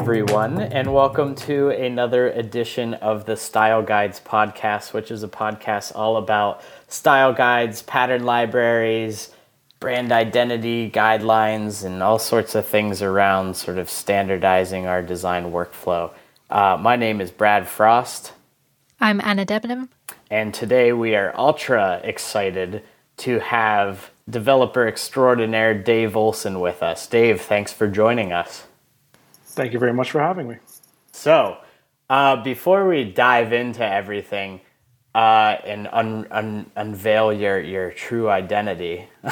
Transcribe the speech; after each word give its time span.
everyone, 0.00 0.60
and 0.60 0.94
welcome 0.94 1.34
to 1.34 1.70
another 1.70 2.30
edition 2.30 2.94
of 2.94 3.26
the 3.26 3.36
Style 3.36 3.82
Guides 3.82 4.20
podcast, 4.24 4.92
which 4.92 5.10
is 5.10 5.24
a 5.24 5.28
podcast 5.28 5.90
all 5.94 6.16
about 6.16 6.62
style 6.86 7.32
guides, 7.32 7.82
pattern 7.82 8.22
libraries, 8.22 9.34
brand 9.80 10.12
identity 10.12 10.88
guidelines, 10.88 11.84
and 11.84 12.00
all 12.00 12.20
sorts 12.20 12.54
of 12.54 12.64
things 12.64 13.02
around 13.02 13.56
sort 13.56 13.76
of 13.76 13.90
standardizing 13.90 14.86
our 14.86 15.02
design 15.02 15.46
workflow. 15.46 16.12
Uh, 16.48 16.78
my 16.80 16.94
name 16.94 17.20
is 17.20 17.32
Brad 17.32 17.66
Frost. 17.66 18.32
I'm 19.00 19.20
Anna 19.24 19.44
Debenham. 19.44 19.88
And 20.30 20.54
today 20.54 20.92
we 20.92 21.16
are 21.16 21.34
ultra 21.36 22.00
excited 22.04 22.84
to 23.18 23.40
have 23.40 24.10
developer 24.30 24.86
extraordinaire 24.86 25.74
Dave 25.74 26.16
Olsen 26.16 26.60
with 26.60 26.84
us. 26.84 27.04
Dave, 27.08 27.40
thanks 27.40 27.72
for 27.72 27.88
joining 27.88 28.32
us. 28.32 28.67
Thank 29.58 29.72
you 29.72 29.80
very 29.80 29.92
much 29.92 30.12
for 30.12 30.20
having 30.20 30.46
me. 30.46 30.58
So, 31.10 31.56
uh, 32.08 32.36
before 32.44 32.86
we 32.86 33.02
dive 33.02 33.52
into 33.52 33.84
everything 33.84 34.60
uh, 35.16 35.56
and 35.64 35.88
un- 35.90 36.28
un- 36.30 36.70
unveil 36.76 37.32
your, 37.32 37.60
your 37.60 37.90
true 37.90 38.30
identity, 38.30 39.08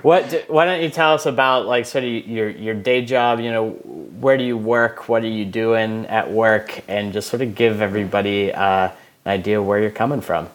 what 0.00 0.30
do, 0.30 0.42
why 0.48 0.64
don't 0.64 0.80
you 0.80 0.88
tell 0.88 1.12
us 1.12 1.26
about 1.26 1.66
like 1.66 1.84
sort 1.84 2.04
of 2.04 2.10
your 2.10 2.48
your 2.48 2.74
day 2.74 3.04
job? 3.04 3.38
You 3.38 3.50
know, 3.52 3.70
where 4.18 4.38
do 4.38 4.44
you 4.44 4.56
work? 4.56 5.10
What 5.10 5.24
are 5.24 5.28
you 5.28 5.44
doing 5.44 6.06
at 6.06 6.30
work? 6.30 6.82
And 6.88 7.12
just 7.12 7.28
sort 7.28 7.42
of 7.42 7.54
give 7.54 7.82
everybody 7.82 8.50
uh, 8.50 8.88
an 9.26 9.30
idea 9.30 9.62
where 9.62 9.78
you're 9.78 9.90
coming 9.90 10.22
from. 10.22 10.48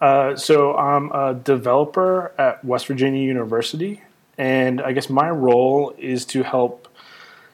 Uh, 0.00 0.34
so 0.34 0.76
I'm 0.76 1.12
a 1.12 1.34
developer 1.34 2.32
at 2.36 2.64
West 2.64 2.88
Virginia 2.88 3.22
University, 3.22 4.02
and 4.38 4.80
I 4.80 4.92
guess 4.92 5.08
my 5.08 5.30
role 5.30 5.94
is 5.98 6.24
to 6.26 6.42
help 6.42 6.88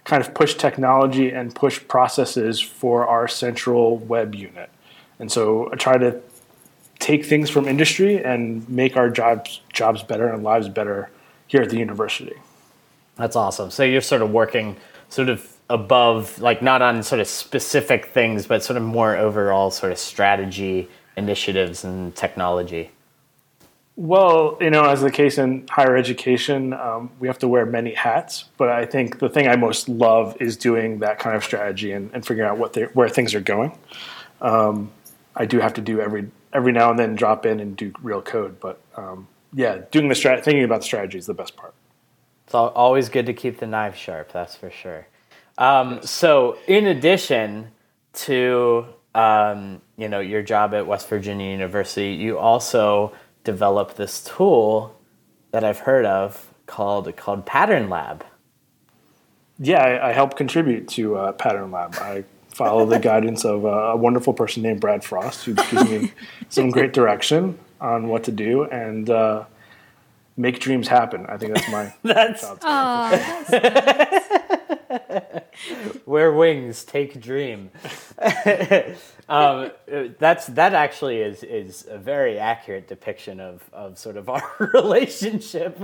kind 0.05 0.25
of 0.25 0.35
push 0.35 0.55
technology 0.55 1.31
and 1.31 1.55
push 1.55 1.81
processes 1.87 2.61
for 2.61 3.07
our 3.07 3.29
central 3.29 3.99
web 3.99 4.35
unit. 4.35 4.71
And 5.19 5.31
so 5.31 5.71
I 5.73 5.77
try 5.77 5.99
to 5.99 6.21
take 6.99 7.25
things 7.25 7.51
from 7.51 7.69
industry 7.69 8.23
and 8.23 8.69
make 8.69 8.97
our 8.97 9.11
jobs 9.11 9.61
jobs 9.73 10.03
better 10.03 10.29
and 10.29 10.43
lives 10.43 10.69
better 10.69 11.11
here 11.47 11.63
at 11.63 11.71
the 11.71 11.79
university. 11.79 12.37
That's 13.17 13.37
awesome. 13.37 13.71
So 13.71 13.83
you're 13.83 14.01
sort 14.01 14.23
of 14.23 14.31
working 14.31 14.77
sort 15.09 15.29
of 15.29 15.57
above 15.69 16.39
like 16.41 16.63
not 16.63 16.83
on 16.83 17.03
sort 17.03 17.21
of 17.21 17.29
specific 17.29 18.07
things 18.07 18.47
but 18.47 18.63
sort 18.63 18.77
of 18.77 18.83
more 18.83 19.17
overall 19.17 19.71
sort 19.71 19.93
of 19.93 19.99
strategy 19.99 20.89
initiatives 21.17 21.85
and 21.85 22.15
technology. 22.17 22.91
Well, 24.01 24.57
you 24.63 24.71
know, 24.71 24.85
as 24.85 25.03
the 25.03 25.11
case 25.11 25.37
in 25.37 25.67
higher 25.69 25.95
education, 25.95 26.73
um, 26.73 27.11
we 27.19 27.29
have 27.29 27.39
to 27.41 27.49
wear 27.49 27.67
many 27.67 27.93
hats. 27.93 28.47
But 28.57 28.71
I 28.71 28.87
think 28.87 29.19
the 29.19 29.29
thing 29.29 29.47
I 29.47 29.57
most 29.57 29.91
love 29.91 30.39
is 30.41 30.57
doing 30.57 31.01
that 31.01 31.19
kind 31.19 31.37
of 31.37 31.45
strategy 31.45 31.93
and, 31.93 32.11
and 32.15 32.27
figuring 32.27 32.49
out 32.49 32.57
what 32.57 32.75
where 32.95 33.11
things 33.11 33.35
are 33.35 33.43
going. 33.43 33.77
Um, 34.41 34.91
I 35.37 35.45
do 35.45 35.61
have 35.61 35.75
to 35.75 35.83
do 35.83 36.01
every 36.01 36.31
every 36.55 36.73
now 36.73 36.89
and 36.89 36.99
then 36.99 37.15
drop 37.15 37.45
in 37.45 37.61
and 37.61 37.77
do 37.77 37.93
real 38.03 38.23
code, 38.23 38.59
but 38.59 38.81
um, 38.97 39.29
yeah, 39.53 39.83
doing 39.91 40.09
the 40.09 40.15
strat- 40.15 40.45
thinking 40.45 40.65
about 40.65 40.81
the 40.81 40.87
strategy 40.87 41.19
is 41.19 41.27
the 41.27 41.35
best 41.35 41.55
part. 41.55 41.75
It's 42.47 42.55
always 42.55 43.11
good 43.11 43.27
to 43.27 43.35
keep 43.35 43.59
the 43.59 43.67
knife 43.67 43.97
sharp. 43.97 44.33
That's 44.33 44.57
for 44.57 44.71
sure. 44.71 45.09
Um, 45.59 46.01
so, 46.03 46.57
in 46.67 46.87
addition 46.87 47.73
to 48.15 48.87
um, 49.15 49.83
you 49.99 50.09
know 50.09 50.21
your 50.21 50.41
job 50.41 50.73
at 50.73 50.87
West 50.87 51.07
Virginia 51.11 51.51
University, 51.51 52.15
you 52.15 52.39
also 52.39 53.13
developed 53.45 53.97
this 53.97 54.23
tool 54.23 54.97
that 55.51 55.65
I've 55.65 55.81
heard 55.81 56.05
of 56.05 56.53
called 56.67 57.15
called 57.17 57.47
Pattern 57.47 57.89
Lab. 57.89 58.25
Yeah, 59.59 59.83
I, 59.83 60.11
I 60.11 60.13
help 60.13 60.37
contribute 60.37 60.89
to 60.89 61.17
uh, 61.17 61.33
Pattern 61.33 61.71
Lab. 61.71 61.97
I 61.97 62.25
follow 62.49 62.87
the 62.87 62.99
guidance 63.11 63.45
of 63.45 63.65
a 63.65 63.97
wonderful 63.97 64.33
person 64.33 64.63
named 64.63 64.81
Brad 64.81 65.05
Frost, 65.05 65.45
who 65.45 65.55
gives 65.55 65.91
me 65.91 66.13
some 66.49 66.71
great 66.71 66.93
direction 66.93 67.59
on 67.81 68.09
what 68.09 68.25
to 68.25 68.33
do 68.33 68.65
and 68.65 69.09
uh, 69.09 69.45
make 70.37 70.61
dreams 70.61 70.89
happen. 70.89 71.27
I 71.27 71.37
think 71.37 71.55
that's 71.55 71.71
my 71.71 71.95
that's, 72.03 72.43
job. 72.43 72.61
That's 72.61 74.60
Wear 76.07 76.33
wings, 76.33 76.85
take 76.85 77.21
dream. 77.21 77.71
um, 79.29 79.71
that's 80.19 80.47
that 80.47 80.75
actually 80.75 81.21
is 81.21 81.43
is 81.43 81.87
a 81.89 81.99
very 81.99 82.39
accurate 82.39 82.89
depiction 82.89 83.41
of, 83.41 83.69
of 83.73 83.99
sort 83.99 84.17
of 84.17 84.29
our 84.29 84.43
relationship. 84.75 85.79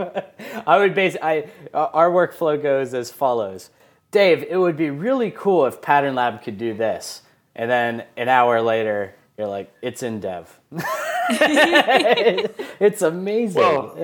I 0.66 0.78
would 0.78 0.94
base 0.94 1.16
I 1.22 1.50
our 1.75 2.10
workflow 2.10 2.60
goes 2.60 2.94
as 2.94 3.10
follows. 3.10 3.70
Dave, 4.10 4.44
it 4.48 4.56
would 4.56 4.76
be 4.76 4.91
really 4.91 5.31
cool 5.31 5.66
if 5.66 5.82
Pattern 5.82 6.15
Lab 6.15 6.42
could 6.42 6.59
do 6.59 6.72
this. 6.75 7.22
And 7.54 7.70
then 7.70 8.04
an 8.16 8.28
hour 8.28 8.60
later, 8.62 9.15
you're 9.36 9.48
like, 9.48 9.72
it's 9.82 10.03
in 10.03 10.20
dev. 10.20 10.59
it's 12.81 13.03
amazing. 13.03 13.60
Well, 13.60 13.94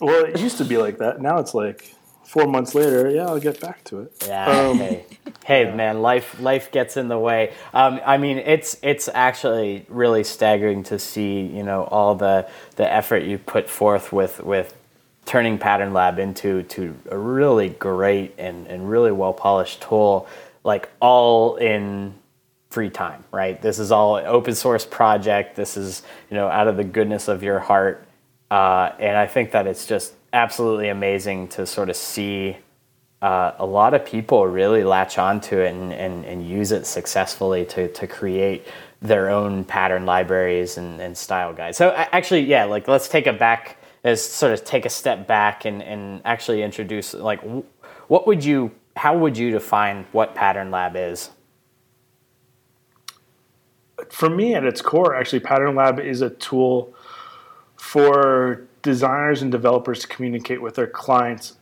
well, 0.00 0.24
it 0.24 0.40
used 0.40 0.58
to 0.58 0.64
be 0.64 0.76
like 0.76 0.98
that. 0.98 1.20
Now 1.20 1.38
it's 1.38 1.54
like 1.54 1.94
four 2.24 2.46
months 2.46 2.74
later, 2.74 3.10
yeah, 3.10 3.26
I'll 3.26 3.40
get 3.40 3.60
back 3.60 3.84
to 3.84 4.00
it. 4.00 4.12
Yeah. 4.26 4.46
Um, 4.46 4.78
hey, 4.78 5.04
hey, 5.44 5.74
man, 5.74 6.02
life 6.02 6.40
life 6.40 6.70
gets 6.70 6.96
in 6.96 7.08
the 7.08 7.18
way. 7.18 7.52
Um, 7.74 8.00
I 8.04 8.18
mean, 8.18 8.38
it's 8.38 8.76
it's 8.82 9.08
actually 9.12 9.86
really 9.88 10.24
staggering 10.24 10.82
to 10.84 10.98
see, 10.98 11.40
you 11.40 11.62
know, 11.62 11.84
all 11.84 12.14
the 12.14 12.48
the 12.76 12.90
effort 12.90 13.24
you 13.24 13.38
put 13.38 13.68
forth 13.68 14.12
with 14.12 14.42
with 14.42 14.76
turning 15.24 15.58
Pattern 15.58 15.92
Lab 15.92 16.18
into 16.18 16.62
to 16.64 16.96
a 17.10 17.16
really 17.18 17.68
great 17.68 18.34
and, 18.38 18.66
and 18.66 18.88
really 18.88 19.12
well 19.12 19.32
polished 19.32 19.82
tool, 19.82 20.26
like 20.64 20.90
all 21.00 21.56
in 21.56 22.14
free 22.70 22.90
time, 22.90 23.24
right? 23.30 23.60
This 23.60 23.78
is 23.78 23.92
all 23.92 24.16
an 24.16 24.26
open 24.26 24.54
source 24.54 24.86
project. 24.86 25.56
This 25.56 25.76
is 25.76 26.02
you 26.30 26.36
know 26.36 26.48
out 26.48 26.68
of 26.68 26.76
the 26.76 26.84
goodness 26.84 27.28
of 27.28 27.42
your 27.42 27.58
heart, 27.58 28.04
uh, 28.50 28.90
and 28.98 29.16
I 29.16 29.26
think 29.26 29.52
that 29.52 29.66
it's 29.66 29.86
just 29.86 30.14
absolutely 30.32 30.88
amazing 30.88 31.48
to 31.48 31.66
sort 31.66 31.90
of 31.90 31.96
see. 31.96 32.56
Uh, 33.20 33.54
a 33.58 33.66
lot 33.66 33.94
of 33.94 34.04
people 34.04 34.44
really 34.48 34.82
latch 34.82 35.16
onto 35.16 35.56
it 35.56 35.72
and, 35.72 35.92
and, 35.92 36.24
and 36.24 36.44
use 36.48 36.72
it 36.72 36.84
successfully 36.84 37.64
to, 37.64 37.86
to 37.92 38.04
create 38.04 38.66
their 39.00 39.30
own 39.30 39.64
pattern 39.64 40.04
libraries 40.04 40.76
and, 40.76 41.00
and 41.00 41.16
style 41.16 41.52
guides. 41.52 41.78
So 41.78 41.90
actually, 41.90 42.40
yeah, 42.40 42.64
like 42.64 42.88
let's 42.88 43.08
take 43.08 43.28
a 43.28 43.32
back 43.32 43.76
is 44.04 44.24
sort 44.24 44.52
of 44.52 44.64
take 44.64 44.84
a 44.84 44.90
step 44.90 45.26
back 45.26 45.64
and, 45.64 45.82
and 45.82 46.22
actually 46.24 46.62
introduce 46.62 47.14
like 47.14 47.40
what 48.08 48.26
would 48.26 48.44
you 48.44 48.70
how 48.96 49.16
would 49.16 49.36
you 49.38 49.50
define 49.50 50.04
what 50.12 50.34
pattern 50.34 50.70
lab 50.70 50.96
is 50.96 51.30
for 54.10 54.28
me 54.28 54.54
at 54.54 54.64
its 54.64 54.82
core 54.82 55.14
actually 55.14 55.40
pattern 55.40 55.74
lab 55.74 56.00
is 56.00 56.20
a 56.20 56.30
tool 56.30 56.92
for 57.76 58.66
designers 58.82 59.42
and 59.42 59.50
developers 59.50 60.00
to 60.00 60.08
communicate 60.08 60.60
with 60.60 60.74
their 60.74 60.86
clients 60.86 61.54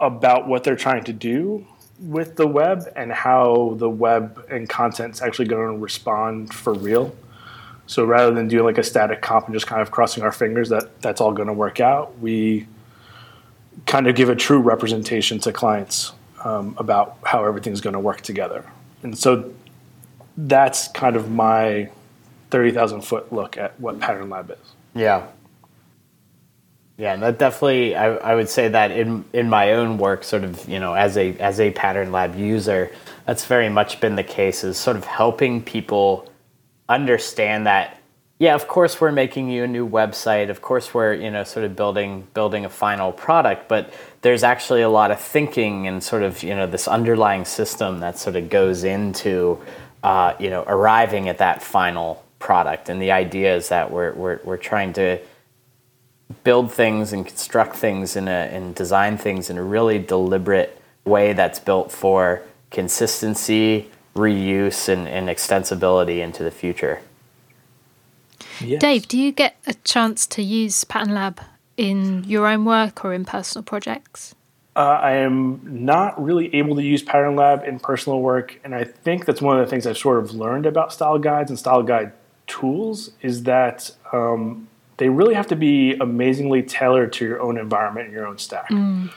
about 0.00 0.48
what 0.48 0.64
they're 0.64 0.76
trying 0.76 1.04
to 1.04 1.12
do 1.12 1.66
with 2.00 2.36
the 2.36 2.46
web 2.46 2.90
and 2.96 3.12
how 3.12 3.74
the 3.78 3.88
web 3.88 4.44
and 4.50 4.68
content 4.68 5.14
is 5.14 5.22
actually 5.22 5.46
going 5.46 5.74
to 5.74 5.78
respond 5.78 6.52
for 6.52 6.74
real 6.74 7.14
so 7.86 8.04
rather 8.04 8.32
than 8.32 8.48
doing 8.48 8.64
like 8.64 8.78
a 8.78 8.82
static 8.82 9.20
comp 9.20 9.46
and 9.46 9.54
just 9.54 9.66
kind 9.66 9.82
of 9.82 9.90
crossing 9.90 10.22
our 10.22 10.32
fingers 10.32 10.68
that 10.68 11.00
that's 11.02 11.20
all 11.20 11.32
going 11.32 11.48
to 11.48 11.52
work 11.52 11.80
out, 11.80 12.18
we 12.20 12.66
kind 13.86 14.06
of 14.06 14.14
give 14.14 14.28
a 14.28 14.36
true 14.36 14.60
representation 14.60 15.38
to 15.40 15.52
clients 15.52 16.12
um, 16.44 16.74
about 16.78 17.18
how 17.24 17.44
everything's 17.44 17.80
going 17.80 17.94
to 17.94 18.00
work 18.00 18.20
together. 18.20 18.64
And 19.02 19.16
so 19.18 19.52
that's 20.36 20.88
kind 20.88 21.16
of 21.16 21.30
my 21.30 21.90
30,000 22.50 23.02
foot 23.02 23.32
look 23.32 23.56
at 23.56 23.78
what 23.80 24.00
Pattern 24.00 24.30
Lab 24.30 24.50
is. 24.50 24.72
Yeah. 24.94 25.26
Yeah, 27.02 27.16
that 27.16 27.40
definitely 27.40 27.96
I, 27.96 28.14
I 28.14 28.34
would 28.36 28.48
say 28.48 28.68
that 28.68 28.92
in 28.92 29.24
in 29.32 29.50
my 29.50 29.72
own 29.72 29.98
work, 29.98 30.22
sort 30.22 30.44
of, 30.44 30.68
you 30.68 30.78
know, 30.78 30.94
as 30.94 31.16
a 31.16 31.36
as 31.38 31.58
a 31.58 31.72
Pattern 31.72 32.12
Lab 32.12 32.36
user, 32.36 32.92
that's 33.26 33.44
very 33.44 33.68
much 33.68 33.98
been 34.00 34.14
the 34.14 34.22
case 34.22 34.62
is 34.62 34.76
sort 34.76 34.96
of 34.96 35.04
helping 35.04 35.64
people 35.64 36.30
understand 36.88 37.66
that 37.66 37.98
yeah 38.38 38.54
of 38.54 38.68
course 38.68 39.00
we're 39.00 39.10
making 39.10 39.48
you 39.48 39.64
a 39.64 39.66
new 39.66 39.88
website 39.88 40.50
of 40.50 40.60
course 40.60 40.92
we're 40.92 41.14
you 41.14 41.30
know 41.30 41.42
sort 41.42 41.64
of 41.64 41.74
building 41.74 42.26
building 42.34 42.64
a 42.64 42.68
final 42.68 43.12
product 43.12 43.68
but 43.68 43.92
there's 44.20 44.42
actually 44.42 44.82
a 44.82 44.88
lot 44.88 45.10
of 45.10 45.18
thinking 45.18 45.86
and 45.86 46.02
sort 46.04 46.22
of 46.22 46.42
you 46.42 46.54
know 46.54 46.66
this 46.66 46.86
underlying 46.86 47.44
system 47.44 48.00
that 48.00 48.18
sort 48.18 48.36
of 48.36 48.50
goes 48.50 48.84
into 48.84 49.58
uh, 50.02 50.34
you 50.38 50.50
know 50.50 50.62
arriving 50.66 51.28
at 51.28 51.38
that 51.38 51.62
final 51.62 52.22
product. 52.42 52.88
And 52.88 53.00
the 53.00 53.12
idea 53.12 53.56
is 53.56 53.70
that 53.70 53.90
we're 53.90 54.12
we're, 54.12 54.40
we're 54.44 54.56
trying 54.58 54.92
to 54.94 55.18
build 56.44 56.72
things 56.72 57.12
and 57.12 57.26
construct 57.26 57.76
things 57.76 58.16
in 58.16 58.28
a 58.28 58.48
and 58.52 58.74
design 58.74 59.16
things 59.16 59.50
in 59.50 59.58
a 59.58 59.62
really 59.62 59.98
deliberate 59.98 60.80
way 61.04 61.32
that's 61.32 61.58
built 61.58 61.90
for 61.90 62.42
consistency 62.70 63.90
reuse 64.14 64.88
and, 64.88 65.08
and 65.08 65.28
extensibility 65.28 66.18
into 66.18 66.42
the 66.42 66.50
future. 66.50 67.00
Yes. 68.60 68.80
Dave, 68.80 69.08
do 69.08 69.18
you 69.18 69.32
get 69.32 69.56
a 69.66 69.74
chance 69.74 70.26
to 70.28 70.42
use 70.42 70.84
Pattern 70.84 71.14
Lab 71.14 71.40
in 71.76 72.24
your 72.24 72.46
own 72.46 72.64
work 72.64 73.04
or 73.04 73.14
in 73.14 73.24
personal 73.24 73.62
projects? 73.62 74.34
Uh, 74.74 74.80
I 75.02 75.12
am 75.12 75.60
not 75.64 76.22
really 76.22 76.54
able 76.54 76.76
to 76.76 76.82
use 76.82 77.02
Pattern 77.02 77.36
Lab 77.36 77.64
in 77.64 77.78
personal 77.78 78.20
work, 78.20 78.58
and 78.64 78.74
I 78.74 78.84
think 78.84 79.26
that's 79.26 79.42
one 79.42 79.58
of 79.58 79.66
the 79.66 79.70
things 79.70 79.86
I've 79.86 79.98
sort 79.98 80.18
of 80.18 80.32
learned 80.32 80.64
about 80.64 80.92
style 80.92 81.18
guides 81.18 81.50
and 81.50 81.58
style 81.58 81.82
guide 81.82 82.12
tools 82.46 83.10
is 83.20 83.42
that 83.42 83.90
um, 84.12 84.68
they 84.98 85.08
really 85.08 85.34
have 85.34 85.46
to 85.48 85.56
be 85.56 85.94
amazingly 85.94 86.62
tailored 86.62 87.12
to 87.14 87.24
your 87.24 87.40
own 87.40 87.58
environment 87.58 88.06
and 88.06 88.14
your 88.14 88.26
own 88.26 88.38
stack. 88.38 88.70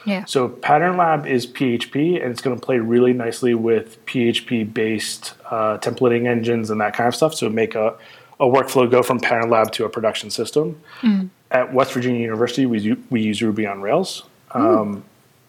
Yeah. 0.05 0.25
So 0.25 0.49
Pattern 0.49 0.97
Lab 0.97 1.27
is 1.27 1.45
PHP, 1.45 2.21
and 2.21 2.31
it's 2.31 2.41
going 2.41 2.57
to 2.57 2.65
play 2.65 2.79
really 2.79 3.13
nicely 3.13 3.53
with 3.53 4.03
PHP-based 4.05 5.33
uh, 5.49 5.77
templating 5.79 6.27
engines 6.27 6.69
and 6.69 6.79
that 6.81 6.95
kind 6.95 7.07
of 7.07 7.15
stuff. 7.15 7.33
So 7.35 7.49
make 7.49 7.75
a, 7.75 7.95
a 8.39 8.45
workflow 8.45 8.89
go 8.89 9.03
from 9.03 9.19
Pattern 9.19 9.49
Lab 9.49 9.71
to 9.73 9.85
a 9.85 9.89
production 9.89 10.29
system. 10.29 10.81
At 11.51 11.73
West 11.73 11.93
Virginia 11.93 12.21
University, 12.21 12.65
we 12.65 12.97
we 13.09 13.21
use 13.21 13.41
Ruby 13.41 13.67
on 13.67 13.81
Rails, 13.81 14.23
um, 14.51 15.03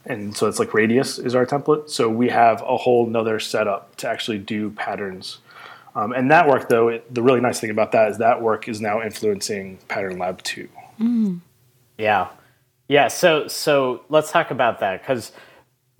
and 0.04 0.36
so 0.36 0.46
it's 0.46 0.58
like 0.58 0.74
Radius 0.74 1.18
is 1.18 1.34
our 1.34 1.46
template. 1.46 1.88
So 1.90 2.08
we 2.08 2.28
have 2.28 2.62
a 2.62 2.76
whole 2.76 3.06
nother 3.06 3.40
setup 3.40 3.96
to 3.96 4.08
actually 4.08 4.38
do 4.38 4.70
patterns. 4.70 5.38
Um, 5.96 6.12
and 6.12 6.30
that 6.30 6.46
work, 6.46 6.68
though, 6.68 6.88
it, 6.88 7.12
the 7.12 7.22
really 7.22 7.40
nice 7.40 7.58
thing 7.58 7.70
about 7.70 7.92
that 7.92 8.10
is 8.10 8.18
that 8.18 8.42
work 8.42 8.68
is 8.68 8.82
now 8.82 9.02
influencing 9.02 9.78
Pattern 9.88 10.18
Lab 10.18 10.42
2. 10.42 10.68
Yeah, 11.96 12.28
yeah. 12.88 13.08
So 13.08 13.48
so 13.48 14.02
let's 14.10 14.30
talk 14.30 14.50
about 14.50 14.80
that 14.80 15.00
because 15.00 15.32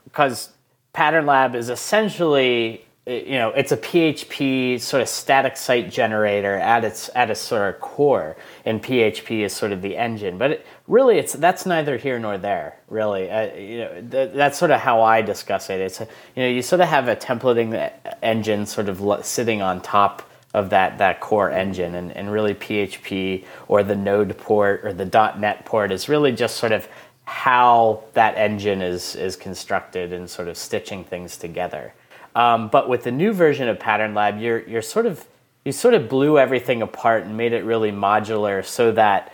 because 0.05 0.51
Pattern 0.93 1.25
Lab 1.25 1.55
is 1.55 1.71
essentially 1.71 2.85
you 3.07 3.39
know 3.39 3.51
it's 3.51 3.71
a 3.71 3.77
PHP 3.77 4.81
sort 4.81 5.01
of 5.01 5.09
static 5.09 5.57
site 5.57 5.91
generator 5.91 6.57
at 6.57 6.85
its 6.85 7.09
at 7.15 7.31
its 7.31 7.41
sort 7.41 7.75
of 7.75 7.81
core, 7.81 8.37
and 8.65 8.83
PHP 8.83 9.45
is 9.45 9.53
sort 9.53 9.71
of 9.73 9.81
the 9.81 9.97
engine. 9.97 10.39
But 10.39 10.51
it, 10.53 10.67
really, 10.89 11.19
it's 11.19 11.33
that's 11.33 11.67
neither 11.67 11.97
here 11.97 12.19
nor 12.19 12.37
there. 12.37 12.79
Really, 12.89 13.31
uh, 13.31 13.55
you 13.55 13.79
know 13.79 14.09
th- 14.11 14.33
that's 14.35 14.59
sort 14.59 14.73
of 14.73 14.81
how 14.81 15.03
I 15.03 15.23
discuss 15.23 15.71
it. 15.71 15.81
It's 15.81 16.01
a, 16.01 16.09
you 16.35 16.43
know 16.43 16.49
you 16.49 16.63
sort 16.63 16.81
of 16.81 16.89
have 16.89 17.07
a 17.07 17.15
templating 17.15 17.93
engine 18.23 18.67
sort 18.67 18.89
of 18.89 19.25
sitting 19.25 19.63
on 19.63 19.81
top 19.83 20.29
of 20.53 20.71
that 20.71 20.99
that 20.99 21.21
core 21.21 21.51
engine 21.51 21.95
and, 21.95 22.11
and 22.13 22.33
really 22.33 22.55
PHP 22.55 23.45
or 23.69 23.85
the 23.85 23.95
node 23.95 24.37
port 24.39 24.81
or 24.85 24.93
the 24.93 25.05
.NET 25.39 25.65
port 25.65 25.93
is 25.93 26.09
really 26.09 26.33
just 26.33 26.57
sort 26.57 26.73
of 26.73 26.89
how 27.25 28.03
that 28.15 28.37
engine 28.37 28.83
is 28.83 29.15
is 29.15 29.37
constructed 29.37 30.13
and 30.13 30.29
sort 30.29 30.49
of 30.49 30.57
stitching 30.57 31.05
things 31.05 31.37
together. 31.37 31.93
Um, 32.37 32.69
but 32.69 32.87
with 32.87 33.03
the 33.03 33.11
new 33.11 33.33
version 33.33 33.67
of 33.67 33.81
Pattern 33.81 34.15
Lab, 34.15 34.39
you're 34.39 34.61
you're 34.69 34.83
sort 34.83 35.07
of 35.07 35.27
you 35.65 35.73
sort 35.73 35.95
of 35.95 36.09
blew 36.09 36.39
everything 36.39 36.83
apart 36.83 37.25
and 37.25 37.37
made 37.37 37.55
it 37.55 37.65
really 37.65 37.91
modular 37.91 38.65
so 38.65 38.93
that 38.93 39.33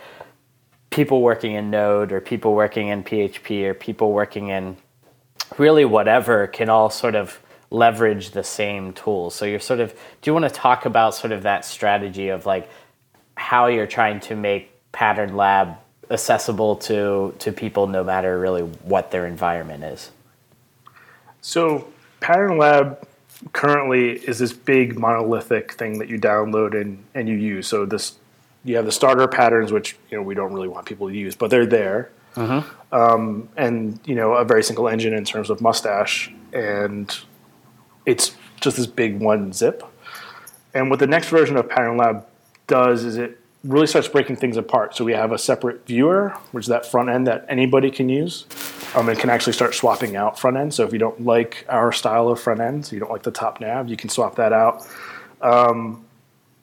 people 0.90 1.20
working 1.20 1.54
in 1.54 1.68
Node 1.68 2.12
or 2.12 2.20
people 2.20 2.54
working 2.54 2.88
in 2.88 3.02
PHP 3.02 3.64
or 3.64 3.74
people 3.74 4.12
working 4.12 4.48
in 4.48 4.76
really 5.58 5.84
whatever 5.84 6.46
can 6.46 6.68
all 6.68 6.90
sort 6.90 7.16
of 7.16 7.40
leverage 7.70 8.30
the 8.30 8.44
same 8.44 8.92
tools. 8.92 9.34
So 9.34 9.46
you're 9.46 9.58
sort 9.58 9.80
of 9.80 9.92
do 10.20 10.30
you 10.30 10.32
want 10.32 10.44
to 10.44 10.50
talk 10.50 10.86
about 10.86 11.16
sort 11.16 11.32
of 11.32 11.42
that 11.42 11.64
strategy 11.64 12.28
of 12.28 12.46
like 12.46 12.70
how 13.36 13.66
you're 13.66 13.88
trying 13.88 14.20
to 14.20 14.36
make 14.36 14.70
Pattern 14.92 15.36
Lab 15.36 15.76
accessible 16.08 16.76
to 16.76 17.34
to 17.40 17.50
people 17.50 17.88
no 17.88 18.04
matter 18.04 18.38
really 18.38 18.62
what 18.62 19.10
their 19.10 19.26
environment 19.26 19.82
is? 19.82 20.12
So 21.40 21.91
Pattern 22.22 22.56
Lab 22.56 23.06
currently 23.52 24.12
is 24.12 24.38
this 24.38 24.52
big 24.52 24.98
monolithic 24.98 25.72
thing 25.72 25.98
that 25.98 26.08
you 26.08 26.18
download 26.18 26.80
and, 26.80 27.04
and 27.14 27.28
you 27.28 27.36
use. 27.36 27.66
So 27.66 27.84
this 27.84 28.16
you 28.64 28.76
have 28.76 28.84
the 28.84 28.92
starter 28.92 29.26
patterns, 29.26 29.72
which 29.72 29.96
you 30.10 30.16
know 30.16 30.22
we 30.22 30.34
don't 30.34 30.52
really 30.52 30.68
want 30.68 30.86
people 30.86 31.08
to 31.08 31.14
use, 31.14 31.34
but 31.34 31.50
they're 31.50 31.66
there. 31.66 32.10
Um, 32.92 33.48
and 33.56 33.98
you 34.04 34.14
know 34.14 34.34
a 34.34 34.44
very 34.44 34.62
single 34.62 34.88
engine 34.88 35.12
in 35.12 35.24
terms 35.24 35.50
of 35.50 35.60
Mustache, 35.60 36.32
and 36.52 37.14
it's 38.06 38.36
just 38.60 38.76
this 38.76 38.86
big 38.86 39.18
one 39.18 39.52
zip. 39.52 39.82
And 40.72 40.88
what 40.88 41.00
the 41.00 41.06
next 41.06 41.28
version 41.28 41.56
of 41.56 41.68
Pattern 41.68 41.96
Lab 41.98 42.24
does 42.66 43.04
is 43.04 43.18
it 43.18 43.38
really 43.64 43.86
starts 43.86 44.08
breaking 44.08 44.36
things 44.36 44.56
apart. 44.56 44.96
So 44.96 45.04
we 45.04 45.12
have 45.12 45.32
a 45.32 45.38
separate 45.38 45.86
viewer, 45.86 46.30
which 46.50 46.64
is 46.64 46.68
that 46.68 46.84
front 46.84 47.10
end 47.10 47.26
that 47.26 47.46
anybody 47.48 47.90
can 47.90 48.08
use. 48.08 48.46
Um, 48.94 49.08
and 49.08 49.18
can 49.18 49.30
actually 49.30 49.54
start 49.54 49.74
swapping 49.74 50.16
out 50.16 50.38
front 50.38 50.58
end. 50.58 50.74
So 50.74 50.84
if 50.84 50.92
you 50.92 50.98
don't 50.98 51.24
like 51.24 51.64
our 51.70 51.92
style 51.92 52.28
of 52.28 52.38
front 52.38 52.60
end, 52.60 52.84
so 52.84 52.94
you 52.94 53.00
don't 53.00 53.10
like 53.10 53.22
the 53.22 53.30
top 53.30 53.58
nav, 53.58 53.88
you 53.88 53.96
can 53.96 54.10
swap 54.10 54.34
that 54.34 54.52
out. 54.52 54.86
Um, 55.40 56.04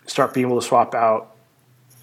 start 0.06 0.36
being 0.36 0.46
able 0.46 0.62
to 0.62 0.66
swap 0.66 0.94
out 0.94 1.36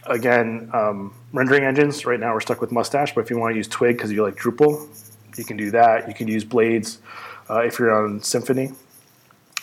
again 0.04 0.68
um, 0.72 1.14
rendering 1.32 1.62
engines. 1.62 2.04
Right 2.04 2.18
now 2.18 2.32
we're 2.34 2.40
stuck 2.40 2.60
with 2.60 2.72
Mustache, 2.72 3.14
but 3.14 3.20
if 3.20 3.30
you 3.30 3.38
want 3.38 3.52
to 3.52 3.56
use 3.56 3.68
Twig 3.68 3.96
because 3.96 4.10
you 4.10 4.24
like 4.24 4.36
Drupal, 4.36 4.88
you 5.38 5.44
can 5.44 5.56
do 5.56 5.70
that. 5.70 6.08
You 6.08 6.14
can 6.14 6.26
use 6.26 6.44
Blades 6.44 6.98
uh, 7.48 7.60
if 7.60 7.78
you're 7.78 7.94
on 7.94 8.20
Symfony. 8.20 8.74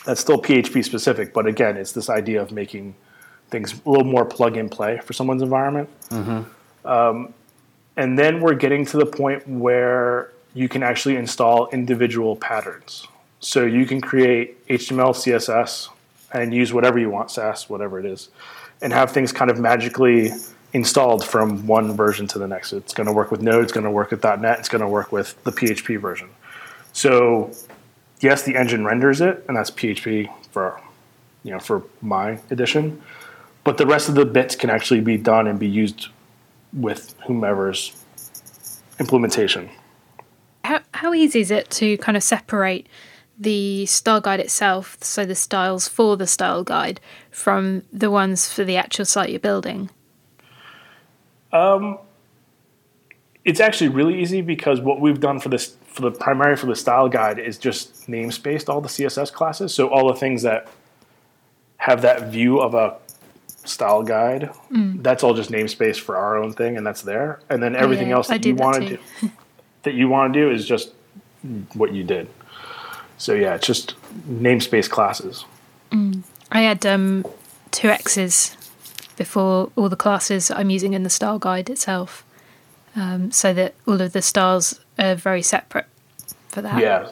That's 0.06 0.22
still 0.22 0.42
PHP 0.42 0.84
specific, 0.84 1.34
but 1.34 1.46
again, 1.46 1.78
it's 1.78 1.92
this 1.92 2.10
idea 2.10 2.42
of 2.42 2.52
making 2.52 2.96
things 3.54 3.74
a 3.86 3.90
little 3.90 4.06
more 4.06 4.26
plug 4.26 4.58
and 4.58 4.70
play 4.70 5.00
for 5.06 5.14
someone's 5.14 5.42
environment. 5.42 5.88
Um, 6.84 7.34
and 7.96 8.20
then 8.20 8.42
we're 8.42 8.56
getting 8.56 8.86
to 8.88 8.98
the 8.98 9.06
point 9.06 9.48
where 9.48 10.32
you 10.54 10.68
can 10.68 10.84
actually 10.84 11.16
install 11.16 11.70
individual 11.70 12.36
patterns. 12.36 13.08
So 13.40 13.64
you 13.66 13.86
can 13.86 14.02
create 14.02 14.68
HTML, 14.68 15.14
CSS, 15.14 15.90
and 16.34 16.54
use 16.54 16.74
whatever 16.74 17.00
you 17.00 17.10
want, 17.10 17.32
Sass, 17.32 17.70
whatever 17.70 18.00
it 18.00 18.06
is, 18.06 18.30
and 18.82 18.92
have 18.92 19.12
things 19.12 19.32
kind 19.32 19.52
of 19.52 19.60
magically 19.60 20.32
installed 20.74 21.24
from 21.24 21.68
one 21.68 21.96
version 21.96 22.28
to 22.28 22.40
the 22.40 22.48
next. 22.48 22.74
It's 22.74 22.94
going 22.94 23.08
to 23.08 23.14
work 23.14 23.32
with 23.32 23.42
Node, 23.42 23.64
it's 23.64 23.72
going 23.72 23.84
to 23.86 23.92
work 23.92 24.12
with 24.12 24.24
.NET, 24.24 24.60
it's 24.60 24.70
going 24.70 24.82
to 24.82 24.88
work 24.88 25.12
with 25.12 25.42
the 25.44 25.52
PHP 25.52 26.00
version. 26.00 26.30
So 26.94 27.52
yes, 28.20 28.44
the 28.44 28.56
engine 28.56 28.84
renders 28.86 29.22
it, 29.22 29.44
and 29.48 29.56
that's 29.56 29.70
PHP 29.70 30.30
for 30.52 30.82
you 31.44 31.52
know 31.52 31.60
for 31.60 31.84
my 32.02 32.40
edition. 32.50 33.02
But 33.64 33.78
the 33.78 33.86
rest 33.88 34.10
of 34.10 34.16
the 34.16 34.26
bits 34.26 34.56
can 34.56 34.70
actually 34.70 35.02
be 35.02 35.18
done 35.18 35.48
and 35.48 35.58
be 35.58 35.68
used 35.68 36.08
with 36.74 37.16
whomever's 37.26 38.04
implementation. 39.00 39.70
How, 40.64 40.82
how 40.94 41.14
easy 41.14 41.40
is 41.40 41.52
it 41.52 41.70
to 41.72 41.98
kind 41.98 42.18
of 42.18 42.24
separate 42.24 42.88
the 43.38 43.86
style 43.86 44.22
guide 44.22 44.40
itself, 44.40 44.98
so 45.02 45.26
the 45.26 45.36
styles 45.36 45.88
for 45.88 46.16
the 46.18 46.28
style 46.28 46.64
guide, 46.64 47.00
from 47.32 47.84
the 47.92 48.12
ones 48.12 48.52
for 48.52 48.64
the 48.64 48.78
actual 48.78 49.06
site 49.06 49.30
you're 49.30 49.40
building? 49.40 49.90
Um, 51.52 52.00
it's 53.44 53.60
actually 53.60 53.90
really 53.90 54.22
easy 54.22 54.42
because 54.42 54.82
what 54.82 55.00
we've 55.00 55.20
done 55.20 55.40
for 55.40 55.50
this 55.50 55.76
for 55.88 56.02
the 56.02 56.12
primary 56.12 56.56
for 56.56 56.66
the 56.66 56.76
style 56.76 57.08
guide 57.08 57.38
is 57.38 57.60
just 57.60 58.08
namespaced 58.08 58.68
all 58.68 58.82
the 58.82 58.90
CSS 58.90 59.32
classes. 59.32 59.74
So 59.74 59.90
all 59.90 60.08
the 60.08 60.20
things 60.20 60.42
that 60.42 60.68
have 61.78 62.02
that 62.02 62.32
view 62.32 62.60
of 62.60 62.74
a 62.74 62.98
style 63.66 64.04
guide, 64.04 64.50
that's 64.70 65.24
all 65.24 65.34
just 65.34 65.52
namespace 65.52 66.00
for 66.00 66.18
our 66.18 66.38
own 66.38 66.54
thing, 66.54 66.78
and 66.78 66.86
that's 66.86 67.02
there. 67.02 67.40
And 67.50 67.62
then 67.62 67.76
everything 67.76 68.10
yeah, 68.10 68.16
else 68.16 68.28
that 68.28 68.46
you 68.46 68.56
want 68.56 68.84
to 68.84 68.98
do, 68.98 69.32
that 69.84 69.94
you 69.94 70.08
want 70.08 70.34
to 70.34 70.40
do 70.40 70.52
is 70.52 70.66
just 70.66 70.92
what 71.74 71.94
you 71.94 72.04
did. 72.04 72.30
So 73.18 73.34
yeah, 73.34 73.56
it's 73.56 73.68
just 73.68 73.96
namespace 74.28 74.90
classes. 74.90 75.46
I 76.52 76.62
had 76.62 76.86
um, 76.86 77.26
two 77.72 77.90
X's 77.90 78.58
before 79.16 79.72
all 79.76 79.90
the 79.90 79.96
classes 79.96 80.50
I'm 80.50 80.70
using 80.70 80.94
in 80.94 81.04
the 81.04 81.10
style 81.10 81.40
guide 81.40 81.70
itself, 81.70 82.24
um, 82.96 83.32
so 83.32 83.54
that 83.54 83.76
all 83.88 84.02
of 84.02 84.14
the 84.14 84.22
styles 84.22 84.80
are 84.98 85.16
very 85.16 85.42
separate 85.42 85.86
for 86.50 86.62
that. 86.62 86.80
Yeah, 86.80 87.12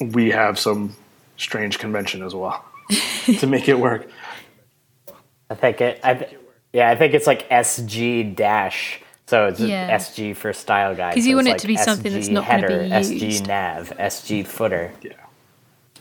we 0.00 0.30
have 0.30 0.58
some 0.58 0.94
strange 1.36 1.78
convention 1.78 2.22
as 2.22 2.34
well 2.34 2.64
to 3.38 3.46
make 3.46 3.68
it 3.68 3.78
work. 3.78 4.08
I 5.50 5.54
think 5.54 5.80
it. 5.80 6.00
I, 6.02 6.14
th- 6.14 6.36
yeah, 6.72 6.90
I 6.90 6.96
think 6.96 7.14
it's 7.14 7.26
like 7.26 7.48
SG 7.48 8.34
dash. 8.36 9.00
So 9.26 9.46
it's 9.46 9.60
Yeah. 9.60 9.94
SG 9.96 10.34
for 10.36 10.52
style 10.52 10.94
guide. 10.94 11.10
Because 11.10 11.26
you 11.26 11.32
so 11.32 11.36
want 11.36 11.48
it's 11.48 11.56
it 11.56 11.60
to 11.62 11.66
be 11.66 11.76
like 11.76 11.84
something 11.84 12.12
that's 12.12 12.28
not 12.28 12.46
gonna 12.46 12.60
header, 12.62 12.82
be 12.84 12.90
SG 12.90 13.46
nav, 13.46 13.92
SG 13.98 14.46
footer. 14.46 14.92
Yeah. 15.02 15.12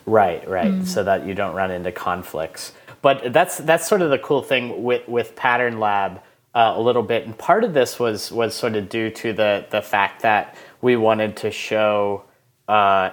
Right, 0.05 0.47
right. 0.47 0.71
Mm. 0.71 0.87
So 0.87 1.03
that 1.03 1.25
you 1.25 1.33
don't 1.33 1.53
run 1.53 1.71
into 1.71 1.91
conflicts. 1.91 2.71
But 3.01 3.33
that's 3.33 3.57
that's 3.57 3.87
sort 3.87 4.01
of 4.01 4.09
the 4.09 4.17
cool 4.19 4.41
thing 4.41 4.83
with 4.83 5.07
with 5.07 5.35
Pattern 5.35 5.79
Lab 5.79 6.21
uh, 6.55 6.73
a 6.75 6.81
little 6.81 7.03
bit. 7.03 7.25
And 7.25 7.37
part 7.37 7.63
of 7.63 7.73
this 7.73 7.99
was 7.99 8.31
was 8.31 8.55
sort 8.55 8.75
of 8.75 8.89
due 8.89 9.09
to 9.11 9.33
the 9.33 9.65
the 9.69 9.81
fact 9.81 10.21
that 10.21 10.55
we 10.81 10.95
wanted 10.95 11.35
to 11.37 11.51
show, 11.51 12.23
uh, 12.67 13.11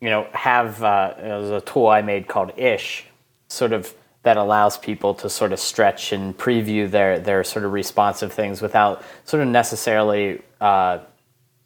you 0.00 0.10
know, 0.10 0.26
have 0.32 0.82
uh, 0.82 1.14
a 1.18 1.60
tool 1.64 1.86
I 1.86 2.02
made 2.02 2.26
called 2.26 2.52
Ish, 2.58 3.04
sort 3.48 3.72
of 3.72 3.94
that 4.26 4.36
allows 4.36 4.76
people 4.76 5.14
to 5.14 5.30
sort 5.30 5.52
of 5.52 5.60
stretch 5.60 6.12
and 6.12 6.36
preview 6.36 6.90
their 6.90 7.20
their 7.20 7.44
sort 7.44 7.64
of 7.64 7.72
responsive 7.72 8.32
things 8.32 8.60
without 8.60 9.02
sort 9.24 9.42
of 9.42 9.48
necessarily. 9.48 10.42
Uh, 10.60 10.98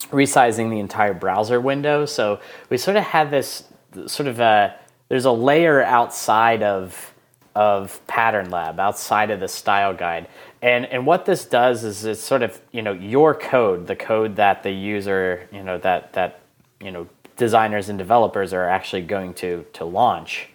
resizing 0.08 0.70
the 0.70 0.78
entire 0.78 1.12
browser 1.12 1.60
window. 1.60 2.06
So 2.06 2.40
we 2.70 2.78
sort 2.78 2.96
of 2.96 3.04
had 3.04 3.30
this 3.30 3.64
sort 4.06 4.28
of 4.28 4.40
a 4.40 4.74
there's 5.08 5.26
a 5.26 5.30
layer 5.30 5.82
outside 5.82 6.62
of 6.62 7.12
of 7.54 8.00
Pattern 8.06 8.48
Lab, 8.48 8.80
outside 8.80 9.30
of 9.30 9.40
the 9.40 9.48
style 9.48 9.92
guide. 9.94 10.26
And 10.62 10.86
and 10.86 11.06
what 11.06 11.26
this 11.26 11.44
does 11.44 11.84
is 11.84 12.04
it's 12.06 12.22
sort 12.22 12.42
of, 12.42 12.60
you 12.72 12.80
know, 12.80 12.92
your 12.92 13.34
code, 13.34 13.86
the 13.86 13.96
code 13.96 14.36
that 14.36 14.62
the 14.62 14.70
user, 14.70 15.46
you 15.52 15.62
know, 15.62 15.76
that 15.78 16.14
that 16.14 16.40
you 16.80 16.90
know 16.90 17.06
designers 17.36 17.90
and 17.90 17.98
developers 17.98 18.52
are 18.52 18.68
actually 18.68 19.02
going 19.02 19.34
to 19.34 19.66
to 19.74 19.84
launch 19.84 20.48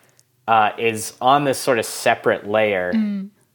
uh, 0.48 0.72
is 0.78 1.14
on 1.22 1.44
this 1.44 1.58
sort 1.58 1.80
of 1.80 1.86
separate 1.86 2.48
layer 2.48 2.92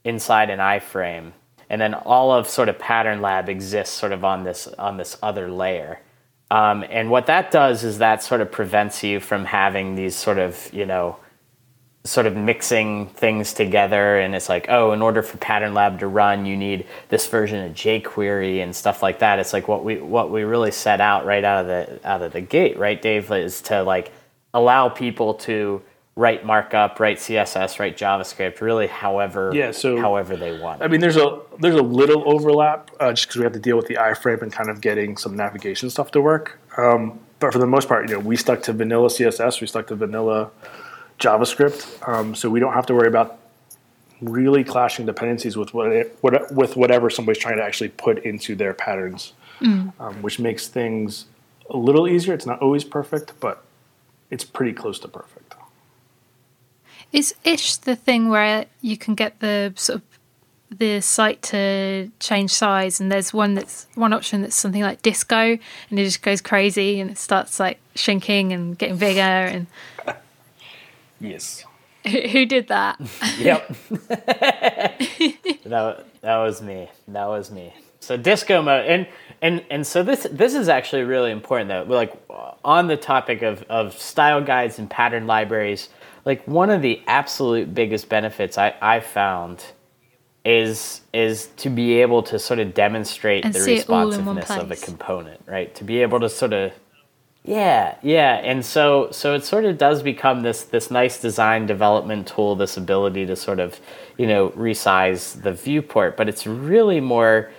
inside 0.04 0.50
an 0.50 0.58
iframe, 0.58 1.32
and 1.68 1.80
then 1.80 1.94
all 1.94 2.32
of 2.32 2.48
sort 2.48 2.68
of 2.68 2.78
Pattern 2.78 3.20
Lab 3.20 3.48
exists 3.48 3.94
sort 3.94 4.12
of 4.12 4.24
on 4.24 4.44
this 4.44 4.66
on 4.66 4.96
this 4.96 5.16
other 5.22 5.50
layer. 5.50 6.00
Um, 6.50 6.84
and 6.90 7.10
what 7.10 7.26
that 7.26 7.52
does 7.52 7.84
is 7.84 7.98
that 7.98 8.24
sort 8.24 8.40
of 8.40 8.50
prevents 8.50 9.04
you 9.04 9.20
from 9.20 9.44
having 9.44 9.94
these 9.94 10.16
sort 10.16 10.38
of 10.38 10.68
you 10.72 10.84
know 10.84 11.16
sort 12.02 12.26
of 12.26 12.34
mixing 12.34 13.06
things 13.08 13.52
together. 13.52 14.18
And 14.18 14.34
it's 14.34 14.48
like 14.48 14.66
oh 14.68 14.90
in 14.92 15.00
order 15.00 15.22
for 15.22 15.36
pattern 15.38 15.74
lab 15.74 16.00
to 16.00 16.08
run 16.08 16.44
you 16.44 16.56
need 16.56 16.86
this 17.08 17.26
version 17.28 17.64
of 17.64 17.72
jquery 17.72 18.62
and 18.62 18.74
stuff 18.74 19.00
like 19.00 19.20
that. 19.20 19.38
It's 19.38 19.52
like 19.52 19.68
what 19.68 19.84
we 19.84 20.00
what 20.00 20.30
we 20.30 20.42
really 20.42 20.72
set 20.72 21.00
out 21.00 21.24
right 21.24 21.44
out 21.44 21.60
of 21.60 21.66
the 21.68 22.08
out 22.08 22.22
of 22.22 22.32
the 22.32 22.40
gate 22.40 22.78
right 22.78 23.00
dave 23.00 23.30
is 23.30 23.60
to 23.62 23.84
like 23.84 24.10
allow 24.52 24.88
people 24.88 25.34
to 25.34 25.82
write 26.20 26.44
markup 26.44 27.00
write 27.00 27.16
css 27.18 27.78
write 27.80 27.96
javascript 27.96 28.60
really 28.60 28.86
however 28.86 29.50
Yeah, 29.54 29.70
so- 29.70 29.98
however 29.98 30.36
they 30.36 30.52
want 30.58 30.82
I 30.82 30.86
mean, 30.88 31.00
there's 31.00 31.16
a 31.16 31.40
there's 31.60 31.74
a 31.76 31.82
little 32.00 32.22
overlap 32.34 32.90
uh, 33.00 33.12
just 33.12 33.26
because 33.28 33.38
we 33.38 33.44
have 33.44 33.54
to 33.54 33.58
deal 33.68 33.76
with 33.80 33.86
the 33.86 33.96
iframe 33.96 34.42
and 34.42 34.52
kind 34.52 34.68
of 34.68 34.80
getting 34.80 35.16
some 35.16 35.34
navigation 35.36 35.88
stuff 35.90 36.10
to 36.12 36.20
work. 36.20 36.58
Um, 36.76 37.18
but 37.38 37.52
for 37.54 37.58
the 37.58 37.66
most 37.66 37.88
part, 37.88 38.08
you 38.08 38.14
know, 38.16 38.20
we 38.20 38.36
stuck 38.36 38.62
to 38.64 38.72
vanilla 38.74 39.08
CSS, 39.08 39.60
we 39.62 39.66
stuck 39.66 39.86
to 39.88 39.94
vanilla 39.96 40.50
JavaScript, 41.18 42.06
um, 42.08 42.34
so 42.34 42.48
we 42.50 42.60
don't 42.60 42.72
have 42.74 42.86
to 42.86 42.94
worry 42.94 43.08
about 43.08 43.38
really 44.20 44.62
clashing 44.62 45.06
dependencies 45.06 45.56
with 45.56 45.72
what, 45.72 45.90
it, 45.90 46.16
what 46.20 46.52
with 46.52 46.76
whatever 46.76 47.08
somebody's 47.08 47.40
trying 47.42 47.56
to 47.56 47.62
actually 47.64 47.88
put 47.88 48.18
into 48.24 48.54
their 48.54 48.74
patterns, 48.74 49.32
um, 49.62 50.14
which 50.20 50.38
makes 50.38 50.68
things 50.68 51.26
a 51.70 51.76
little 51.76 52.06
easier. 52.06 52.34
It's 52.34 52.46
not 52.46 52.60
always 52.60 52.84
perfect, 52.84 53.32
but 53.40 53.64
it's 54.30 54.44
pretty 54.44 54.72
close 54.72 54.98
to 55.00 55.08
perfect. 55.08 55.39
Is 57.12 57.34
ish 57.44 57.76
the 57.76 57.96
thing 57.96 58.28
where 58.28 58.66
you 58.80 58.96
can 58.96 59.14
get 59.14 59.40
the 59.40 59.72
sort 59.76 59.96
of 59.96 60.02
the 60.78 61.00
site 61.00 61.42
to 61.42 62.08
change 62.20 62.52
size 62.52 63.00
and 63.00 63.10
there's 63.10 63.32
one 63.32 63.54
that's 63.54 63.88
one 63.96 64.12
option 64.12 64.42
that's 64.42 64.54
something 64.54 64.82
like 64.82 65.02
disco 65.02 65.58
and 65.90 65.98
it 65.98 66.04
just 66.04 66.22
goes 66.22 66.40
crazy 66.40 67.00
and 67.00 67.10
it 67.10 67.18
starts 67.18 67.58
like 67.58 67.80
shrinking 67.96 68.52
and 68.52 68.78
getting 68.78 68.96
bigger 68.96 69.20
and 69.20 69.66
Yes. 71.20 71.64
who, 72.06 72.20
who 72.20 72.46
did 72.46 72.68
that? 72.68 73.00
Yep. 73.38 73.74
that 75.64 76.04
that 76.22 76.36
was 76.36 76.62
me. 76.62 76.88
That 77.08 77.26
was 77.26 77.50
me. 77.50 77.74
So 78.00 78.16
disco 78.16 78.62
mode, 78.62 78.86
and 78.86 79.06
and 79.42 79.64
and 79.70 79.86
so 79.86 80.02
this 80.02 80.26
this 80.30 80.54
is 80.54 80.68
actually 80.68 81.02
really 81.02 81.30
important 81.30 81.68
though. 81.68 81.82
Like 81.82 82.12
on 82.64 82.86
the 82.86 82.96
topic 82.96 83.42
of 83.42 83.62
of 83.64 83.98
style 83.98 84.42
guides 84.42 84.78
and 84.78 84.88
pattern 84.88 85.26
libraries, 85.26 85.88
like 86.24 86.46
one 86.46 86.70
of 86.70 86.82
the 86.82 87.02
absolute 87.06 87.74
biggest 87.74 88.08
benefits 88.08 88.58
I 88.58 88.74
I 88.80 89.00
found 89.00 89.64
is 90.44 91.02
is 91.12 91.48
to 91.58 91.68
be 91.70 92.00
able 92.00 92.22
to 92.24 92.38
sort 92.38 92.58
of 92.58 92.74
demonstrate 92.74 93.44
And 93.44 93.54
the 93.54 93.60
see 93.60 93.76
it 93.76 93.90
all 93.90 94.12
in 94.12 94.24
one 94.24 94.36
responsiveness 94.36 94.50
of 94.50 94.70
a 94.70 94.86
component, 94.86 95.40
right? 95.46 95.74
To 95.76 95.84
be 95.84 96.02
able 96.02 96.20
to 96.20 96.28
sort 96.28 96.52
of 96.52 96.72
yeah, 97.44 97.96
yeah, 98.02 98.34
and 98.34 98.64
so 98.64 99.10
so 99.12 99.34
it 99.34 99.44
sort 99.44 99.64
of 99.64 99.78
does 99.78 100.02
become 100.02 100.42
this 100.42 100.64
this 100.64 100.90
nice 100.90 101.20
design 101.20 101.66
development 101.66 102.26
tool, 102.26 102.54
this 102.54 102.76
ability 102.76 103.26
to 103.26 103.36
sort 103.36 103.60
of 103.60 103.80
you 104.18 104.26
know 104.26 104.50
resize 104.50 105.40
the 105.42 105.52
viewport, 105.52 106.16
but 106.18 106.28
it's 106.28 106.46
really 106.46 107.00
more, 107.00 107.50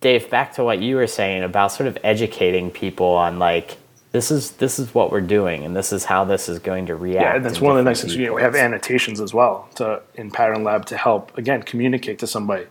Dave. 0.00 0.30
Back 0.30 0.54
to 0.54 0.64
what 0.64 0.80
you 0.80 0.96
were 0.96 1.06
saying 1.06 1.42
about 1.42 1.72
sort 1.72 1.88
of 1.88 1.98
educating 2.02 2.70
people 2.70 3.08
on 3.08 3.38
like 3.38 3.76
this 4.12 4.30
is 4.30 4.52
this 4.52 4.78
is 4.78 4.94
what 4.94 5.10
we're 5.10 5.22
doing, 5.22 5.64
and 5.64 5.74
this 5.74 5.92
is 5.92 6.04
how 6.04 6.24
this 6.24 6.48
is 6.48 6.58
going 6.58 6.86
to 6.86 6.94
react. 6.94 7.22
Yeah, 7.22 7.36
and 7.36 7.44
that's 7.44 7.60
one 7.60 7.72
of 7.72 7.78
the 7.78 7.90
nice 7.90 8.02
things. 8.02 8.14
You 8.14 8.26
know, 8.26 8.34
we 8.34 8.42
have 8.42 8.54
annotations 8.54 9.20
as 9.20 9.32
well 9.32 9.68
to 9.76 10.02
in 10.14 10.30
Pattern 10.30 10.64
Lab 10.64 10.84
to 10.86 10.96
help 10.98 11.36
again 11.38 11.62
communicate 11.62 12.18
to 12.18 12.26
somebody. 12.26 12.66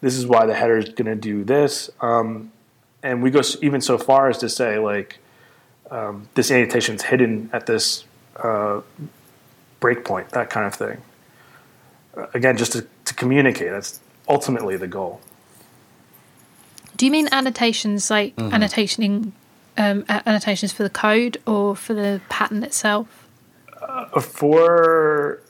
This 0.00 0.16
is 0.16 0.26
why 0.26 0.46
the 0.46 0.54
header 0.54 0.78
is 0.78 0.88
going 0.88 1.06
to 1.06 1.14
do 1.14 1.44
this, 1.44 1.90
um, 2.00 2.50
and 3.04 3.22
we 3.22 3.30
go 3.30 3.40
even 3.62 3.80
so 3.80 3.98
far 3.98 4.28
as 4.28 4.38
to 4.38 4.48
say 4.48 4.78
like 4.78 5.18
um, 5.92 6.28
this 6.34 6.50
annotation 6.50 6.96
is 6.96 7.02
hidden 7.02 7.50
at 7.52 7.66
this 7.66 8.04
uh, 8.36 8.80
breakpoint, 9.80 10.30
that 10.30 10.50
kind 10.50 10.66
of 10.66 10.74
thing. 10.74 11.00
Uh, 12.16 12.26
again, 12.34 12.56
just 12.56 12.72
to, 12.72 12.86
to 13.04 13.14
communicate. 13.14 13.70
That's 13.70 14.00
ultimately 14.28 14.76
the 14.76 14.88
goal. 14.88 15.20
Do 16.96 17.06
you 17.06 17.12
mean 17.12 17.28
annotations 17.32 18.10
like 18.10 18.34
annotating 18.38 19.32
um, 19.76 20.04
annotations 20.08 20.72
for 20.72 20.82
the 20.82 20.90
code 20.90 21.38
or 21.46 21.76
for 21.76 21.94
the 21.94 22.20
pattern 22.28 22.62
itself? 22.62 23.26
for 24.20 25.42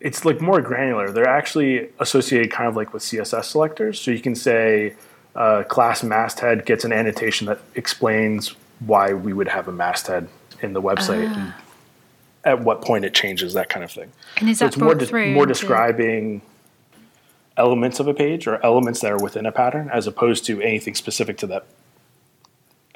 it's 0.00 0.24
like 0.24 0.40
more 0.40 0.60
granular. 0.60 1.10
They're 1.10 1.28
actually 1.28 1.88
associated 1.98 2.50
kind 2.50 2.68
of 2.68 2.76
like 2.76 2.92
with 2.92 3.02
CSS 3.02 3.44
selectors. 3.44 4.00
So 4.00 4.10
you 4.10 4.20
can 4.20 4.34
say 4.34 4.94
uh, 5.34 5.62
class 5.64 6.02
masthead 6.02 6.66
gets 6.66 6.84
an 6.84 6.92
annotation 6.92 7.46
that 7.46 7.58
explains 7.74 8.54
why 8.80 9.14
we 9.14 9.32
would 9.32 9.48
have 9.48 9.68
a 9.68 9.72
masthead 9.72 10.28
in 10.60 10.72
the 10.72 10.82
website 10.82 11.34
and 11.34 11.54
at 12.44 12.60
what 12.60 12.82
point 12.82 13.04
it 13.04 13.12
changes, 13.14 13.54
that 13.54 13.68
kind 13.68 13.84
of 13.84 13.90
thing. 13.90 14.12
And 14.36 14.48
is 14.48 14.58
So 14.58 14.66
that 14.66 14.74
it's 14.74 14.76
more 14.76 14.94
de- 14.94 15.34
more 15.34 15.46
describing 15.46 16.42
elements 17.56 17.98
of 18.00 18.06
a 18.06 18.14
page 18.14 18.46
or 18.46 18.64
elements 18.64 19.00
that 19.00 19.12
are 19.12 19.18
within 19.18 19.46
a 19.46 19.52
pattern 19.52 19.90
as 19.92 20.06
opposed 20.06 20.44
to 20.46 20.60
anything 20.60 20.94
specific 20.94 21.38
to 21.38 21.46
that, 21.48 21.66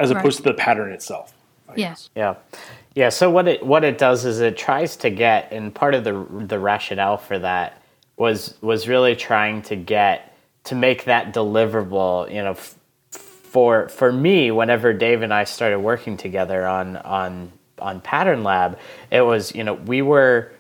as 0.01 0.13
Right. 0.13 0.21
opposed 0.21 0.39
to 0.39 0.45
the 0.45 0.55
pattern 0.55 0.93
itself. 0.93 1.35
Yes. 1.77 2.11
Yeah. 2.17 2.35
Yeah, 2.35 2.35
yeah. 2.97 3.11
So 3.11 3.31
what 3.31 3.49
it 3.49 3.65
what 3.67 3.85
it 3.85 3.99
does 3.99 4.25
is 4.27 4.41
it 4.41 4.59
tries 4.59 4.97
to 4.99 5.11
get, 5.11 5.53
and 5.53 5.75
part 5.75 5.95
of 5.95 6.05
the 6.05 6.27
the 6.47 6.59
rationale 6.59 7.19
for 7.19 7.39
that 7.41 7.81
was 8.19 8.57
was 8.63 8.89
really 8.89 9.17
trying 9.17 9.63
to 9.65 9.77
get 9.77 10.37
to 10.65 10.75
make 10.77 11.05
that 11.05 11.35
deliverable. 11.35 12.33
You 12.35 12.43
know, 12.45 12.53
f- 12.53 12.77
for 13.13 13.89
for 13.91 14.13
me, 14.13 14.51
whenever 14.51 14.93
Dave 14.93 15.23
and 15.23 15.33
I 15.35 15.45
started 15.45 15.81
working 15.81 16.17
together 16.17 16.67
on 16.67 16.97
on 16.99 17.53
on 17.79 18.01
Pattern 18.01 18.45
Lab, 18.45 18.79
it 19.13 19.23
was 19.23 19.55
you 19.55 19.65
know 19.65 19.75
we 19.75 20.03
were 20.03 20.53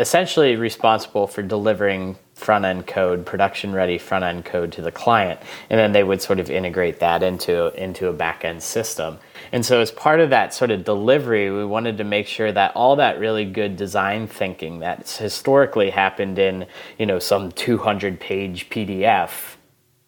essentially 0.00 0.56
responsible 0.56 1.26
for 1.26 1.42
delivering 1.42 2.16
front 2.44 2.66
end 2.66 2.86
code, 2.86 3.24
production 3.24 3.72
ready 3.72 3.96
front 3.96 4.22
end 4.22 4.44
code 4.44 4.70
to 4.70 4.82
the 4.82 4.92
client, 4.92 5.40
and 5.70 5.80
then 5.80 5.92
they 5.92 6.04
would 6.04 6.20
sort 6.20 6.38
of 6.38 6.50
integrate 6.50 7.00
that 7.00 7.22
into 7.22 7.72
into 7.82 8.08
a 8.08 8.12
back 8.12 8.44
end 8.44 8.62
system. 8.62 9.18
And 9.50 9.64
so, 9.64 9.80
as 9.80 9.90
part 9.90 10.20
of 10.20 10.30
that 10.30 10.52
sort 10.52 10.70
of 10.70 10.84
delivery, 10.84 11.50
we 11.50 11.64
wanted 11.64 11.96
to 11.98 12.04
make 12.04 12.26
sure 12.26 12.52
that 12.52 12.76
all 12.76 12.96
that 12.96 13.18
really 13.18 13.46
good 13.46 13.76
design 13.76 14.26
thinking 14.26 14.80
that's 14.80 15.16
historically 15.16 15.88
happened 15.90 16.38
in 16.38 16.66
you 16.98 17.06
know 17.06 17.18
some 17.18 17.50
200 17.50 18.20
page 18.20 18.68
PDF, 18.68 19.56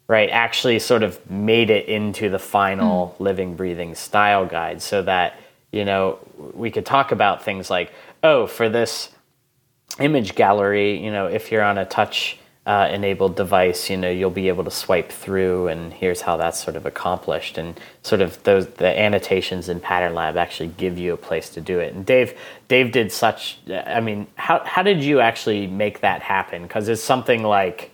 right, 0.06 0.28
actually 0.30 0.78
sort 0.78 1.02
of 1.02 1.18
made 1.30 1.70
it 1.70 1.88
into 1.88 2.28
the 2.28 2.38
final 2.38 3.08
hmm. 3.08 3.22
living, 3.22 3.56
breathing 3.56 3.94
style 3.94 4.44
guide, 4.44 4.82
so 4.82 5.02
that 5.02 5.40
you 5.72 5.86
know 5.86 6.18
we 6.52 6.70
could 6.70 6.84
talk 6.84 7.12
about 7.12 7.42
things 7.42 7.70
like, 7.70 7.92
oh, 8.22 8.46
for 8.46 8.68
this 8.68 9.15
image 10.00 10.34
gallery, 10.34 11.02
you 11.02 11.10
know, 11.10 11.26
if 11.26 11.50
you're 11.50 11.62
on 11.62 11.78
a 11.78 11.84
touch 11.84 12.38
uh, 12.66 12.88
enabled 12.92 13.36
device, 13.36 13.88
you 13.88 13.96
know, 13.96 14.10
you'll 14.10 14.28
be 14.30 14.48
able 14.48 14.64
to 14.64 14.70
swipe 14.72 15.10
through, 15.12 15.68
and 15.68 15.92
here's 15.92 16.22
how 16.22 16.36
that's 16.36 16.60
sort 16.62 16.74
of 16.74 16.84
accomplished. 16.84 17.58
And 17.58 17.78
sort 18.02 18.20
of 18.20 18.42
those 18.42 18.66
the 18.66 18.98
annotations 18.98 19.68
in 19.68 19.78
Pattern 19.78 20.14
Lab 20.14 20.36
actually 20.36 20.70
give 20.76 20.98
you 20.98 21.12
a 21.12 21.16
place 21.16 21.48
to 21.50 21.60
do 21.60 21.78
it. 21.78 21.94
And 21.94 22.04
Dave, 22.04 22.36
Dave 22.66 22.90
did 22.90 23.12
such. 23.12 23.58
I 23.70 24.00
mean, 24.00 24.26
how 24.34 24.64
how 24.64 24.82
did 24.82 25.02
you 25.04 25.20
actually 25.20 25.68
make 25.68 26.00
that 26.00 26.22
happen? 26.22 26.62
Because 26.62 26.88
it's 26.88 27.02
something 27.02 27.42
like. 27.44 27.92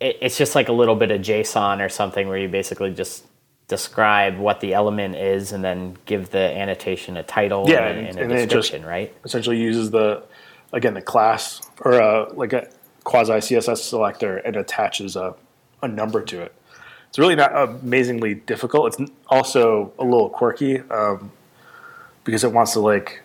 It, 0.00 0.18
it's 0.20 0.38
just 0.38 0.54
like 0.54 0.68
a 0.68 0.72
little 0.72 0.94
bit 0.96 1.10
of 1.10 1.20
JSON 1.20 1.84
or 1.84 1.88
something 1.88 2.28
where 2.28 2.38
you 2.38 2.48
basically 2.48 2.92
just 2.94 3.24
describe 3.66 4.38
what 4.38 4.60
the 4.60 4.74
element 4.74 5.16
is 5.16 5.50
and 5.50 5.64
then 5.64 5.96
give 6.04 6.30
the 6.30 6.38
annotation 6.38 7.16
a 7.16 7.22
title 7.22 7.64
Yeah, 7.68 7.86
and, 7.88 8.06
and- 8.08 8.18
and 8.18 8.32
a 8.32 8.34
it 8.34 8.38
just- 8.50 8.50
description, 8.70 8.86
right? 8.86 9.12
essentially 9.24 9.56
uses 9.58 9.90
the 9.90 10.22
again 10.72 10.94
the 10.94 11.02
class 11.02 11.60
or 11.80 12.00
uh, 12.00 12.32
like 12.34 12.52
a 12.52 12.68
quasi 13.04 13.32
CSS 13.32 13.78
selector 13.78 14.38
and 14.38 14.56
attaches 14.56 15.16
a, 15.16 15.34
a 15.82 15.88
number 15.88 16.22
to 16.22 16.42
it. 16.42 16.54
It's 17.08 17.18
really 17.18 17.36
not 17.36 17.54
amazingly 17.54 18.34
difficult. 18.34 18.98
It's 18.98 19.12
also 19.28 19.92
a 19.98 20.04
little 20.04 20.30
quirky 20.30 20.80
um, 20.90 21.30
because 22.24 22.42
it 22.42 22.52
wants 22.52 22.72
to 22.72 22.80
like 22.80 23.22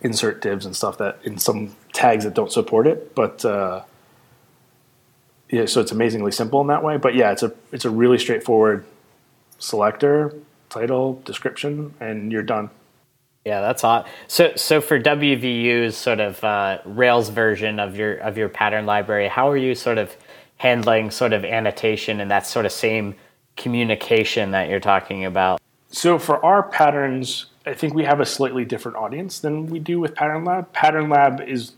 insert 0.00 0.42
divs 0.42 0.66
and 0.66 0.74
stuff 0.74 0.98
that 0.98 1.20
in 1.22 1.38
some 1.38 1.76
tags 1.92 2.24
that 2.24 2.34
don't 2.34 2.50
support 2.50 2.86
it. 2.86 3.14
But 3.14 3.44
uh, 3.44 3.82
yeah, 5.48 5.66
so 5.66 5.80
it's 5.80 5.92
amazingly 5.92 6.32
simple 6.32 6.60
in 6.62 6.66
that 6.66 6.82
way. 6.82 6.96
But 6.96 7.14
yeah, 7.14 7.30
it's 7.30 7.42
a 7.42 7.52
it's 7.70 7.84
a 7.84 7.90
really 7.90 8.18
straightforward 8.18 8.84
selector, 9.58 10.34
title, 10.68 11.22
description, 11.24 11.94
and 12.00 12.32
you're 12.32 12.42
done. 12.42 12.70
Yeah, 13.44 13.60
that's 13.60 13.82
hot. 13.82 14.06
So, 14.28 14.52
so 14.54 14.80
for 14.80 15.00
WVU's 15.00 15.96
sort 15.96 16.20
of 16.20 16.42
uh, 16.44 16.78
Rails 16.84 17.28
version 17.28 17.80
of 17.80 17.96
your 17.96 18.16
of 18.18 18.38
your 18.38 18.48
pattern 18.48 18.86
library, 18.86 19.26
how 19.28 19.50
are 19.50 19.56
you 19.56 19.74
sort 19.74 19.98
of 19.98 20.16
handling 20.58 21.10
sort 21.10 21.32
of 21.32 21.44
annotation 21.44 22.20
and 22.20 22.30
that 22.30 22.46
sort 22.46 22.66
of 22.66 22.72
same 22.72 23.16
communication 23.56 24.52
that 24.52 24.68
you're 24.68 24.80
talking 24.80 25.24
about? 25.24 25.60
So 25.90 26.18
for 26.18 26.42
our 26.44 26.62
patterns, 26.62 27.46
I 27.66 27.74
think 27.74 27.94
we 27.94 28.04
have 28.04 28.20
a 28.20 28.26
slightly 28.26 28.64
different 28.64 28.96
audience 28.96 29.40
than 29.40 29.66
we 29.66 29.80
do 29.80 29.98
with 29.98 30.14
Pattern 30.14 30.44
Lab. 30.44 30.72
Pattern 30.72 31.08
Lab 31.08 31.40
is 31.40 31.72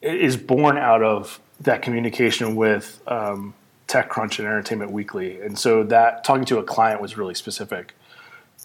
is 0.00 0.38
born 0.38 0.78
out 0.78 1.02
of 1.02 1.40
that 1.60 1.82
communication 1.82 2.56
with 2.56 3.02
um, 3.06 3.52
TechCrunch 3.86 4.38
and 4.38 4.48
Entertainment 4.48 4.92
Weekly, 4.92 5.40
and 5.42 5.58
so 5.58 5.82
that 5.84 6.24
talking 6.24 6.46
to 6.46 6.58
a 6.58 6.62
client 6.62 7.02
was 7.02 7.18
really 7.18 7.34
specific. 7.34 7.94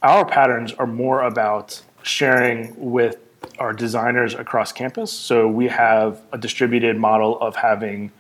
Our 0.03 0.25
patterns 0.25 0.74
are 0.74 0.86
more 0.86 1.24
about 1.24 1.81
sharing 2.01 2.75
with 2.91 3.17
our 3.57 3.72
designers 3.72 4.33
across 4.33 4.74
campus. 4.74 5.13
So 5.13 5.48
we 5.48 5.69
have 5.69 6.22
a 6.33 6.38
distributed 6.38 6.98
model 6.98 7.39
of 7.39 7.55
having 7.55 8.12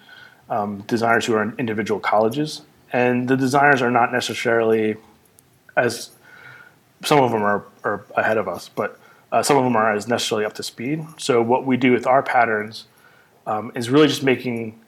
um, 0.49 0.79
designers 0.87 1.25
who 1.25 1.33
are 1.33 1.43
in 1.43 1.53
individual 1.57 1.99
colleges, 1.99 2.61
and 2.93 3.27
the 3.27 3.35
designers 3.35 3.81
are 3.81 3.91
not 3.91 4.13
necessarily 4.13 4.95
as 5.75 6.11
some 7.03 7.19
of 7.19 7.31
them 7.31 7.43
are, 7.43 7.65
are 7.83 8.05
ahead 8.15 8.37
of 8.37 8.47
us, 8.47 8.69
but 8.69 8.97
uh, 9.33 9.43
some 9.43 9.57
of 9.57 9.65
them 9.65 9.75
are 9.75 9.93
as 9.93 10.07
necessarily 10.07 10.45
up 10.45 10.53
to 10.53 10.63
speed. 10.63 11.05
So 11.17 11.41
what 11.41 11.65
we 11.65 11.75
do 11.75 11.91
with 11.91 12.07
our 12.07 12.23
patterns 12.23 12.85
um, 13.45 13.73
is 13.75 13.89
really 13.89 14.07
just 14.07 14.23
making 14.23 14.79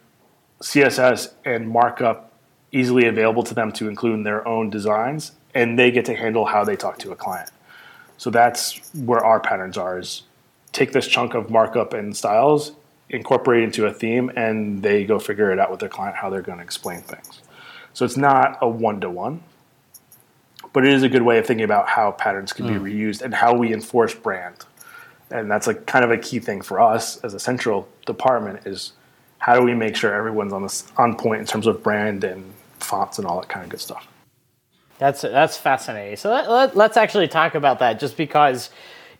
CSS 0.61 1.33
and 1.43 1.67
markup 1.67 2.31
easily 2.71 3.05
available 3.05 3.43
to 3.43 3.53
them 3.53 3.73
to 3.73 3.89
include 3.89 4.13
in 4.13 4.23
their 4.23 4.47
own 4.47 4.69
designs, 4.69 5.33
and 5.55 5.79
they 5.79 5.89
get 5.89 6.05
to 6.05 6.15
handle 6.15 6.45
how 6.45 6.63
they 6.63 6.75
talk 6.75 6.99
to 6.99 7.11
a 7.11 7.15
client. 7.15 7.49
So 8.17 8.29
that's 8.29 8.79
where 8.93 9.25
our 9.25 9.39
patterns 9.39 9.77
are: 9.77 9.97
is 9.97 10.23
take 10.71 10.91
this 10.91 11.07
chunk 11.07 11.33
of 11.33 11.49
markup 11.49 11.93
and 11.93 12.15
styles, 12.15 12.73
incorporate 13.09 13.63
it 13.63 13.65
into 13.65 13.87
a 13.87 13.93
theme, 13.93 14.31
and 14.35 14.83
they 14.83 15.05
go 15.05 15.17
figure 15.17 15.51
it 15.51 15.59
out 15.59 15.71
with 15.71 15.79
their 15.79 15.89
client 15.89 16.17
how 16.17 16.29
they're 16.29 16.41
going 16.41 16.59
to 16.59 16.63
explain 16.63 17.01
things. 17.01 17.41
So 17.93 18.05
it's 18.05 18.17
not 18.17 18.57
a 18.61 18.67
one 18.67 18.99
to 19.01 19.09
one, 19.09 19.41
but 20.73 20.85
it 20.85 20.93
is 20.93 21.03
a 21.03 21.09
good 21.09 21.21
way 21.21 21.37
of 21.37 21.47
thinking 21.47 21.63
about 21.63 21.87
how 21.87 22.11
patterns 22.11 22.51
can 22.51 22.67
be 22.67 22.73
mm. 22.73 22.81
reused 22.81 23.21
and 23.21 23.33
how 23.33 23.55
we 23.55 23.73
enforce 23.73 24.13
brand. 24.13 24.65
And 25.31 25.49
that's 25.49 25.65
like 25.65 25.85
kind 25.85 26.03
of 26.03 26.11
a 26.11 26.17
key 26.17 26.39
thing 26.39 26.61
for 26.61 26.79
us 26.79 27.17
as 27.23 27.33
a 27.33 27.39
central 27.39 27.87
department 28.05 28.67
is 28.67 28.91
how 29.39 29.55
do 29.55 29.63
we 29.63 29.73
make 29.73 29.95
sure 29.95 30.13
everyone's 30.13 30.51
on 30.51 30.63
this 30.63 30.91
on 30.97 31.15
point 31.15 31.39
in 31.39 31.47
terms 31.47 31.67
of 31.67 31.81
brand 31.81 32.23
and 32.23 32.53
fonts 32.79 33.17
and 33.17 33.25
all 33.25 33.39
that 33.39 33.47
kind 33.47 33.63
of 33.63 33.69
good 33.69 33.79
stuff. 33.79 34.07
That's 34.97 35.21
that's 35.21 35.57
fascinating. 35.57 36.15
So 36.15 36.29
let, 36.31 36.49
let, 36.49 36.75
let's 36.75 36.97
actually 36.97 37.27
talk 37.27 37.55
about 37.55 37.79
that, 37.79 37.99
just 37.99 38.15
because 38.15 38.69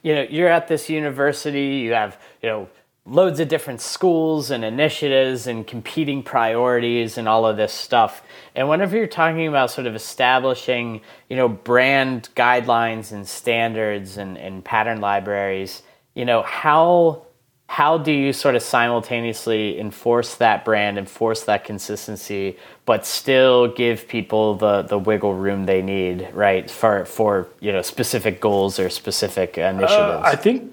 you 0.03 0.15
know 0.15 0.21
you're 0.29 0.49
at 0.49 0.67
this 0.67 0.89
university, 0.89 1.77
you 1.77 1.93
have 1.93 2.19
you 2.41 2.49
know 2.49 2.69
loads 3.07 3.39
of 3.39 3.47
different 3.47 3.81
schools 3.81 4.49
and 4.49 4.63
initiatives 4.65 5.45
and 5.45 5.67
competing 5.67 6.23
priorities 6.23 7.17
and 7.19 7.27
all 7.27 7.45
of 7.45 7.55
this 7.57 7.71
stuff. 7.71 8.23
And 8.55 8.67
whenever 8.67 8.97
you're 8.97 9.05
talking 9.05 9.47
about 9.47 9.69
sort 9.69 9.85
of 9.85 9.95
establishing 9.95 11.01
you 11.29 11.35
know 11.35 11.49
brand 11.49 12.29
guidelines 12.35 13.11
and 13.11 13.27
standards 13.27 14.17
and, 14.17 14.37
and 14.37 14.63
pattern 14.63 15.01
libraries, 15.01 15.83
you 16.13 16.23
know 16.23 16.41
how 16.41 17.24
how 17.67 17.97
do 17.97 18.11
you 18.11 18.31
sort 18.31 18.55
of 18.55 18.61
simultaneously 18.61 19.79
enforce 19.79 20.35
that 20.35 20.63
brand, 20.63 20.97
enforce 20.97 21.43
that 21.43 21.63
consistency, 21.63 22.57
but 22.85 23.05
still 23.05 23.67
give 23.67 24.07
people 24.07 24.55
the, 24.55 24.83
the 24.83 24.97
wiggle 24.97 25.33
room 25.33 25.65
they 25.65 25.81
need, 25.81 26.29
right, 26.33 26.69
for 26.69 27.05
for 27.05 27.47
you 27.59 27.71
know 27.71 27.81
specific 27.81 28.39
goals 28.39 28.79
or 28.79 28.89
specific 28.89 29.57
initiatives? 29.57 29.91
Uh, 29.93 30.21
I 30.23 30.35
think 30.35 30.71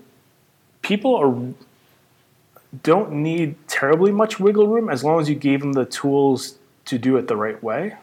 people 0.83 1.17
are 1.17 1.55
don't 2.83 3.13
need 3.13 3.57
terribly 3.69 4.13
much 4.13 4.39
wiggle 4.39 4.67
room 4.67 4.89
as 4.89 5.05
long 5.05 5.21
as 5.21 5.29
you 5.29 5.35
gave 5.35 5.61
them 5.61 5.73
the 5.73 5.85
tools 5.85 6.57
to 6.85 6.99
do 6.99 7.17
it 7.17 7.29
the 7.29 7.37
right 7.37 7.63
way. 7.63 7.97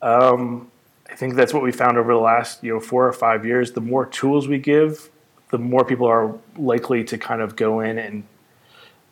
Um, 0.00 0.70
I 1.10 1.14
think 1.14 1.34
that's 1.34 1.52
what 1.52 1.62
we 1.62 1.72
found 1.72 1.98
over 1.98 2.12
the 2.12 2.20
last 2.20 2.62
you 2.62 2.74
know 2.74 2.80
four 2.80 3.06
or 3.06 3.12
five 3.12 3.46
years. 3.46 3.72
The 3.72 3.80
more 3.80 4.04
tools 4.04 4.48
we 4.48 4.58
give, 4.58 5.10
the 5.52 5.58
more 5.58 5.84
people 5.84 6.06
are 6.06 6.34
likely 6.56 7.04
to 7.04 7.18
kind 7.18 7.42
of 7.42 7.54
go 7.54 7.80
in 7.80 7.98
and 7.98 8.24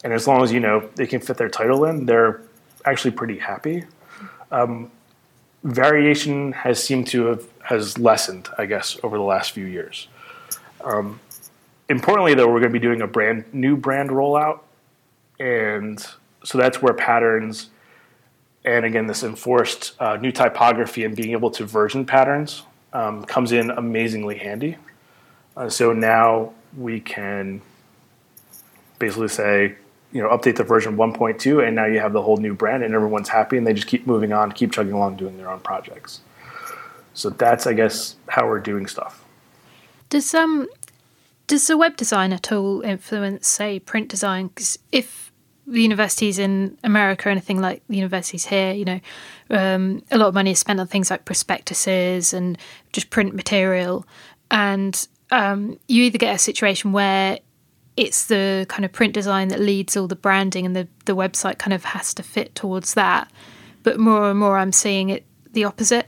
and 0.02 0.14
as 0.14 0.26
long 0.26 0.42
as 0.42 0.50
you 0.50 0.60
know 0.60 0.88
they 0.96 1.06
can 1.06 1.20
fit 1.20 1.36
their 1.36 1.50
title 1.50 1.84
in, 1.84 2.06
they're 2.06 2.40
actually 2.86 3.10
pretty 3.10 3.38
happy. 3.38 3.84
Um, 4.50 4.90
variation 5.62 6.52
has 6.52 6.82
seemed 6.82 7.06
to 7.08 7.26
have 7.26 7.46
has 7.62 7.98
lessened, 7.98 8.48
I 8.56 8.64
guess, 8.64 8.98
over 9.02 9.18
the 9.18 9.22
last 9.22 9.52
few 9.52 9.66
years. 9.66 10.08
Um, 10.82 11.20
importantly, 11.90 12.32
though, 12.32 12.46
we're 12.46 12.60
going 12.60 12.72
to 12.72 12.78
be 12.78 12.78
doing 12.78 13.02
a 13.02 13.06
brand 13.06 13.44
new 13.52 13.76
brand 13.76 14.08
rollout, 14.08 14.60
and 15.38 16.02
so 16.44 16.56
that's 16.56 16.80
where 16.80 16.94
patterns 16.94 17.68
and 18.64 18.84
again 18.84 19.06
this 19.06 19.22
enforced 19.22 19.94
uh, 20.00 20.16
new 20.16 20.32
typography 20.32 21.04
and 21.04 21.14
being 21.14 21.32
able 21.32 21.50
to 21.50 21.64
version 21.64 22.04
patterns 22.06 22.62
um, 22.94 23.22
comes 23.24 23.52
in 23.52 23.70
amazingly 23.70 24.38
handy. 24.38 24.76
Uh, 25.56 25.68
so 25.68 25.92
now 25.92 26.52
we 26.76 27.00
can 27.00 27.60
basically 28.98 29.28
say, 29.28 29.74
you 30.12 30.22
know, 30.22 30.28
update 30.28 30.56
the 30.56 30.64
version 30.64 30.96
1.2, 30.96 31.66
and 31.66 31.76
now 31.76 31.86
you 31.86 32.00
have 32.00 32.12
the 32.12 32.22
whole 32.22 32.36
new 32.36 32.54
brand, 32.54 32.82
and 32.82 32.94
everyone's 32.94 33.28
happy, 33.28 33.56
and 33.56 33.66
they 33.66 33.72
just 33.72 33.86
keep 33.86 34.06
moving 34.06 34.32
on, 34.32 34.52
keep 34.52 34.72
chugging 34.72 34.92
along, 34.92 35.16
doing 35.16 35.36
their 35.36 35.50
own 35.50 35.60
projects. 35.60 36.20
So 37.14 37.30
that's, 37.30 37.66
I 37.66 37.72
guess, 37.72 38.16
how 38.28 38.46
we're 38.46 38.60
doing 38.60 38.86
stuff. 38.86 39.24
Does 40.08 40.34
um 40.34 40.68
does 41.46 41.66
the 41.66 41.76
web 41.76 41.96
design 41.96 42.32
at 42.32 42.52
all 42.52 42.80
influence, 42.82 43.48
say, 43.48 43.80
print 43.80 44.08
design? 44.08 44.48
Because 44.48 44.78
if 44.92 45.32
the 45.66 45.82
universities 45.82 46.38
in 46.38 46.78
America 46.84 47.28
or 47.28 47.32
anything 47.32 47.60
like 47.60 47.82
the 47.88 47.96
universities 47.96 48.46
here, 48.46 48.72
you 48.72 48.84
know, 48.84 49.00
um, 49.50 50.02
a 50.10 50.18
lot 50.18 50.28
of 50.28 50.34
money 50.34 50.52
is 50.52 50.58
spent 50.58 50.80
on 50.80 50.86
things 50.86 51.10
like 51.10 51.24
prospectuses 51.24 52.32
and 52.32 52.56
just 52.92 53.10
print 53.10 53.34
material, 53.34 54.06
and 54.50 55.08
um, 55.30 55.78
you 55.86 56.04
either 56.04 56.18
get 56.18 56.34
a 56.34 56.38
situation 56.38 56.92
where 56.92 57.38
it's 57.96 58.26
the 58.26 58.66
kind 58.68 58.84
of 58.84 58.92
print 58.92 59.14
design 59.14 59.48
that 59.48 59.60
leads 59.60 59.96
all 59.96 60.06
the 60.06 60.16
branding 60.16 60.64
and 60.64 60.74
the, 60.74 60.88
the 61.04 61.14
website 61.14 61.58
kind 61.58 61.72
of 61.72 61.84
has 61.84 62.14
to 62.14 62.22
fit 62.22 62.54
towards 62.54 62.94
that. 62.94 63.30
But 63.82 63.98
more 63.98 64.30
and 64.30 64.38
more, 64.38 64.58
I'm 64.58 64.72
seeing 64.72 65.10
it 65.10 65.24
the 65.52 65.64
opposite. 65.64 66.06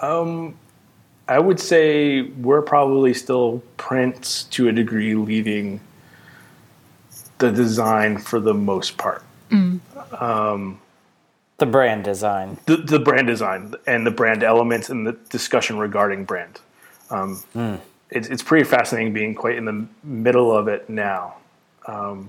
Um, 0.00 0.56
I 1.28 1.38
would 1.38 1.60
say 1.60 2.22
we're 2.22 2.62
probably 2.62 3.14
still 3.14 3.62
print 3.76 4.46
to 4.50 4.68
a 4.68 4.72
degree 4.72 5.14
leading 5.14 5.80
the 7.38 7.50
design 7.50 8.18
for 8.18 8.40
the 8.40 8.54
most 8.54 8.98
part. 8.98 9.24
the 11.58 11.66
brand 11.66 12.04
design. 12.04 12.58
The, 12.66 12.76
the 12.76 12.98
brand 12.98 13.28
design 13.28 13.74
and 13.86 14.06
the 14.06 14.10
brand 14.10 14.42
elements 14.42 14.90
and 14.90 15.06
the 15.06 15.12
discussion 15.30 15.78
regarding 15.78 16.24
brand. 16.24 16.60
Um, 17.12 17.42
it's, 18.10 18.28
it's 18.28 18.42
pretty 18.42 18.64
fascinating 18.64 19.12
being 19.12 19.34
quite 19.34 19.56
in 19.56 19.64
the 19.64 19.86
middle 20.02 20.50
of 20.50 20.68
it 20.68 20.88
now. 20.88 21.36
Um, 21.86 22.28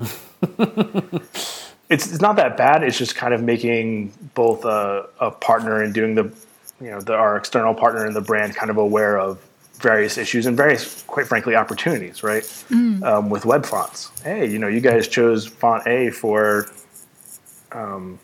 it's, 1.89 2.11
it's 2.11 2.21
not 2.21 2.35
that 2.35 2.57
bad. 2.57 2.83
It's 2.83 2.97
just 2.97 3.15
kind 3.15 3.33
of 3.33 3.41
making 3.41 4.13
both 4.33 4.65
a, 4.65 5.07
a 5.19 5.31
partner 5.31 5.81
and 5.81 5.93
doing 5.93 6.15
the, 6.15 6.23
you 6.81 6.91
know, 6.91 7.01
the, 7.01 7.13
our 7.13 7.37
external 7.37 7.73
partner 7.73 8.05
and 8.05 8.15
the 8.15 8.21
brand 8.21 8.55
kind 8.55 8.69
of 8.69 8.77
aware 8.77 9.17
of 9.19 9.39
various 9.75 10.17
issues 10.17 10.45
and 10.45 10.55
various, 10.55 11.03
quite 11.03 11.27
frankly, 11.27 11.55
opportunities, 11.55 12.23
right? 12.23 12.43
Um, 13.03 13.29
with 13.29 13.45
web 13.45 13.65
fonts. 13.65 14.11
Hey, 14.23 14.49
you 14.49 14.59
know, 14.59 14.67
you 14.67 14.81
guys 14.81 15.07
chose 15.07 15.45
font 15.45 15.85
A 15.87 16.09
for 16.09 16.67
um, 17.73 18.19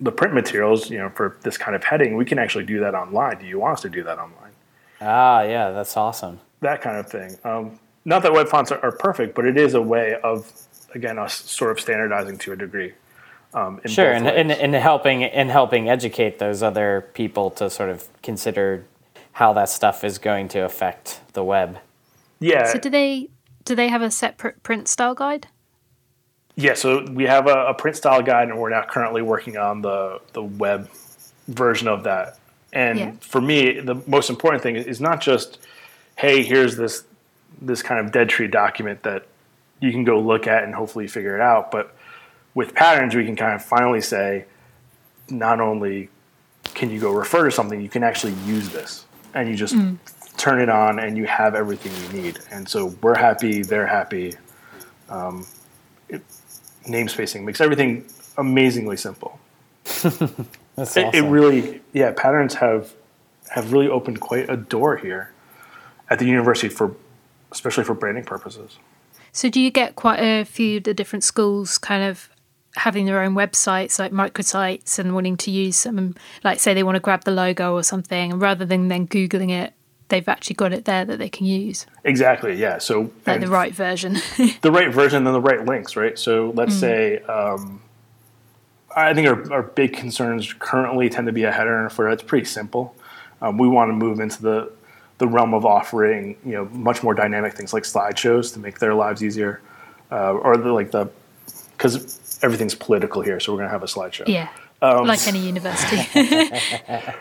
the 0.00 0.10
print 0.10 0.34
materials, 0.34 0.90
you 0.90 0.98
know, 0.98 1.10
for 1.10 1.36
this 1.42 1.58
kind 1.58 1.76
of 1.76 1.84
heading. 1.84 2.16
We 2.16 2.24
can 2.24 2.38
actually 2.38 2.64
do 2.64 2.80
that 2.80 2.94
online. 2.94 3.38
Do 3.38 3.46
you 3.46 3.58
want 3.58 3.74
us 3.74 3.82
to 3.82 3.90
do 3.90 4.02
that 4.04 4.18
online? 4.18 4.52
Ah, 5.00 5.42
yeah, 5.42 5.70
that's 5.70 5.96
awesome. 5.96 6.40
that 6.60 6.80
kind 6.82 6.96
of 6.96 7.06
thing. 7.08 7.36
Um, 7.44 7.78
not 8.04 8.22
that 8.22 8.32
web 8.32 8.48
fonts 8.48 8.70
are, 8.72 8.82
are 8.84 8.92
perfect, 8.92 9.34
but 9.34 9.44
it 9.46 9.56
is 9.56 9.74
a 9.74 9.82
way 9.82 10.16
of, 10.22 10.50
again, 10.94 11.18
us 11.18 11.34
sort 11.34 11.70
of 11.72 11.80
standardizing 11.80 12.38
to 12.38 12.52
a 12.52 12.56
degree. 12.56 12.92
Um, 13.54 13.80
in 13.84 13.90
Sure, 13.90 14.10
and, 14.10 14.24
ways. 14.24 14.34
and, 14.36 14.50
and 14.52 14.74
helping 14.74 15.22
and 15.24 15.50
helping 15.50 15.88
educate 15.88 16.38
those 16.38 16.62
other 16.62 17.08
people 17.14 17.50
to 17.52 17.70
sort 17.70 17.88
of 17.90 18.08
consider 18.22 18.84
how 19.32 19.52
that 19.52 19.68
stuff 19.68 20.02
is 20.04 20.18
going 20.18 20.48
to 20.48 20.60
affect 20.64 21.20
the 21.34 21.44
web. 21.44 21.78
yeah, 22.40 22.64
So 22.72 22.78
do 22.78 22.90
they 22.90 23.28
do 23.64 23.74
they 23.74 23.88
have 23.88 24.02
a 24.02 24.10
separate 24.10 24.62
print 24.62 24.88
style 24.88 25.14
guide? 25.14 25.46
yeah. 26.56 26.74
So 26.74 27.04
we 27.10 27.24
have 27.24 27.46
a, 27.46 27.66
a 27.66 27.74
print 27.74 27.96
style 27.96 28.22
guide, 28.22 28.48
and 28.48 28.58
we're 28.58 28.70
now 28.70 28.84
currently 28.88 29.22
working 29.22 29.56
on 29.56 29.82
the 29.82 30.20
the 30.32 30.42
web 30.42 30.88
version 31.48 31.88
of 31.88 32.02
that. 32.04 32.38
And 32.74 32.98
Yeah. 32.98 33.12
for 33.20 33.40
me, 33.40 33.80
the 33.80 33.94
most 34.06 34.28
important 34.28 34.62
thing 34.62 34.76
is 34.76 35.00
not 35.00 35.20
just, 35.20 35.58
hey, 36.16 36.42
here's 36.42 36.76
this 36.76 37.04
this 37.62 37.82
kind 37.82 38.04
of 38.04 38.10
dead 38.12 38.28
tree 38.28 38.48
document 38.48 39.04
that 39.04 39.26
you 39.78 39.92
can 39.92 40.02
go 40.02 40.18
look 40.18 40.46
at 40.48 40.64
and 40.64 40.74
hopefully 40.74 41.06
figure 41.06 41.36
it 41.36 41.40
out, 41.40 41.70
but 41.70 41.94
with 42.54 42.74
patterns, 42.74 43.14
we 43.14 43.24
can 43.24 43.36
kind 43.36 43.54
of 43.54 43.64
finally 43.64 44.00
say, 44.00 44.44
not 45.30 45.60
only 45.60 46.08
can 46.74 46.90
you 46.90 46.98
go 47.00 47.12
refer 47.12 47.44
to 47.44 47.50
something, 47.52 47.80
you 47.80 47.88
can 47.88 48.02
actually 48.02 48.34
use 48.44 48.70
this, 48.70 49.04
and 49.34 49.48
you 49.48 49.54
just 49.54 49.76
turn 50.36 50.60
it 50.60 50.68
on, 50.68 50.98
and 50.98 51.16
you 51.16 51.26
have 51.26 51.54
everything 51.54 51.92
you 52.16 52.22
need. 52.22 52.38
And 52.50 52.68
so 52.68 52.86
we're 53.02 53.16
happy, 53.16 53.62
they're 53.62 53.86
happy. 53.86 54.34
Um, 55.08 55.46
it, 56.08 56.22
name 56.88 57.08
spacing 57.08 57.44
makes 57.44 57.60
everything 57.60 58.04
amazingly 58.36 58.96
simple. 58.96 59.38
That's 60.76 60.96
It, 60.96 61.14
it 61.14 61.22
really, 61.22 61.82
yeah, 61.92 62.12
patterns 62.16 62.54
have 62.54 62.92
have 63.50 63.72
really 63.72 63.88
opened 63.88 64.20
quite 64.20 64.48
a 64.48 64.56
door 64.56 64.96
here 64.96 65.32
at 66.10 66.18
the 66.18 66.24
university 66.24 66.68
for, 66.68 66.94
especially 67.52 67.84
for 67.84 67.94
branding 67.94 68.24
purposes. 68.24 68.78
So, 69.32 69.48
do 69.48 69.60
you 69.60 69.70
get 69.70 69.96
quite 69.96 70.18
a 70.18 70.44
few 70.44 70.78
of 70.78 70.84
the 70.84 70.94
different 70.94 71.24
schools 71.24 71.78
kind 71.78 72.02
of 72.02 72.28
having 72.76 73.06
their 73.06 73.22
own 73.22 73.34
websites, 73.34 73.98
like 73.98 74.12
microsites, 74.12 74.98
and 74.98 75.14
wanting 75.14 75.36
to 75.38 75.50
use 75.50 75.82
them? 75.82 76.14
Like, 76.42 76.60
say 76.60 76.74
they 76.74 76.82
want 76.82 76.96
to 76.96 77.00
grab 77.00 77.24
the 77.24 77.30
logo 77.30 77.74
or 77.74 77.82
something, 77.82 78.32
and 78.32 78.40
rather 78.40 78.64
than 78.64 78.88
then 78.88 79.06
Googling 79.06 79.50
it, 79.50 79.74
they've 80.08 80.28
actually 80.28 80.54
got 80.54 80.72
it 80.72 80.84
there 80.84 81.04
that 81.04 81.18
they 81.18 81.28
can 81.28 81.46
use. 81.46 81.86
Exactly. 82.04 82.54
Yeah. 82.54 82.78
So 82.78 83.10
like 83.26 83.40
the 83.40 83.48
right 83.48 83.74
version. 83.74 84.14
the 84.62 84.70
right 84.70 84.92
version 84.92 85.26
and 85.26 85.34
the 85.34 85.40
right 85.40 85.64
links, 85.64 85.96
right? 85.96 86.18
So 86.18 86.52
let's 86.54 86.74
mm. 86.76 86.80
say 86.80 87.18
um, 87.22 87.82
I 88.96 89.14
think 89.14 89.28
our, 89.28 89.52
our 89.52 89.62
big 89.62 89.92
concerns 89.92 90.52
currently 90.52 91.08
tend 91.08 91.26
to 91.26 91.32
be 91.32 91.44
a 91.44 91.52
header 91.52 91.76
and 91.76 91.86
a 91.86 91.90
footer. 91.90 92.10
It's 92.10 92.22
pretty 92.22 92.46
simple. 92.46 92.94
Um, 93.40 93.58
we 93.58 93.68
want 93.68 93.90
to 93.90 93.92
move 93.92 94.20
into 94.20 94.40
the 94.42 94.72
the 95.18 95.28
realm 95.28 95.54
of 95.54 95.64
offering 95.64 96.36
you 96.44 96.52
know 96.52 96.64
much 96.66 97.02
more 97.02 97.14
dynamic 97.14 97.54
things 97.54 97.72
like 97.72 97.84
slideshows 97.84 98.52
to 98.52 98.58
make 98.58 98.78
their 98.78 98.94
lives 98.94 99.22
easier, 99.22 99.60
uh, 100.10 100.32
or 100.32 100.56
the, 100.56 100.72
like 100.72 100.90
the 100.90 101.08
because 101.76 102.38
everything's 102.42 102.74
political 102.74 103.22
here, 103.22 103.40
so 103.40 103.52
we're 103.52 103.58
going 103.58 103.68
to 103.68 103.72
have 103.72 103.82
a 103.82 103.86
slideshow. 103.86 104.26
Yeah. 104.28 104.48
Um, 104.82 105.06
like 105.06 105.26
any 105.26 105.38
university. 105.38 105.96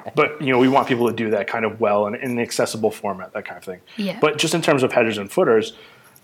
but 0.15 0.41
you 0.41 0.51
know, 0.51 0.59
we 0.59 0.67
want 0.67 0.87
people 0.87 1.07
to 1.07 1.13
do 1.13 1.29
that 1.31 1.47
kind 1.47 1.65
of 1.65 1.79
well 1.79 2.07
and 2.07 2.15
in 2.15 2.31
an 2.31 2.39
accessible 2.39 2.91
format, 2.91 3.33
that 3.33 3.45
kind 3.45 3.57
of 3.57 3.63
thing. 3.63 3.79
Yeah. 3.95 4.19
But 4.19 4.37
just 4.37 4.53
in 4.53 4.61
terms 4.61 4.83
of 4.83 4.91
headers 4.91 5.17
and 5.17 5.31
footers, 5.31 5.73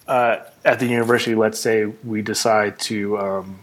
uh, 0.08 0.40
at 0.66 0.80
the 0.80 0.88
university, 0.88 1.36
let's 1.36 1.60
say 1.60 1.86
we 1.86 2.22
decide 2.22 2.80
to 2.80 3.18
um, 3.20 3.60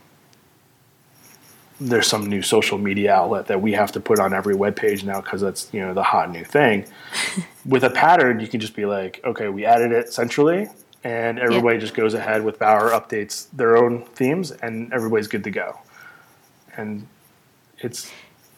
there's 1.81 2.07
some 2.07 2.27
new 2.27 2.43
social 2.43 2.79
media 2.79 3.13
outlet 3.13 3.47
that 3.47 3.61
we 3.61 3.73
have 3.73 3.93
to 3.93 4.01
put 4.01 4.19
on 4.19 4.33
every 4.33 4.55
web 4.55 4.77
page 4.77 5.05
now 5.05 5.21
because 5.21 5.41
that's 5.41 5.69
you 5.73 5.81
know 5.81 5.93
the 5.95 6.03
hot 6.03 6.31
new 6.31 6.45
thing. 6.45 6.87
with 7.67 7.85
a 7.85 7.91
pattern, 7.91 8.41
you 8.41 8.49
can 8.49 8.61
just 8.61 8.75
be 8.75 8.87
like, 8.87 9.21
okay, 9.25 9.49
we 9.49 9.65
added 9.65 9.93
it 9.93 10.13
centrally, 10.13 10.69
and 11.05 11.39
everybody 11.39 11.77
yeah. 11.77 11.81
just 11.81 11.95
goes 11.95 12.15
ahead 12.15 12.45
with 12.45 12.59
Bower 12.59 12.91
updates 12.91 13.49
their 13.53 13.77
own 13.77 14.05
themes, 14.05 14.51
and 14.51 14.93
everybody's 14.93 15.29
good 15.29 15.45
to 15.45 15.51
go. 15.51 15.79
And 16.77 17.07
it's 17.79 18.11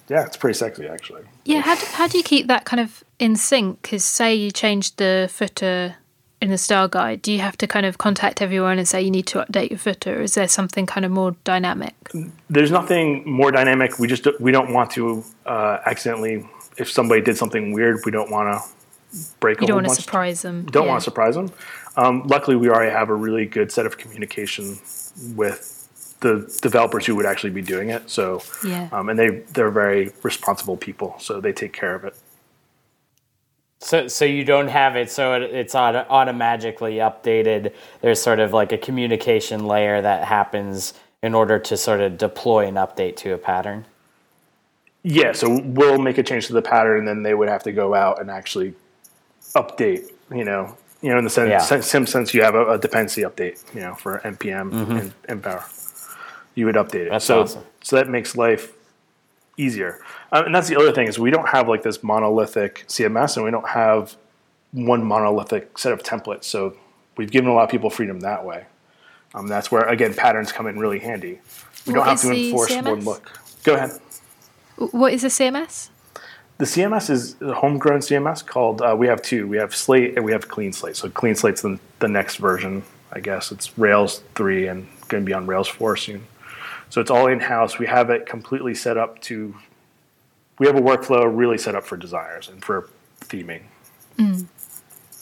yeah, 0.08 0.24
it's 0.24 0.36
pretty 0.36 0.56
sexy 0.56 0.86
actually. 0.86 1.22
Yeah, 1.44 1.60
how 1.60 1.74
do, 1.74 1.86
how 1.86 2.06
do 2.06 2.18
you 2.18 2.24
keep 2.24 2.46
that 2.46 2.64
kind 2.64 2.80
of 2.80 3.04
in 3.18 3.36
sync? 3.36 3.82
Because 3.82 4.04
say 4.04 4.34
you 4.34 4.50
change 4.50 4.96
the 4.96 5.28
footer 5.30 5.96
in 6.40 6.50
the 6.50 6.58
style 6.58 6.88
guide, 6.88 7.22
do 7.22 7.32
you 7.32 7.40
have 7.40 7.56
to 7.58 7.66
kind 7.66 7.84
of 7.84 7.98
contact 7.98 8.40
everyone 8.40 8.78
and 8.78 8.86
say 8.86 9.02
you 9.02 9.10
need 9.10 9.26
to 9.26 9.44
update 9.44 9.70
your 9.70 9.78
footer? 9.78 10.18
Or 10.18 10.22
is 10.22 10.34
there 10.34 10.48
something 10.48 10.86
kind 10.86 11.04
of 11.04 11.10
more 11.10 11.32
dynamic? 11.44 11.94
There's 12.48 12.70
nothing 12.70 13.28
more 13.28 13.50
dynamic. 13.50 13.98
We 13.98 14.06
just 14.06 14.26
we 14.40 14.52
don't 14.52 14.72
want 14.72 14.90
to 14.92 15.24
uh, 15.46 15.78
accidentally 15.84 16.48
if 16.76 16.90
somebody 16.90 17.20
did 17.20 17.36
something 17.36 17.72
weird, 17.72 17.98
we 18.04 18.12
don't 18.12 18.30
want 18.30 18.62
to 18.62 19.18
break. 19.40 19.60
You 19.60 19.66
don't 19.66 19.76
want 19.76 19.88
to 19.88 19.94
surprise 19.94 20.42
them. 20.42 20.66
Don't 20.66 20.84
yeah. 20.84 20.90
want 20.90 21.00
to 21.00 21.04
surprise 21.04 21.34
them. 21.34 21.50
Um, 21.96 22.26
luckily, 22.26 22.56
we 22.56 22.68
already 22.68 22.92
have 22.92 23.10
a 23.10 23.14
really 23.14 23.46
good 23.46 23.72
set 23.72 23.84
of 23.84 23.98
communication 23.98 24.78
with 25.34 25.74
the 26.20 26.52
developers 26.62 27.06
who 27.06 27.14
would 27.16 27.26
actually 27.26 27.50
be 27.50 27.62
doing 27.62 27.90
it. 27.90 28.08
So 28.08 28.42
yeah, 28.64 28.88
um, 28.92 29.08
and 29.08 29.18
they 29.18 29.30
they're 29.52 29.70
very 29.70 30.12
responsible 30.22 30.76
people, 30.76 31.16
so 31.18 31.40
they 31.40 31.52
take 31.52 31.72
care 31.72 31.94
of 31.94 32.04
it. 32.04 32.16
So, 33.80 34.08
so 34.08 34.24
you 34.24 34.44
don't 34.44 34.68
have 34.68 34.96
it, 34.96 35.10
so 35.10 35.34
it, 35.34 35.42
it's 35.42 35.74
auto, 35.74 36.04
automatically 36.08 36.96
updated. 36.96 37.72
There's 38.00 38.20
sort 38.20 38.40
of 38.40 38.52
like 38.52 38.72
a 38.72 38.78
communication 38.78 39.66
layer 39.66 40.02
that 40.02 40.24
happens 40.24 40.94
in 41.22 41.34
order 41.34 41.58
to 41.60 41.76
sort 41.76 42.00
of 42.00 42.18
deploy 42.18 42.66
an 42.66 42.74
update 42.74 43.16
to 43.16 43.32
a 43.34 43.38
pattern. 43.38 43.86
Yeah, 45.04 45.32
so 45.32 45.60
we'll 45.62 45.98
make 45.98 46.18
a 46.18 46.22
change 46.22 46.48
to 46.48 46.52
the 46.52 46.62
pattern, 46.62 46.98
and 46.98 47.08
then 47.08 47.22
they 47.22 47.34
would 47.34 47.48
have 47.48 47.62
to 47.64 47.72
go 47.72 47.94
out 47.94 48.20
and 48.20 48.30
actually 48.30 48.74
update. 49.54 50.10
You 50.30 50.44
know, 50.44 50.76
you 51.00 51.10
know, 51.10 51.18
in 51.18 51.24
the 51.24 51.30
sense, 51.30 51.48
yeah. 51.48 51.80
sense, 51.80 52.10
sense 52.10 52.34
you 52.34 52.42
have 52.42 52.54
a, 52.54 52.72
a, 52.72 52.78
dependency 52.78 53.22
update. 53.22 53.62
You 53.74 53.80
know, 53.80 53.94
for 53.94 54.18
npm 54.24 54.72
mm-hmm. 54.72 54.92
and, 54.92 55.12
and 55.28 55.40
Bower, 55.40 55.64
you 56.56 56.66
would 56.66 56.74
update 56.74 57.06
it. 57.06 57.10
That's 57.10 57.24
so, 57.24 57.42
awesome. 57.42 57.64
so 57.80 57.96
that 57.96 58.08
makes 58.08 58.36
life 58.36 58.72
easier. 59.58 60.00
Um, 60.32 60.46
and 60.46 60.54
that's 60.54 60.68
the 60.68 60.76
other 60.76 60.92
thing 60.92 61.08
is 61.08 61.18
we 61.18 61.30
don't 61.30 61.48
have 61.48 61.68
like 61.68 61.82
this 61.82 62.02
monolithic 62.02 62.84
CMS, 62.88 63.36
and 63.36 63.44
we 63.44 63.50
don't 63.50 63.68
have 63.68 64.16
one 64.72 65.04
monolithic 65.04 65.76
set 65.76 65.92
of 65.92 66.02
templates. 66.02 66.44
So 66.44 66.76
we've 67.16 67.30
given 67.30 67.50
a 67.50 67.54
lot 67.54 67.64
of 67.64 67.70
people 67.70 67.90
freedom 67.90 68.20
that 68.20 68.44
way. 68.44 68.66
Um, 69.34 69.46
that's 69.46 69.70
where 69.70 69.82
again 69.82 70.14
patterns 70.14 70.52
come 70.52 70.66
in 70.66 70.78
really 70.78 71.00
handy. 71.00 71.40
We 71.86 71.92
what 71.92 71.96
don't 71.96 72.06
have 72.06 72.20
to 72.22 72.32
enforce 72.32 72.72
CMS? 72.72 72.84
one 72.84 73.04
look. 73.04 73.40
Go 73.64 73.74
ahead. 73.74 73.90
What 74.76 75.12
is 75.12 75.24
a 75.24 75.28
CMS? 75.28 75.90
The 76.58 76.64
CMS 76.64 77.10
is 77.10 77.40
a 77.40 77.52
homegrown 77.52 78.00
CMS 78.00 78.44
called. 78.44 78.82
Uh, 78.82 78.94
we 78.96 79.06
have 79.06 79.22
two. 79.22 79.46
We 79.46 79.58
have 79.58 79.74
Slate 79.74 80.16
and 80.16 80.24
we 80.24 80.32
have 80.32 80.48
Clean 80.48 80.72
Slate. 80.72 80.96
So 80.96 81.08
Clean 81.08 81.34
Slate's 81.34 81.62
the, 81.62 81.78
the 81.98 82.08
next 82.08 82.36
version. 82.36 82.82
I 83.12 83.20
guess 83.20 83.52
it's 83.52 83.76
Rails 83.78 84.22
three 84.34 84.66
and 84.66 84.86
going 85.08 85.24
to 85.24 85.26
be 85.26 85.32
on 85.32 85.46
Rails 85.46 85.68
four 85.68 85.96
soon. 85.96 86.26
So 86.90 87.00
it's 87.00 87.10
all 87.10 87.26
in 87.26 87.40
house. 87.40 87.78
We 87.78 87.86
have 87.86 88.10
it 88.10 88.26
completely 88.26 88.74
set 88.74 88.96
up 88.96 89.20
to. 89.22 89.54
We 90.58 90.66
have 90.66 90.76
a 90.76 90.80
workflow 90.80 91.30
really 91.30 91.58
set 91.58 91.74
up 91.74 91.84
for 91.84 91.96
designers 91.96 92.48
and 92.48 92.64
for 92.64 92.88
theming. 93.20 93.62
Mm. 94.16 94.46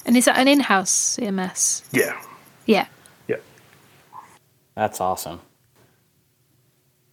And 0.07 0.17
is 0.17 0.25
that 0.27 0.39
an 0.39 0.49
in-house 0.49 1.19
CMS? 1.19 1.83
Yeah. 1.93 2.19
Yeah. 2.65 2.87
Yeah. 3.27 3.37
That's 4.75 5.01
awesome. 5.01 5.41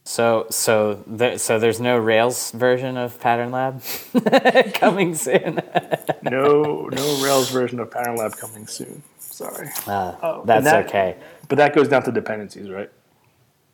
So 0.06 0.48
so 0.50 1.04
there, 1.08 1.38
so 1.38 1.60
there's 1.60 1.80
no 1.80 1.98
Rails 1.98 2.52
version 2.52 2.98
of 2.98 3.20
Pattern 3.20 3.52
Lab 3.52 3.82
coming 4.74 5.16
soon. 5.16 5.62
no 6.24 6.90
no 6.92 7.24
Rails 7.24 7.50
version 7.50 7.80
of 7.80 7.90
Pattern 7.90 8.18
Lab 8.18 8.34
coming 8.36 8.68
soon. 8.68 9.02
Sorry. 9.18 9.70
Uh, 9.88 10.16
oh, 10.22 10.44
that's 10.46 10.66
that, 10.66 10.86
okay. 10.86 11.18
But 11.48 11.58
that 11.58 11.74
goes 11.74 11.88
down 11.88 12.04
to 12.04 12.12
dependencies, 12.12 12.70
right? 12.70 12.92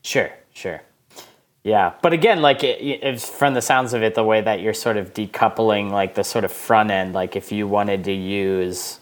Sure. 0.03 0.31
Sure. 0.53 0.81
Yeah, 1.63 1.93
but 2.01 2.13
again, 2.13 2.41
like 2.41 2.63
it, 2.63 2.81
it's 2.81 3.27
from 3.27 3.53
the 3.53 3.61
sounds 3.61 3.93
of 3.93 4.01
it, 4.01 4.15
the 4.15 4.23
way 4.23 4.39
that 4.41 4.61
you're 4.61 4.73
sort 4.73 4.97
of 4.97 5.13
decoupling, 5.13 5.91
like 5.91 6.15
the 6.15 6.23
sort 6.23 6.45
of 6.45 6.51
front 6.51 6.89
end, 6.89 7.13
like 7.13 7.35
if 7.35 7.51
you 7.51 7.67
wanted 7.67 8.05
to 8.05 8.13
use, 8.13 8.99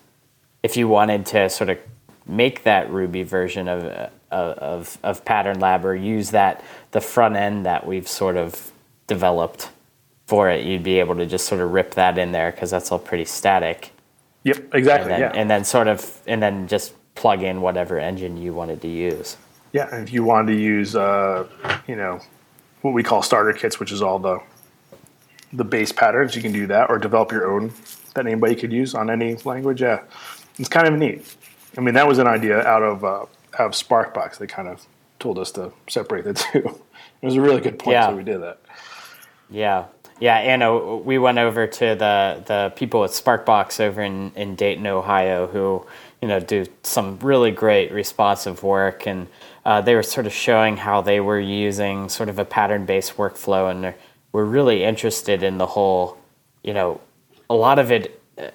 if 0.63 0.75
you 0.75 0.87
wanted 0.87 1.25
to 1.27 1.49
sort 1.49 1.69
of 1.69 1.77
make 2.25 2.63
that 2.63 2.91
Ruby 2.91 3.23
version 3.23 3.67
of 3.67 3.85
uh, 3.85 4.09
of 4.31 4.97
of 5.03 5.23
Pattern 5.23 5.59
Lab 5.59 5.85
or 5.85 5.95
use 5.95 6.31
that 6.31 6.63
the 6.91 6.99
front 7.01 7.35
end 7.35 7.65
that 7.65 7.85
we've 7.85 8.07
sort 8.07 8.37
of 8.37 8.71
developed 9.05 9.69
for 10.25 10.49
it, 10.49 10.65
you'd 10.65 10.83
be 10.83 10.99
able 10.99 11.15
to 11.15 11.25
just 11.25 11.47
sort 11.47 11.61
of 11.61 11.71
rip 11.71 11.93
that 11.93 12.17
in 12.17 12.31
there 12.31 12.51
because 12.51 12.71
that's 12.71 12.91
all 12.91 12.99
pretty 12.99 13.25
static. 13.25 13.91
Yep, 14.43 14.73
exactly. 14.73 15.13
And 15.13 15.23
then, 15.23 15.31
yeah, 15.33 15.39
and 15.41 15.49
then 15.49 15.63
sort 15.63 15.87
of 15.87 16.21
and 16.25 16.41
then 16.41 16.67
just 16.67 16.93
plug 17.15 17.43
in 17.43 17.61
whatever 17.61 17.99
engine 17.99 18.37
you 18.37 18.53
wanted 18.53 18.81
to 18.81 18.87
use. 18.87 19.37
Yeah, 19.73 19.95
if 19.97 20.13
you 20.13 20.23
wanted 20.23 20.53
to 20.53 20.59
use, 20.59 20.95
uh, 20.95 21.47
you 21.87 21.95
know, 21.95 22.19
what 22.81 22.93
we 22.93 23.03
call 23.03 23.21
starter 23.21 23.53
kits, 23.53 23.79
which 23.79 23.91
is 23.91 24.01
all 24.01 24.19
the 24.19 24.41
the 25.53 25.63
base 25.63 25.91
patterns, 25.91 26.35
you 26.35 26.41
can 26.41 26.51
do 26.51 26.67
that, 26.67 26.89
or 26.89 26.97
develop 26.97 27.31
your 27.31 27.49
own 27.49 27.71
that 28.13 28.25
anybody 28.25 28.55
could 28.55 28.73
use 28.73 28.93
on 28.95 29.09
any 29.09 29.35
language. 29.45 29.81
Yeah, 29.81 30.03
it's 30.57 30.69
kind 30.69 30.87
of 30.87 30.93
neat. 30.93 31.35
I 31.77 31.81
mean, 31.81 31.93
that 31.93 32.07
was 32.07 32.17
an 32.17 32.27
idea 32.27 32.61
out 32.61 32.83
of 32.83 33.03
uh, 33.03 33.21
out 33.59 33.67
of 33.67 33.71
Sparkbox. 33.71 34.37
They 34.37 34.47
kind 34.47 34.67
of 34.67 34.85
told 35.19 35.39
us 35.39 35.51
to 35.51 35.71
separate 35.87 36.25
the 36.25 36.33
two. 36.51 36.79
it 37.21 37.25
was 37.25 37.35
a 37.35 37.41
really 37.41 37.61
good 37.61 37.79
point, 37.79 37.93
yeah. 37.93 38.09
so 38.09 38.15
we 38.15 38.23
did 38.23 38.41
that. 38.41 38.59
Yeah, 39.49 39.85
yeah, 40.19 40.37
Anna, 40.37 40.97
we 40.97 41.17
went 41.17 41.37
over 41.37 41.67
to 41.67 41.85
the 41.95 42.43
the 42.45 42.73
people 42.75 43.03
at 43.03 43.11
Sparkbox 43.11 43.79
over 43.79 44.01
in 44.01 44.31
in 44.35 44.55
Dayton, 44.55 44.87
Ohio, 44.87 45.47
who 45.47 45.85
you 46.21 46.27
know 46.27 46.39
do 46.39 46.65
some 46.83 47.19
really 47.19 47.51
great 47.51 47.91
responsive 47.91 48.63
work 48.63 49.05
and 49.05 49.27
uh, 49.67 49.81
they 49.81 49.95
were 49.95 50.03
sort 50.03 50.25
of 50.25 50.31
showing 50.31 50.77
how 50.77 51.01
they 51.01 51.19
were 51.19 51.39
using 51.39 52.07
sort 52.07 52.29
of 52.29 52.39
a 52.39 52.45
pattern 52.45 52.85
based 52.85 53.17
workflow 53.17 53.69
and 53.69 53.93
we're 54.31 54.45
really 54.45 54.83
interested 54.83 55.43
in 55.43 55.57
the 55.57 55.67
whole 55.67 56.17
you 56.63 56.73
know 56.73 57.01
a 57.49 57.53
lot 57.53 57.77
of 57.77 57.91
it 57.91 58.21
uh, 58.37 58.47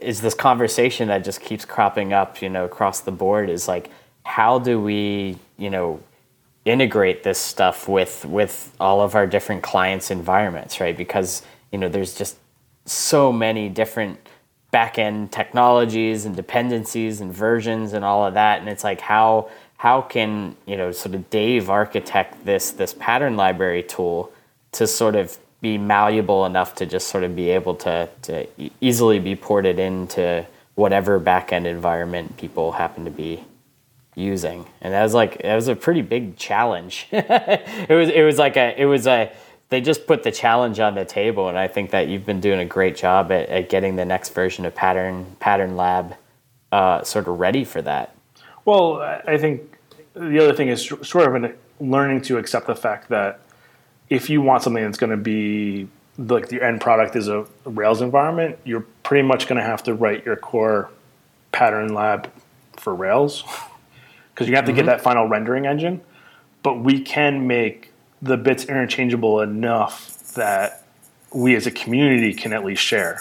is 0.00 0.20
this 0.20 0.34
conversation 0.34 1.08
that 1.08 1.24
just 1.24 1.40
keeps 1.40 1.64
cropping 1.64 2.12
up 2.12 2.42
you 2.42 2.48
know 2.48 2.64
across 2.64 3.00
the 3.00 3.12
board 3.12 3.48
is 3.48 3.68
like 3.68 3.90
how 4.24 4.58
do 4.58 4.80
we 4.80 5.38
you 5.56 5.70
know 5.70 6.00
integrate 6.64 7.22
this 7.22 7.38
stuff 7.38 7.88
with 7.88 8.24
with 8.24 8.74
all 8.80 9.00
of 9.00 9.14
our 9.14 9.26
different 9.26 9.62
clients 9.62 10.10
environments 10.10 10.80
right? 10.80 10.96
Because 10.96 11.42
you 11.70 11.78
know 11.78 11.88
there's 11.88 12.14
just 12.14 12.36
so 12.84 13.32
many 13.32 13.68
different 13.68 14.18
back-end 14.72 15.30
technologies 15.30 16.24
and 16.24 16.34
dependencies 16.34 17.20
and 17.20 17.32
versions 17.32 17.92
and 17.92 18.04
all 18.04 18.26
of 18.26 18.34
that 18.34 18.58
and 18.60 18.68
it's 18.68 18.82
like 18.82 19.00
how 19.00 19.48
how 19.78 20.02
can 20.02 20.56
you 20.66 20.76
know 20.76 20.92
sort 20.92 21.14
of 21.14 21.28
Dave 21.30 21.68
architect 21.70 22.44
this 22.44 22.70
this 22.70 22.94
pattern 22.94 23.36
library 23.36 23.82
tool 23.82 24.32
to 24.72 24.86
sort 24.86 25.16
of 25.16 25.38
be 25.60 25.78
malleable 25.78 26.44
enough 26.44 26.74
to 26.76 26.86
just 26.86 27.08
sort 27.08 27.24
of 27.24 27.34
be 27.34 27.50
able 27.50 27.74
to 27.74 28.08
to 28.22 28.46
easily 28.80 29.18
be 29.18 29.34
ported 29.34 29.78
into 29.78 30.46
whatever 30.74 31.18
backend 31.18 31.64
environment 31.64 32.36
people 32.36 32.72
happen 32.72 33.04
to 33.04 33.10
be 33.10 33.42
using 34.14 34.66
and 34.80 34.94
that 34.94 35.02
was 35.02 35.14
like 35.14 35.40
that 35.42 35.54
was 35.54 35.68
a 35.68 35.76
pretty 35.76 36.02
big 36.02 36.36
challenge 36.36 37.06
it 37.12 37.90
was 37.90 38.08
it 38.08 38.22
was 38.22 38.38
like 38.38 38.56
a 38.56 38.80
it 38.80 38.86
was 38.86 39.06
a 39.06 39.30
they 39.68 39.80
just 39.80 40.06
put 40.06 40.22
the 40.22 40.30
challenge 40.30 40.78
on 40.78 40.94
the 40.94 41.04
table, 41.04 41.48
and 41.48 41.58
I 41.58 41.66
think 41.66 41.90
that 41.90 42.08
you've 42.08 42.24
been 42.24 42.40
doing 42.40 42.60
a 42.60 42.64
great 42.64 42.96
job 42.96 43.32
at, 43.32 43.48
at 43.48 43.68
getting 43.68 43.96
the 43.96 44.04
next 44.04 44.32
version 44.32 44.64
of 44.64 44.74
Pattern 44.74 45.36
Pattern 45.40 45.76
Lab 45.76 46.14
uh, 46.70 47.02
sort 47.02 47.26
of 47.26 47.40
ready 47.40 47.64
for 47.64 47.82
that. 47.82 48.14
Well, 48.66 49.00
I 49.00 49.38
think 49.38 49.78
the 50.14 50.40
other 50.40 50.52
thing 50.52 50.68
is 50.68 50.84
sort 50.84 51.28
of 51.28 51.34
an, 51.36 51.54
learning 51.80 52.22
to 52.22 52.36
accept 52.36 52.66
the 52.66 52.74
fact 52.74 53.08
that 53.08 53.40
if 54.10 54.28
you 54.28 54.42
want 54.42 54.62
something 54.62 54.82
that's 54.82 54.98
going 54.98 55.10
to 55.10 55.16
be 55.16 55.88
like 56.18 56.48
the 56.48 56.62
end 56.62 56.80
product 56.80 57.14
is 57.14 57.28
a 57.28 57.46
Rails 57.64 58.02
environment, 58.02 58.58
you're 58.64 58.84
pretty 59.02 59.26
much 59.26 59.46
going 59.46 59.60
to 59.60 59.64
have 59.66 59.84
to 59.84 59.94
write 59.94 60.26
your 60.26 60.36
core 60.36 60.90
pattern 61.52 61.94
lab 61.94 62.30
for 62.76 62.94
Rails 62.94 63.44
because 64.34 64.48
you 64.48 64.56
have 64.56 64.64
to 64.64 64.72
mm-hmm. 64.72 64.78
get 64.78 64.86
that 64.86 65.00
final 65.00 65.28
rendering 65.28 65.66
engine. 65.66 66.00
But 66.62 66.80
we 66.80 67.00
can 67.00 67.46
make 67.46 67.92
the 68.20 68.36
bits 68.36 68.64
interchangeable 68.64 69.40
enough 69.40 70.32
that 70.34 70.82
we 71.32 71.54
as 71.54 71.68
a 71.68 71.70
community 71.70 72.34
can 72.34 72.52
at 72.52 72.64
least 72.64 72.82
share, 72.82 73.20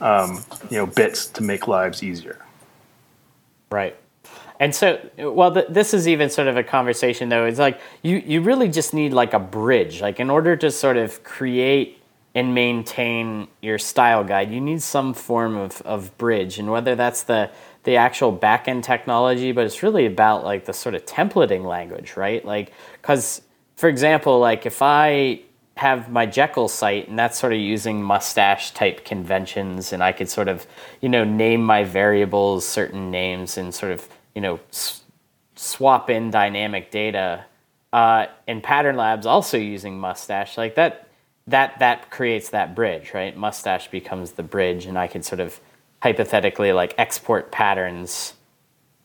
um, 0.00 0.42
you 0.70 0.78
know, 0.78 0.86
bits 0.86 1.26
to 1.26 1.42
make 1.42 1.68
lives 1.68 2.02
easier. 2.02 2.38
Right. 3.70 3.96
And 4.58 4.74
so, 4.74 5.00
well, 5.18 5.52
th- 5.52 5.66
this 5.68 5.92
is 5.92 6.08
even 6.08 6.30
sort 6.30 6.48
of 6.48 6.56
a 6.56 6.62
conversation 6.62 7.28
though. 7.28 7.44
It's 7.44 7.58
like 7.58 7.80
you, 8.02 8.22
you 8.24 8.40
really 8.40 8.68
just 8.68 8.94
need 8.94 9.12
like 9.12 9.34
a 9.34 9.38
bridge. 9.38 10.00
Like 10.00 10.18
in 10.20 10.30
order 10.30 10.56
to 10.56 10.70
sort 10.70 10.96
of 10.96 11.22
create 11.24 12.02
and 12.34 12.54
maintain 12.54 13.48
your 13.62 13.78
style 13.78 14.24
guide, 14.24 14.50
you 14.50 14.60
need 14.60 14.82
some 14.82 15.14
form 15.14 15.56
of, 15.56 15.80
of 15.82 16.16
bridge. 16.18 16.58
And 16.58 16.70
whether 16.70 16.94
that's 16.94 17.22
the 17.22 17.50
the 17.84 17.96
actual 17.96 18.36
backend 18.36 18.82
technology, 18.82 19.52
but 19.52 19.64
it's 19.64 19.80
really 19.80 20.06
about 20.06 20.44
like 20.44 20.64
the 20.64 20.72
sort 20.72 20.96
of 20.96 21.06
templating 21.06 21.64
language, 21.64 22.16
right? 22.16 22.44
Like, 22.44 22.72
because 23.00 23.42
for 23.76 23.88
example, 23.88 24.40
like 24.40 24.66
if 24.66 24.82
I 24.82 25.42
have 25.76 26.10
my 26.10 26.26
Jekyll 26.26 26.66
site 26.66 27.06
and 27.08 27.16
that's 27.16 27.38
sort 27.38 27.52
of 27.52 27.60
using 27.60 28.02
mustache 28.02 28.72
type 28.72 29.04
conventions, 29.04 29.92
and 29.92 30.02
I 30.02 30.10
could 30.10 30.28
sort 30.28 30.48
of, 30.48 30.66
you 31.00 31.08
know, 31.08 31.22
name 31.22 31.62
my 31.62 31.84
variables 31.84 32.66
certain 32.66 33.10
names 33.10 33.56
and 33.56 33.72
sort 33.72 33.92
of 33.92 34.08
you 34.36 34.42
know, 34.42 34.60
s- 34.70 35.02
swap 35.56 36.10
in 36.10 36.30
dynamic 36.30 36.92
data. 36.92 37.46
Uh, 37.92 38.26
and 38.46 38.62
Pattern 38.62 38.96
Labs 38.96 39.26
also 39.26 39.56
using 39.56 39.98
Mustache, 39.98 40.58
like 40.58 40.74
that, 40.74 41.08
that 41.46 41.78
that 41.78 42.10
creates 42.10 42.50
that 42.50 42.74
bridge, 42.74 43.14
right? 43.14 43.34
Mustache 43.36 43.88
becomes 43.90 44.32
the 44.32 44.42
bridge, 44.42 44.84
and 44.84 44.98
I 44.98 45.06
can 45.06 45.22
sort 45.22 45.40
of 45.40 45.58
hypothetically 46.02 46.72
like 46.72 46.94
export 46.98 47.50
patterns 47.50 48.34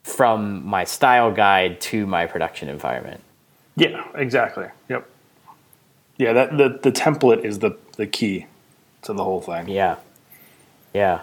from 0.02 0.64
my 0.66 0.84
style 0.84 1.32
guide 1.32 1.80
to 1.80 2.06
my 2.06 2.26
production 2.26 2.68
environment. 2.68 3.22
Yeah, 3.76 4.04
exactly. 4.14 4.66
Yep. 4.90 5.08
Yeah, 6.18 6.32
that 6.34 6.58
the, 6.58 6.78
the 6.82 6.92
template 6.92 7.44
is 7.44 7.60
the 7.60 7.78
the 7.96 8.06
key 8.06 8.46
to 9.02 9.14
the 9.14 9.24
whole 9.24 9.40
thing. 9.40 9.68
Yeah. 9.68 9.96
Yeah. 10.92 11.22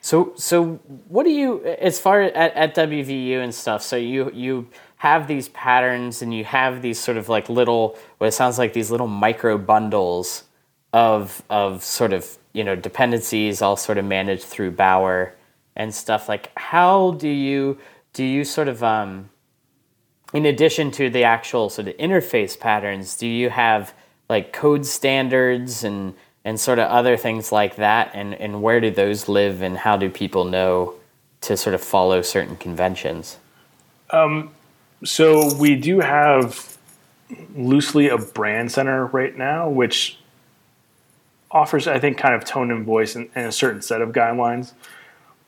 So, 0.00 0.32
so 0.36 0.74
what 1.08 1.24
do 1.24 1.30
you, 1.30 1.64
as 1.64 2.00
far 2.00 2.22
at, 2.22 2.54
at 2.54 2.74
WVU 2.74 3.42
and 3.42 3.54
stuff? 3.54 3.82
So 3.82 3.96
you 3.96 4.30
you 4.32 4.68
have 4.96 5.28
these 5.28 5.48
patterns 5.50 6.22
and 6.22 6.32
you 6.32 6.44
have 6.44 6.82
these 6.82 6.98
sort 6.98 7.16
of 7.16 7.28
like 7.28 7.48
little, 7.48 7.98
what 8.18 8.28
it 8.28 8.32
sounds 8.32 8.58
like 8.58 8.72
these 8.72 8.90
little 8.90 9.08
micro 9.08 9.58
bundles 9.58 10.44
of 10.92 11.42
of 11.50 11.84
sort 11.84 12.12
of 12.12 12.38
you 12.52 12.64
know 12.64 12.76
dependencies, 12.76 13.60
all 13.60 13.76
sort 13.76 13.98
of 13.98 14.04
managed 14.04 14.44
through 14.44 14.70
Bower 14.72 15.34
and 15.76 15.94
stuff. 15.94 16.28
Like, 16.28 16.50
how 16.56 17.12
do 17.12 17.28
you 17.28 17.78
do 18.12 18.24
you 18.24 18.44
sort 18.44 18.68
of 18.68 18.82
um, 18.82 19.30
in 20.32 20.46
addition 20.46 20.90
to 20.92 21.10
the 21.10 21.24
actual 21.24 21.70
sort 21.70 21.88
of 21.88 21.96
interface 21.96 22.58
patterns, 22.58 23.16
do 23.16 23.26
you 23.26 23.50
have 23.50 23.94
like 24.28 24.52
code 24.52 24.84
standards 24.84 25.84
and 25.84 26.14
and 26.44 26.58
sort 26.58 26.78
of 26.78 26.88
other 26.88 27.16
things 27.16 27.52
like 27.52 27.76
that 27.76 28.10
and, 28.14 28.34
and 28.34 28.62
where 28.62 28.80
do 28.80 28.90
those 28.90 29.28
live 29.28 29.62
and 29.62 29.78
how 29.78 29.96
do 29.96 30.08
people 30.08 30.44
know 30.44 30.94
to 31.42 31.56
sort 31.56 31.74
of 31.74 31.80
follow 31.80 32.22
certain 32.22 32.56
conventions? 32.56 33.38
Um, 34.10 34.50
so 35.04 35.54
we 35.54 35.76
do 35.76 36.00
have 36.00 36.78
loosely 37.54 38.08
a 38.08 38.18
brand 38.18 38.72
center 38.72 39.06
right 39.06 39.36
now 39.36 39.68
which 39.68 40.18
offers 41.50 41.86
i 41.86 41.98
think 41.98 42.16
kind 42.16 42.34
of 42.34 42.44
tone 42.44 42.70
and 42.70 42.86
voice 42.86 43.14
and, 43.14 43.28
and 43.34 43.46
a 43.46 43.52
certain 43.52 43.82
set 43.82 44.00
of 44.00 44.10
guidelines. 44.10 44.72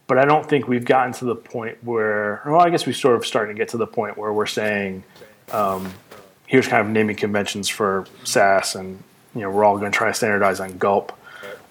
But 0.06 0.18
i 0.18 0.24
don't 0.24 0.46
think 0.46 0.68
we've 0.68 0.84
gotten 0.84 1.12
to 1.14 1.24
the 1.24 1.34
point 1.34 1.82
where 1.82 2.42
well 2.44 2.60
i 2.60 2.68
guess 2.68 2.86
we're 2.86 2.92
sort 2.92 3.16
of 3.16 3.24
starting 3.24 3.56
to 3.56 3.58
get 3.58 3.70
to 3.70 3.76
the 3.76 3.86
point 3.86 4.18
where 4.18 4.32
we're 4.32 4.46
saying 4.46 5.04
um, 5.52 5.92
here's 6.46 6.68
kind 6.68 6.86
of 6.86 6.92
naming 6.92 7.16
conventions 7.16 7.68
for 7.68 8.06
sass 8.24 8.74
and 8.74 9.02
you 9.34 9.42
know 9.42 9.50
we're 9.50 9.64
all 9.64 9.78
going 9.78 9.90
to 9.90 9.96
try 9.96 10.08
to 10.08 10.14
standardize 10.14 10.60
on 10.60 10.78
gulp. 10.78 11.12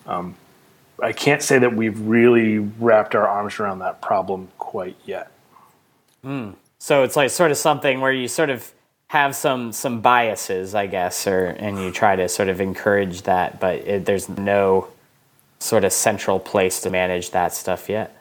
Um, 0.08 0.36
i 1.02 1.14
can't 1.14 1.42
say 1.42 1.60
that 1.60 1.76
we've 1.76 2.00
really 2.02 2.60
wrapped 2.60 3.16
our 3.16 3.28
arms 3.28 3.60
around 3.60 3.80
that 3.80 4.02
problem 4.02 4.50
quite 4.58 4.98
yet. 5.06 5.32
Mm. 6.26 6.56
so 6.80 7.04
it's 7.04 7.16
like 7.16 7.30
sort 7.30 7.52
of 7.52 7.58
something 7.58 8.02
where 8.02 8.12
you 8.12 8.28
sort 8.28 8.50
of 8.50 8.74
have 9.08 9.36
some 9.36 9.72
some 9.72 10.02
biases 10.02 10.76
i 10.76 10.88
guess 10.88 11.26
or 11.26 11.46
and 11.46 11.80
you 11.80 11.92
try 11.92 12.16
to 12.16 12.28
sort 12.28 12.50
of 12.50 12.60
encourage 12.60 13.22
that 13.22 13.60
but 13.60 13.76
it, 13.88 14.06
there's 14.06 14.28
no 14.28 14.90
sort 15.60 15.84
of 15.84 15.94
central 15.94 16.40
place 16.40 16.82
to 16.82 16.90
manage 16.90 17.32
that 17.32 17.54
stuff 17.54 17.90
yet. 17.90 18.16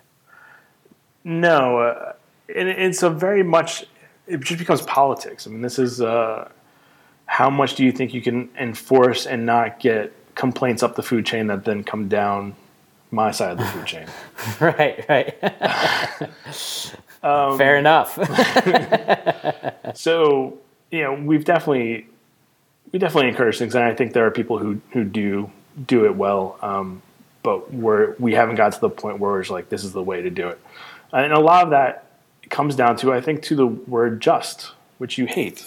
No 1.24 1.78
uh, 1.78 2.12
and 2.54 2.68
it's 2.68 3.02
a 3.02 3.10
very 3.10 3.42
much 3.42 3.86
it 4.26 4.40
just 4.40 4.58
becomes 4.58 4.82
politics. 4.82 5.46
I 5.46 5.50
mean 5.50 5.62
this 5.62 5.78
is 5.78 6.00
uh, 6.00 6.50
how 7.28 7.50
much 7.50 7.74
do 7.76 7.84
you 7.84 7.92
think 7.92 8.14
you 8.14 8.22
can 8.22 8.48
enforce 8.58 9.26
and 9.26 9.46
not 9.46 9.78
get 9.78 10.12
complaints 10.34 10.82
up 10.82 10.96
the 10.96 11.02
food 11.02 11.26
chain 11.26 11.46
that 11.48 11.64
then 11.64 11.84
come 11.84 12.08
down 12.08 12.56
my 13.10 13.30
side 13.30 13.52
of 13.52 13.58
the 13.58 13.64
food 13.66 13.86
chain? 13.86 14.06
right, 14.60 15.04
right. 15.08 15.42
um, 17.22 17.58
Fair 17.58 17.76
enough. 17.76 18.18
so 19.94 20.58
you 20.90 21.02
know, 21.02 21.14
we've 21.14 21.44
definitely 21.44 22.08
we 22.92 22.98
definitely 22.98 23.28
encourage 23.28 23.58
things, 23.58 23.74
and 23.74 23.84
I 23.84 23.94
think 23.94 24.14
there 24.14 24.26
are 24.26 24.30
people 24.30 24.58
who 24.58 24.80
who 24.92 25.04
do 25.04 25.50
do 25.86 26.06
it 26.06 26.16
well. 26.16 26.58
Um, 26.62 27.02
but 27.42 27.72
we're 27.72 28.14
we 28.18 28.32
haven't 28.32 28.56
got 28.56 28.72
to 28.72 28.80
the 28.80 28.90
point 28.90 29.18
where 29.18 29.38
it's 29.38 29.50
like 29.50 29.68
this 29.68 29.84
is 29.84 29.92
the 29.92 30.02
way 30.02 30.22
to 30.22 30.30
do 30.30 30.48
it, 30.48 30.60
and 31.12 31.32
a 31.32 31.40
lot 31.40 31.64
of 31.64 31.70
that 31.70 32.06
comes 32.48 32.74
down 32.74 32.96
to 32.96 33.12
I 33.12 33.20
think 33.20 33.42
to 33.42 33.54
the 33.54 33.66
word 33.66 34.22
just, 34.22 34.72
which 34.96 35.18
you 35.18 35.26
hate. 35.26 35.66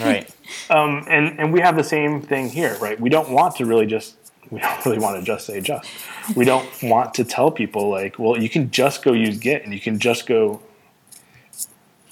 right. 0.00 0.28
Um, 0.70 1.04
and 1.08 1.38
and 1.38 1.52
we 1.52 1.60
have 1.60 1.76
the 1.76 1.84
same 1.84 2.22
thing 2.22 2.48
here, 2.48 2.76
right? 2.80 2.98
We 2.98 3.10
don't 3.10 3.30
want 3.30 3.56
to 3.56 3.66
really 3.66 3.86
just 3.86 4.14
we 4.50 4.60
don't 4.60 4.86
really 4.86 4.98
want 4.98 5.18
to 5.18 5.22
just 5.24 5.46
say 5.46 5.60
just. 5.60 5.88
We 6.34 6.44
don't 6.44 6.68
want 6.82 7.14
to 7.14 7.24
tell 7.24 7.50
people 7.50 7.88
like, 7.90 8.18
well, 8.18 8.40
you 8.40 8.48
can 8.48 8.70
just 8.70 9.02
go 9.02 9.12
use 9.12 9.38
Git 9.38 9.64
and 9.64 9.72
you 9.72 9.80
can 9.80 9.98
just 9.98 10.26
go. 10.26 10.62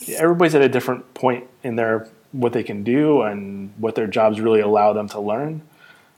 Everybody's 0.09 0.55
at 0.55 0.62
a 0.62 0.68
different 0.68 1.14
point 1.14 1.47
in 1.62 1.77
their 1.77 2.09
what 2.33 2.53
they 2.53 2.62
can 2.62 2.85
do 2.85 3.23
and 3.23 3.73
what 3.79 3.94
their 3.94 4.07
jobs 4.07 4.40
really 4.40 4.61
allow 4.61 4.92
them 4.92 5.09
to 5.11 5.21
learn. 5.21 5.62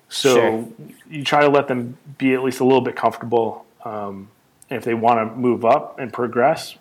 So 0.09 0.35
sure. 0.35 0.69
you 1.09 1.25
try 1.25 1.43
to 1.43 1.49
let 1.49 1.69
them 1.69 1.97
be 2.19 2.35
at 2.35 2.43
least 2.43 2.61
a 2.61 2.65
little 2.65 2.81
bit 2.81 2.97
comfortable. 2.97 3.65
Um, 3.85 4.29
if 4.69 4.85
they 4.85 4.95
want 4.95 5.31
to 5.31 5.37
move 5.37 5.65
up 5.65 5.99
and 5.99 6.13
progress, 6.13 6.77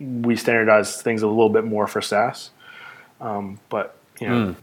we 0.00 0.36
standardize 0.36 1.00
things 1.02 1.22
a 1.22 1.26
little 1.26 1.50
bit 1.50 1.64
more 1.64 1.86
for 1.86 2.00
Sass. 2.00 2.50
Um, 3.20 3.60
but 3.68 3.96
you 4.20 4.28
know, 4.28 4.34
mm. 4.34 4.56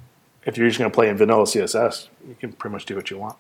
If 0.45 0.58
you're 0.58 0.67
just 0.67 0.79
going 0.79 0.89
to 0.89 0.93
play 0.93 1.10
in 1.10 1.17
vanilla 1.17 1.43
CSS, 1.43 2.08
you 2.27 2.36
can 2.36 2.53
pretty 2.53 2.73
much 2.73 2.86
do 2.86 2.95
what 2.95 3.10
you 3.10 3.17
want. 3.17 3.38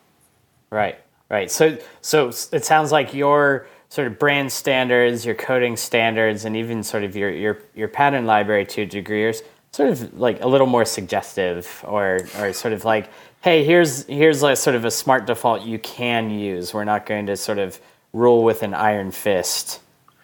Right, 0.69 0.97
right. 1.29 1.51
So, 1.51 1.77
so 2.01 2.29
it 2.29 2.65
sounds 2.65 2.91
like 2.91 3.13
your 3.13 3.67
sort 3.89 4.07
of 4.07 4.17
brand 4.17 4.51
standards, 4.51 5.25
your 5.25 5.35
coding 5.35 5.77
standards, 5.77 6.45
and 6.45 6.55
even 6.55 6.83
sort 6.83 7.03
of 7.03 7.15
your 7.15 7.29
your 7.29 7.59
your 7.75 7.87
pattern 7.87 8.25
library 8.25 8.65
to 8.65 8.81
a 8.81 8.85
degree 8.85 9.25
is 9.25 9.43
sort 9.71 9.89
of 9.89 10.19
like 10.19 10.41
a 10.41 10.47
little 10.47 10.67
more 10.67 10.85
suggestive, 10.85 11.83
or 11.87 12.21
or 12.39 12.53
sort 12.53 12.73
of 12.73 12.85
like, 12.85 13.09
hey, 13.41 13.63
here's 13.63 14.05
here's 14.05 14.39
sort 14.39 14.75
of 14.75 14.85
a 14.85 14.91
smart 14.91 15.27
default 15.27 15.63
you 15.63 15.79
can 15.79 16.29
use. 16.29 16.73
We're 16.73 16.85
not 16.85 17.05
going 17.05 17.27
to 17.27 17.37
sort 17.37 17.59
of 17.59 17.79
rule 18.13 18.43
with 18.43 18.63
an 18.63 18.73
iron 18.73 19.11
fist 19.11 19.79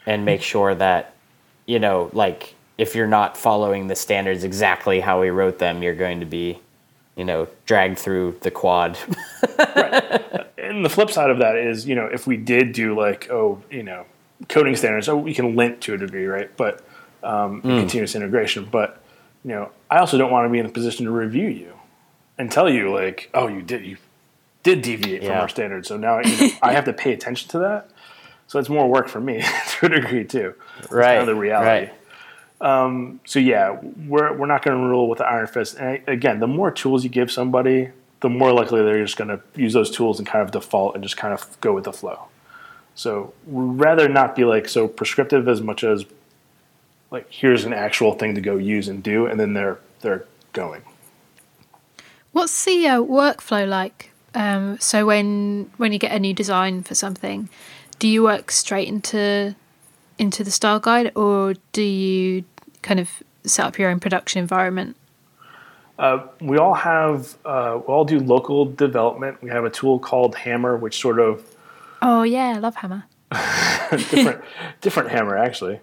and 0.06 0.26
make 0.26 0.42
sure 0.42 0.74
that 0.76 1.14
you 1.66 1.80
know 1.80 2.10
like 2.14 2.56
if 2.80 2.96
you're 2.96 3.08
not 3.08 3.36
following 3.36 3.88
the 3.88 3.96
standards 3.96 4.46
exactly 4.46 5.02
how 5.02 5.20
we 5.20 5.30
wrote 5.30 5.60
them, 5.60 5.84
you're 5.84 5.94
going 5.94 6.22
to 6.22 6.26
be, 6.26 6.62
you 7.20 7.26
know, 7.26 7.50
dragged 7.66 8.00
through 8.00 8.38
the 8.44 8.50
quad. 8.50 8.98
right. 9.60 10.48
And 10.58 10.86
the 10.86 10.90
flip 10.90 11.12
side 11.12 11.30
of 11.30 11.40
that 11.40 11.58
is, 11.58 11.86
you 11.86 11.94
know, 11.94 12.06
if 12.06 12.26
we 12.26 12.38
did 12.38 12.72
do 12.72 12.98
like, 12.98 13.30
oh, 13.30 13.62
you 13.70 13.84
know, 13.84 14.06
coding 14.48 14.78
standards, 14.78 15.10
oh, 15.10 15.18
we 15.18 15.34
can 15.34 15.58
lint 15.58 15.82
to 15.82 15.96
a 15.96 15.98
degree, 15.98 16.26
right? 16.28 16.50
But 16.56 16.82
um, 17.22 17.62
mm. 17.62 17.78
continuous 17.78 18.16
integration. 18.16 18.70
But 18.72 19.04
you 19.44 19.52
know, 19.52 19.70
I 19.90 19.98
also 19.98 20.18
don't 20.18 20.32
want 20.32 20.46
to 20.46 20.50
be 20.50 20.60
in 20.60 20.66
the 20.66 20.72
position 20.72 21.06
to 21.08 21.12
review 21.12 21.50
you 21.50 21.74
and 22.38 22.50
tell 22.50 22.70
you 22.70 22.94
like, 22.94 23.30
oh, 23.34 23.48
you 23.48 23.64
did 23.64 23.86
you 23.86 23.98
did 24.64 24.82
deviate 24.82 25.22
yeah. 25.22 25.28
from 25.28 25.38
our 25.40 25.50
standards, 25.50 25.90
so 25.90 25.98
now 25.98 26.20
you 26.20 26.38
know, 26.40 26.56
I 26.62 26.72
have 26.72 26.86
to 26.86 26.94
pay 26.94 27.12
attention 27.12 27.50
to 27.50 27.60
that. 27.60 27.90
So 28.48 28.60
it's 28.60 28.70
more 28.70 28.90
work 28.90 29.10
for 29.10 29.20
me 29.20 29.44
to 29.68 29.88
a 29.88 29.90
degree 29.90 30.24
too. 30.24 30.56
right. 30.90 31.18
Kind 31.18 31.20
of 31.20 31.28
the 31.28 31.36
reality. 31.36 31.68
Right. 31.68 31.94
Um, 32.62 33.22
so 33.26 33.40
yeah, 33.40 33.80
we're 34.08 34.34
we're 34.34 34.48
not 34.48 34.64
going 34.64 34.78
to 34.78 34.84
rule 34.88 35.08
with 35.08 35.20
the 35.20 35.26
iron 35.26 35.48
fist. 35.48 35.78
And 35.78 36.02
again, 36.08 36.40
the 36.40 36.48
more 36.48 36.72
tools 36.72 37.04
you 37.04 37.10
give 37.10 37.32
somebody, 37.32 37.90
the 38.20 38.30
more 38.30 38.52
likely 38.52 38.82
they're 38.84 39.04
just 39.04 39.18
going 39.18 39.30
to 39.30 39.42
use 39.56 39.74
those 39.74 39.90
tools 39.90 40.20
and 40.20 40.28
kind 40.28 40.44
of 40.44 40.52
default 40.52 40.96
and 40.96 41.04
just 41.04 41.18
kind 41.18 41.34
of 41.34 41.60
go 41.62 41.74
with 41.74 41.86
the 41.86 41.94
flow. 41.94 42.28
So 42.96 43.34
rather 43.46 44.10
not 44.10 44.36
be 44.36 44.44
like 44.44 44.68
so 44.68 44.88
prescriptive 44.88 45.48
as 45.48 45.62
much 45.62 45.84
as 45.86 46.06
like 47.12 47.32
here's 47.32 47.64
an 47.64 47.74
actual 47.74 48.14
thing 48.14 48.36
to 48.36 48.42
go 48.42 48.58
use 48.58 48.88
and 48.88 49.02
do, 49.02 49.26
and 49.26 49.40
then 49.40 49.54
they're 49.54 49.80
they're 50.02 50.26
going. 50.54 50.82
What's 52.32 52.66
the 52.66 52.88
uh, 52.88 53.02
workflow 53.02 53.68
like? 53.68 54.12
Um, 54.36 54.78
so 54.80 55.06
when 55.06 55.72
when 55.78 55.94
you 55.94 56.00
get 56.00 56.12
a 56.12 56.20
new 56.20 56.34
design 56.34 56.84
for 56.84 56.94
something, 56.94 57.50
do 58.00 58.08
you 58.08 58.24
work 58.24 58.52
straight 58.52 58.88
into 58.88 59.56
into 60.20 60.44
the 60.44 60.52
style 60.52 60.80
guide, 60.80 61.12
or 61.16 61.56
do 61.72 61.82
you 61.82 62.44
kind 62.82 63.00
of 63.00 63.10
set 63.44 63.66
up 63.66 63.80
your 63.80 63.90
own 63.90 64.00
production 64.00 64.40
environment? 64.40 64.96
Uh, 65.98 66.26
we 66.40 66.58
all 66.58 66.76
have 66.76 67.38
uh, 67.46 67.78
we 67.80 67.94
all 67.94 68.06
do 68.06 68.20
local 68.20 68.66
development. 68.66 69.42
We 69.42 69.50
have 69.50 69.66
a 69.66 69.70
tool 69.70 70.00
called 70.00 70.36
Hammer, 70.36 70.78
which 70.78 71.00
sort 71.02 71.20
of 71.20 71.44
Oh 72.02 72.24
yeah, 72.24 72.54
I 72.56 72.60
love 72.60 72.76
Hammer. 72.76 73.06
different 73.92 74.44
different 74.82 75.10
Hammer 75.10 75.38
actually. 75.38 75.76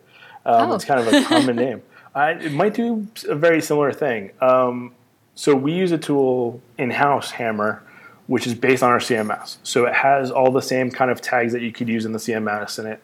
Um, 0.44 0.70
Oh. 0.70 0.75
It's 0.75 0.85
kind 0.85 1.01
of 1.01 1.12
a 1.12 1.25
common 1.25 1.57
name. 1.66 1.83
I, 2.14 2.31
it 2.31 2.53
might 2.53 2.72
do 2.72 3.07
a 3.29 3.35
very 3.35 3.61
similar 3.61 3.92
thing. 3.92 4.31
Um, 4.40 4.94
so 5.35 5.55
we 5.55 5.72
use 5.72 5.92
a 5.92 5.99
tool 5.99 6.62
in 6.79 6.90
house, 6.90 7.33
Hammer, 7.33 7.83
which 8.27 8.46
is 8.46 8.55
based 8.55 8.83
on 8.83 8.90
our 8.90 9.01
CMS. 9.01 9.59
So 9.64 9.85
it 9.85 9.92
has 9.92 10.31
all 10.31 10.51
the 10.51 10.62
same 10.62 10.90
kind 10.90 11.11
of 11.11 11.20
tags 11.20 11.53
that 11.53 11.61
you 11.61 11.72
could 11.72 11.88
use 11.88 12.07
in 12.07 12.12
the 12.12 12.18
CMS, 12.18 12.79
and 12.79 12.88
it 12.88 13.03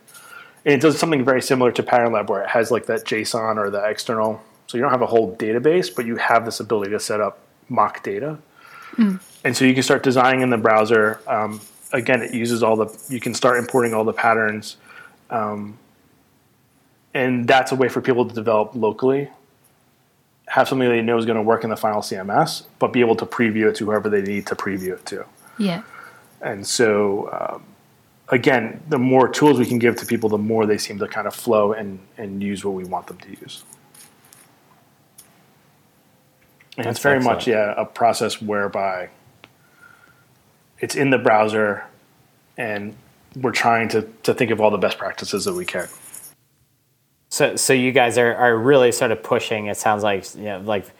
and 0.64 0.74
it 0.74 0.80
does 0.80 0.98
something 0.98 1.24
very 1.24 1.42
similar 1.42 1.72
to 1.72 1.82
Pattern 1.82 2.12
Lab, 2.12 2.30
where 2.30 2.42
it 2.42 2.48
has 2.50 2.70
like 2.70 2.86
that 2.86 3.04
JSON 3.04 3.56
or 3.56 3.70
the 3.70 3.84
external. 3.84 4.42
So 4.66 4.78
you 4.78 4.82
don't 4.82 4.92
have 4.92 5.02
a 5.02 5.06
whole 5.06 5.36
database, 5.36 5.94
but 5.94 6.06
you 6.06 6.16
have 6.16 6.44
this 6.44 6.60
ability 6.60 6.90
to 6.92 7.00
set 7.00 7.20
up 7.20 7.38
mock 7.68 8.02
data, 8.02 8.38
and 9.44 9.56
so 9.56 9.64
you 9.64 9.74
can 9.74 9.82
start 9.82 10.02
designing 10.02 10.40
in 10.42 10.50
the 10.50 10.56
browser. 10.58 11.20
Um, 11.26 11.60
again, 11.92 12.22
it 12.22 12.32
uses 12.34 12.62
all 12.62 12.76
the. 12.76 12.98
You 13.08 13.20
can 13.20 13.34
start 13.34 13.58
importing 13.58 13.92
all 13.94 14.04
the 14.04 14.12
patterns 14.12 14.76
and 17.14 17.46
that's 17.46 17.72
a 17.72 17.74
way 17.74 17.88
for 17.88 18.00
people 18.00 18.26
to 18.26 18.34
develop 18.34 18.74
locally 18.74 19.30
have 20.48 20.68
something 20.68 20.88
they 20.88 21.00
know 21.00 21.16
is 21.16 21.24
going 21.24 21.36
to 21.36 21.42
work 21.42 21.64
in 21.64 21.70
the 21.70 21.76
final 21.76 22.00
cms 22.00 22.64
but 22.78 22.92
be 22.92 23.00
able 23.00 23.16
to 23.16 23.26
preview 23.26 23.68
it 23.68 23.76
to 23.76 23.86
whoever 23.86 24.08
they 24.08 24.22
need 24.22 24.46
to 24.46 24.54
preview 24.54 24.92
it 24.92 25.04
to 25.06 25.24
Yeah. 25.58 25.82
and 26.40 26.66
so 26.66 27.28
um, 27.32 27.64
again 28.32 28.82
the 28.88 28.98
more 28.98 29.28
tools 29.28 29.58
we 29.58 29.66
can 29.66 29.78
give 29.78 29.94
to 29.96 30.06
people 30.06 30.28
the 30.28 30.38
more 30.38 30.66
they 30.66 30.78
seem 30.78 30.98
to 30.98 31.06
kind 31.06 31.28
of 31.28 31.34
flow 31.34 31.72
and, 31.72 32.00
and 32.18 32.42
use 32.42 32.64
what 32.64 32.74
we 32.74 32.84
want 32.84 33.06
them 33.06 33.18
to 33.18 33.30
use 33.30 33.64
and 36.76 36.86
That's 36.86 36.96
it's 36.96 37.02
very 37.02 37.20
much 37.20 37.46
yeah 37.46 37.74
a 37.76 37.84
process 37.84 38.42
whereby 38.42 39.10
it's 40.80 40.96
in 40.96 41.10
the 41.10 41.18
browser 41.18 41.84
and 42.58 42.96
we're 43.36 43.52
trying 43.52 43.88
to, 43.90 44.02
to 44.24 44.34
think 44.34 44.50
of 44.50 44.60
all 44.60 44.70
the 44.70 44.78
best 44.78 44.98
practices 44.98 45.44
that 45.44 45.54
we 45.54 45.64
can 45.64 45.88
So, 47.30 47.56
so 47.56 47.72
you 47.72 47.92
guys 47.92 48.18
are, 48.18 48.34
are 48.34 48.56
really 48.56 48.92
sort 48.92 49.10
of 49.10 49.22
pushing. 49.22 49.66
It 49.66 49.78
sounds 49.78 50.02
like 50.02 50.34
you 50.34 50.44
know, 50.44 50.60
like 50.60 50.90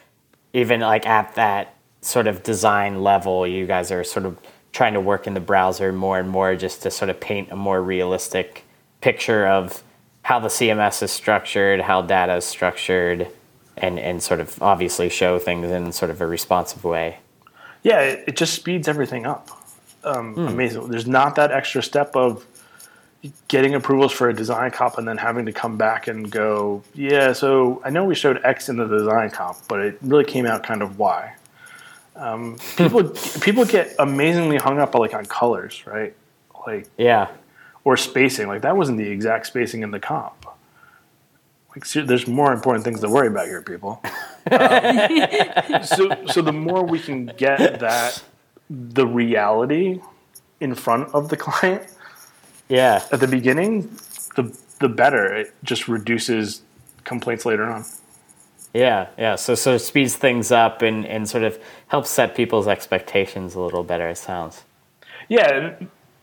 even 0.55 0.81
like 0.81 1.07
at 1.07 1.35
that 1.35 1.75
sort 2.01 2.27
of 2.27 2.43
design 2.43 3.03
level, 3.03 3.47
you 3.47 3.67
guys 3.67 3.91
are 3.91 4.03
sort 4.05 4.25
of 4.27 4.39
trying 4.73 4.95
to 4.95 5.01
work 5.01 5.27
in 5.27 5.35
the 5.35 5.41
browser 5.41 5.93
more 5.93 6.19
and 6.19 6.29
more, 6.29 6.57
just 6.57 6.83
to 6.83 6.91
sort 6.91 7.11
of 7.11 7.21
paint 7.21 7.51
a 7.51 7.57
more 7.57 7.83
realistic 7.83 8.65
picture 9.01 9.47
of 9.47 9.83
how 10.23 10.39
the 10.39 10.49
CMS 10.49 11.03
is 11.03 11.11
structured, 11.11 11.81
how 11.81 12.03
data 12.03 12.37
is 12.37 12.45
structured, 12.45 13.29
and 13.77 13.99
and 13.99 14.23
sort 14.23 14.41
of 14.41 14.63
obviously 14.63 15.09
show 15.09 15.39
things 15.39 15.71
in 15.71 15.93
sort 15.93 16.11
of 16.11 16.21
a 16.21 16.27
responsive 16.27 16.85
way. 16.85 17.19
Yeah, 17.83 18.01
it, 18.01 18.25
it 18.29 18.37
just 18.37 18.55
speeds 18.55 18.89
everything 18.89 19.27
up. 19.27 19.49
Um, 20.05 20.37
Amazing. 20.39 20.89
There's 20.89 21.07
not 21.07 21.37
that 21.37 21.53
extra 21.53 21.83
step 21.83 22.15
of 22.17 22.47
getting 23.49 23.75
approvals 23.75 24.13
for 24.13 24.29
a 24.29 24.35
design 24.35 24.71
comp 24.71 24.99
and 24.99 25.07
then 25.07 25.17
having 25.17 25.47
to 25.47 25.53
come 25.53 25.77
back 25.77 26.09
and 26.09 26.31
go, 26.31 26.83
yeah, 26.95 27.33
so 27.33 27.81
I 27.85 27.91
know 27.91 28.05
we 28.05 28.15
showed 28.15 28.41
X 28.45 28.69
in 28.69 28.77
the 28.77 28.87
design 28.87 29.31
comp, 29.31 29.59
but 29.69 29.81
it 29.81 29.99
really 30.03 30.25
came 30.25 30.45
out 30.45 30.65
kind 30.65 30.83
of 30.83 30.99
Y. 30.99 31.35
Um, 32.15 32.59
people 32.77 33.05
people 33.41 33.65
get 33.65 33.95
amazingly 33.99 34.57
hung 34.57 34.79
up 34.79 34.95
like 34.95 35.15
on 35.15 35.27
colors, 35.27 35.83
right? 35.87 36.15
Like 36.67 36.89
Yeah, 36.99 37.29
or 37.85 37.97
spacing. 37.97 38.49
Like 38.49 38.63
that 38.63 38.77
wasn't 38.77 38.99
the 38.99 39.09
exact 39.09 39.47
spacing 39.47 39.83
in 39.83 39.91
the 39.91 40.01
comp. 40.01 40.47
Like 41.75 41.87
ser- 41.87 42.05
there's 42.05 42.27
more 42.27 42.53
important 42.53 42.85
things 42.85 43.01
to 43.01 43.09
worry 43.09 43.29
about 43.29 43.47
here, 43.47 43.63
people. 43.63 44.03
Um, 44.51 45.85
so 45.85 46.27
so 46.27 46.43
the 46.43 46.53
more 46.53 46.85
we 46.85 46.99
can 46.99 47.27
get 47.27 47.81
that 47.81 48.23
the 48.69 49.07
reality 49.07 50.01
in 50.61 50.75
front 50.75 51.15
of 51.15 51.29
the 51.29 51.37
client 51.37 51.87
yeah. 52.69 53.05
at 53.13 53.21
the 53.21 53.29
beginning, 53.29 53.83
the 54.37 54.57
the 54.81 54.89
better. 54.89 55.33
It 55.35 55.55
just 55.63 55.89
reduces 55.89 56.63
complaints 57.05 57.45
later 57.47 57.65
on. 57.65 57.85
Yeah, 58.75 59.09
yeah. 59.19 59.37
So 59.37 59.55
of 59.75 59.81
speeds 59.81 60.17
things 60.17 60.51
up 60.51 60.83
and, 60.83 61.07
and 61.07 61.29
sort 61.29 61.45
of 61.45 61.59
helps 61.89 62.11
set 62.11 62.35
people's 62.35 62.67
expectations 62.67 63.55
a 63.55 63.61
little 63.61 63.85
better. 63.85 64.09
It 64.09 64.19
sounds. 64.19 64.63
Yeah. 65.29 65.75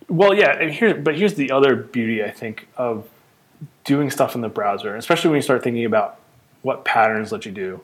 Well, 0.07 0.33
yeah. 0.33 0.57
And 0.59 0.71
here, 0.71 0.95
but 0.95 1.15
here's 1.15 1.35
the 1.35 1.51
other 1.51 1.75
beauty 1.75 2.23
I 2.23 2.31
think 2.31 2.67
of 2.75 3.07
doing 3.83 4.09
stuff 4.09 4.35
in 4.35 4.41
the 4.41 4.49
browser, 4.49 4.95
especially 4.95 5.29
when 5.29 5.37
you 5.37 5.43
start 5.43 5.63
thinking 5.63 5.85
about 5.85 6.19
what 6.61 6.85
patterns 6.85 7.31
let 7.31 7.45
you 7.45 7.51
do. 7.51 7.81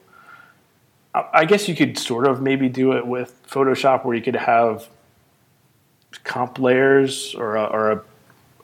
I 1.14 1.24
I 1.32 1.44
guess 1.44 1.68
you 1.68 1.76
could 1.76 1.96
sort 1.96 2.26
of 2.26 2.42
maybe 2.42 2.68
do 2.68 2.92
it 2.92 3.06
with 3.06 3.40
Photoshop, 3.48 4.04
where 4.04 4.16
you 4.16 4.22
could 4.22 4.36
have 4.36 4.88
comp 6.24 6.58
layers 6.58 7.34
or 7.34 7.56
a, 7.56 7.64
or 7.64 7.92
a 7.92 8.02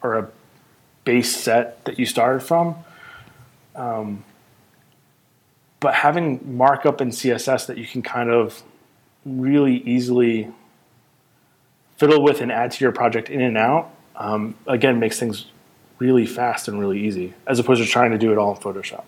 or 0.03 0.19
a 0.19 0.29
base 1.05 1.35
set 1.35 1.85
that 1.85 1.99
you 1.99 2.07
started 2.07 2.41
from. 2.41 2.77
Um, 3.77 4.25
but 5.83 5.95
having 5.95 6.57
markup 6.57 7.01
and 7.01 7.13
CSS 7.13 7.67
that 7.67 7.77
you 7.77 7.87
can 7.87 8.01
kind 8.01 8.31
of 8.31 8.63
really 9.27 9.79
easily 9.79 10.49
fiddle 11.97 12.23
with 12.23 12.41
and 12.41 12.51
add 12.51 12.71
to 12.71 12.85
your 12.85 12.93
project 12.93 13.29
in 13.29 13.41
and 13.43 13.59
out, 13.59 13.91
um, 14.17 14.55
again, 14.67 14.99
makes 14.99 15.19
things 15.19 15.47
really 15.99 16.25
fast 16.25 16.69
and 16.69 16.79
really 16.79 17.01
easy, 17.01 17.35
as 17.47 17.59
opposed 17.59 17.83
to 17.83 17.89
trying 17.89 18.13
to 18.13 18.19
do 18.19 18.33
it 18.33 18.39
all 18.39 18.55
in 18.55 18.61
Photoshop. 18.61 19.05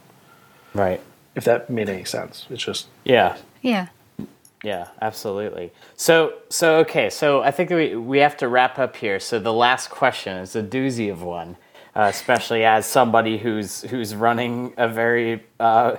Right. 0.75 1.01
If 1.35 1.45
that 1.45 1.71
made 1.71 1.89
any 1.89 2.05
sense, 2.05 2.47
it's 2.51 2.63
just 2.63 2.87
Yeah. 3.05 3.37
Yeah. 3.63 3.89
Yeah, 4.63 4.89
absolutely. 5.03 5.73
So, 5.97 6.35
so 6.49 6.77
okay. 6.79 7.11
So 7.11 7.43
I 7.43 7.51
think 7.51 7.71
we 7.71 7.97
we 7.97 8.19
have 8.19 8.37
to 8.39 8.49
wrap 8.49 8.79
up 8.79 8.97
here. 8.97 9.21
So 9.21 9.39
the 9.39 9.53
last 9.53 9.91
question 9.91 10.39
is 10.39 10.57
a 10.57 10.63
doozy 10.63 11.13
of 11.13 11.23
one, 11.23 11.57
uh, 11.95 12.03
especially 12.03 12.65
as 12.65 12.87
somebody 12.87 13.37
who's 13.37 13.83
who's 13.83 14.15
running 14.15 14.73
a 14.79 14.89
very 14.89 15.45
uh, 15.61 15.97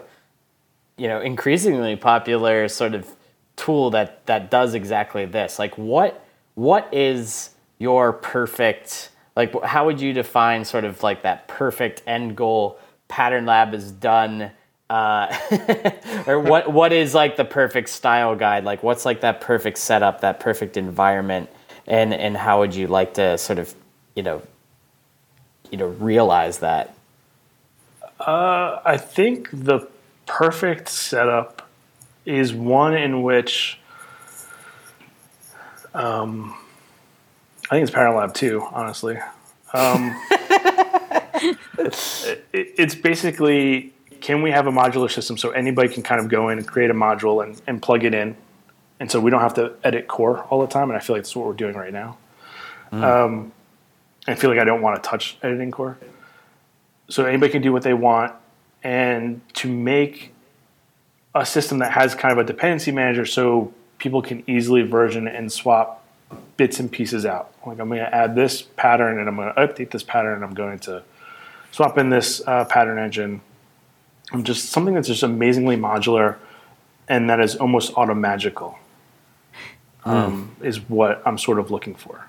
you 0.98 1.08
know 1.08 1.22
increasingly 1.22 1.96
popular 1.96 2.68
sort 2.68 2.94
of 2.94 3.10
tool 3.56 3.92
that 3.92 4.26
that 4.26 4.52
does 4.52 4.74
exactly 4.74 5.26
this. 5.26 5.60
Like, 5.60 5.78
what 5.78 6.26
what 6.56 6.94
is 6.94 7.52
your 7.80 8.14
perfect 8.14 9.10
like? 9.36 9.54
How 9.64 9.86
would 9.86 10.02
you 10.02 10.14
define 10.14 10.66
sort 10.66 10.86
of 10.86 11.04
like 11.04 11.24
that 11.24 11.48
perfect 11.48 12.02
end 12.08 12.36
goal? 12.36 12.80
Pattern 13.08 13.46
Lab 13.46 13.74
is 13.74 13.92
done 13.92 14.52
uh, 14.90 15.36
or 16.28 16.40
what 16.40 16.72
what 16.72 16.94
is 16.94 17.14
like 17.14 17.38
the 17.38 17.46
perfect 17.46 17.90
style 17.90 18.36
guide 18.36 18.64
like 18.64 18.84
what's 18.84 19.04
like 19.04 19.22
that 19.22 19.42
perfect 19.42 19.80
setup 19.80 20.22
that 20.22 20.40
perfect 20.40 20.78
environment 20.78 21.50
and 21.88 22.14
and 22.14 22.38
how 22.38 22.60
would 22.60 22.76
you 22.76 22.86
like 22.88 23.16
to 23.16 23.38
sort 23.38 23.58
of 23.58 23.74
you 24.16 24.22
know 24.22 24.42
you 25.72 25.78
know 25.78 25.88
realize 25.88 26.60
that 26.60 26.96
uh, 28.20 28.80
I 28.86 28.98
think 28.98 29.50
the 29.52 29.88
perfect 30.26 30.90
setup 30.90 31.68
is 32.26 32.54
one 32.54 32.96
in 32.96 33.24
which 33.24 33.80
um, 35.94 36.56
I 37.66 37.76
think 37.76 37.84
it's 37.84 37.92
Pattern 37.92 38.16
Lab 38.16 38.34
2, 38.34 38.62
honestly. 38.72 39.18
Um, 39.74 40.20
it, 41.80 42.44
it's 42.54 42.96
basically 42.96 43.94
can 44.22 44.42
we 44.42 44.52
have 44.52 44.66
a 44.66 44.72
modular 44.72 45.12
system 45.12 45.38
so 45.38 45.52
anybody 45.52 45.88
can 45.88 46.02
kind 46.02 46.20
of 46.20 46.30
go 46.30 46.50
in 46.50 46.58
and 46.58 46.68
create 46.68 46.90
a 46.90 46.94
module 46.94 47.44
and, 47.44 47.62
and 47.68 47.82
plug 47.82 48.04
it 48.04 48.14
in? 48.14 48.36
And 49.00 49.12
so 49.12 49.20
we 49.20 49.30
don't 49.30 49.42
have 49.42 49.54
to 49.56 49.74
edit 49.84 50.08
core 50.08 50.44
all 50.46 50.62
the 50.62 50.68
time. 50.68 50.90
And 50.90 50.98
I 50.98 51.00
feel 51.00 51.16
like 51.16 51.24
that's 51.24 51.36
what 51.36 51.46
we're 51.46 51.54
doing 51.54 51.76
right 51.76 51.94
now. 51.94 52.18
Um, 52.92 53.52
I 54.28 54.36
feel 54.36 54.50
like 54.50 54.60
I 54.60 54.64
don't 54.64 54.82
want 54.82 55.02
to 55.02 55.08
touch 55.08 55.38
editing 55.44 55.70
core 55.70 55.98
so 57.10 57.26
anybody 57.26 57.52
can 57.52 57.62
do 57.62 57.72
what 57.72 57.84
they 57.84 57.94
want 57.94 58.34
and 58.86 59.42
to 59.56 59.68
make 59.68 60.32
a 61.34 61.44
system 61.44 61.80
that 61.80 61.92
has 61.92 62.14
kind 62.14 62.32
of 62.32 62.38
a 62.38 62.44
dependency 62.44 62.92
manager 62.92 63.26
so 63.26 63.74
people 63.98 64.22
can 64.22 64.44
easily 64.48 64.84
version 64.84 65.28
and 65.28 65.52
swap 65.52 66.06
bits 66.56 66.80
and 66.80 66.92
pieces 66.92 67.26
out. 67.26 67.52
Like 67.66 67.80
i'm 67.80 67.90
going 67.90 68.00
to 68.00 68.16
add 68.16 68.36
this 68.36 68.62
pattern 68.62 69.20
and 69.20 69.28
i'm 69.28 69.36
going 69.36 69.54
to 69.54 69.60
update 69.60 69.90
this 69.90 70.04
pattern. 70.04 70.36
And 70.36 70.44
i'm 70.46 70.54
going 70.54 70.80
to 70.80 71.04
swap 71.72 71.98
in 71.98 72.12
this 72.12 72.42
uh, 72.48 72.66
pattern 72.66 73.00
engine. 73.00 73.42
And 74.32 74.46
just 74.46 74.70
something 74.70 74.94
that's 74.94 75.08
just 75.08 75.24
amazingly 75.24 75.78
modular 75.78 76.38
and 77.08 77.30
that 77.30 77.40
is 77.40 77.56
almost 77.56 77.94
automagical 77.96 78.78
um, 80.04 80.56
is 80.62 80.80
what 80.90 81.22
I'm 81.26 81.38
sort 81.38 81.58
of 81.58 81.72
looking 81.72 81.96
for. 81.96 82.28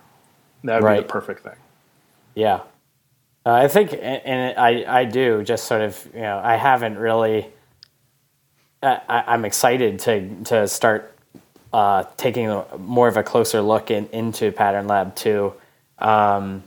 That 0.65 0.83
would 0.83 0.95
be 0.95 1.01
the 1.03 1.09
perfect 1.09 1.43
thing. 1.43 1.57
Yeah, 2.35 2.61
uh, 3.47 3.53
I 3.53 3.69
think, 3.69 3.93
and- 3.95 4.59
I 4.59 5.01
I 5.03 5.05
do 5.05 5.45
just 5.45 5.67
sort 5.67 5.83
of 5.83 6.07
you 6.15 6.21
know 6.21 6.41
I 6.43 6.57
haven't 6.57 6.99
really. 6.99 7.47
I, 8.83 9.25
I'm 9.29 9.45
excited 9.45 10.01
to 10.01 10.45
to 10.45 10.69
start 10.69 11.17
uh, 11.73 12.05
taking 12.17 12.63
more 12.79 13.09
of 13.09 13.17
a 13.17 13.23
closer 13.23 13.61
look 13.63 13.91
in, 13.91 14.09
into 14.13 14.53
Pattern 14.53 14.87
Lab 14.87 15.15
too. 15.17 15.55
Um, 15.99 16.63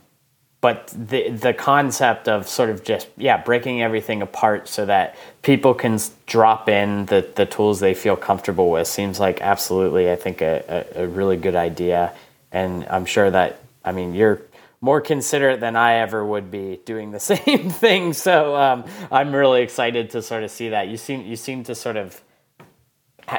but 0.61 0.87
the 0.87 1.29
the 1.29 1.53
concept 1.53 2.27
of 2.27 2.47
sort 2.47 2.69
of 2.69 2.83
just 2.83 3.07
yeah 3.17 3.41
breaking 3.41 3.81
everything 3.81 4.21
apart 4.21 4.67
so 4.67 4.85
that 4.85 5.15
people 5.41 5.73
can 5.73 5.99
drop 6.25 6.67
in 6.67 7.05
the, 7.05 7.27
the 7.35 7.45
tools 7.45 7.79
they 7.79 7.93
feel 7.93 8.15
comfortable 8.15 8.69
with 8.69 8.87
seems 8.87 9.19
like 9.19 9.41
absolutely 9.41 10.11
I 10.11 10.15
think 10.15 10.41
a, 10.41 10.85
a, 10.97 11.03
a 11.03 11.07
really 11.07 11.37
good 11.37 11.55
idea 11.55 12.13
and 12.51 12.85
I'm 12.89 13.05
sure 13.05 13.31
that 13.31 13.61
I 13.85 13.93
mean 13.93 14.13
you're 14.13 14.41
more 14.81 15.01
considerate 15.01 15.59
than 15.59 15.75
I 15.75 15.95
ever 15.95 16.25
would 16.25 16.49
be 16.51 16.79
doing 16.85 17.11
the 17.11 17.19
same 17.33 17.69
thing. 17.69 18.13
So 18.13 18.55
um, 18.55 18.85
I'm 19.11 19.33
really 19.33 19.61
excited 19.61 20.09
to 20.11 20.21
sort 20.21 20.43
of 20.43 20.51
see 20.51 20.69
that. 20.69 20.87
You 20.87 20.97
seem 20.97 21.21
you 21.21 21.35
seem 21.35 21.63
to 21.65 21.75
sort 21.75 21.97
of 21.97 22.21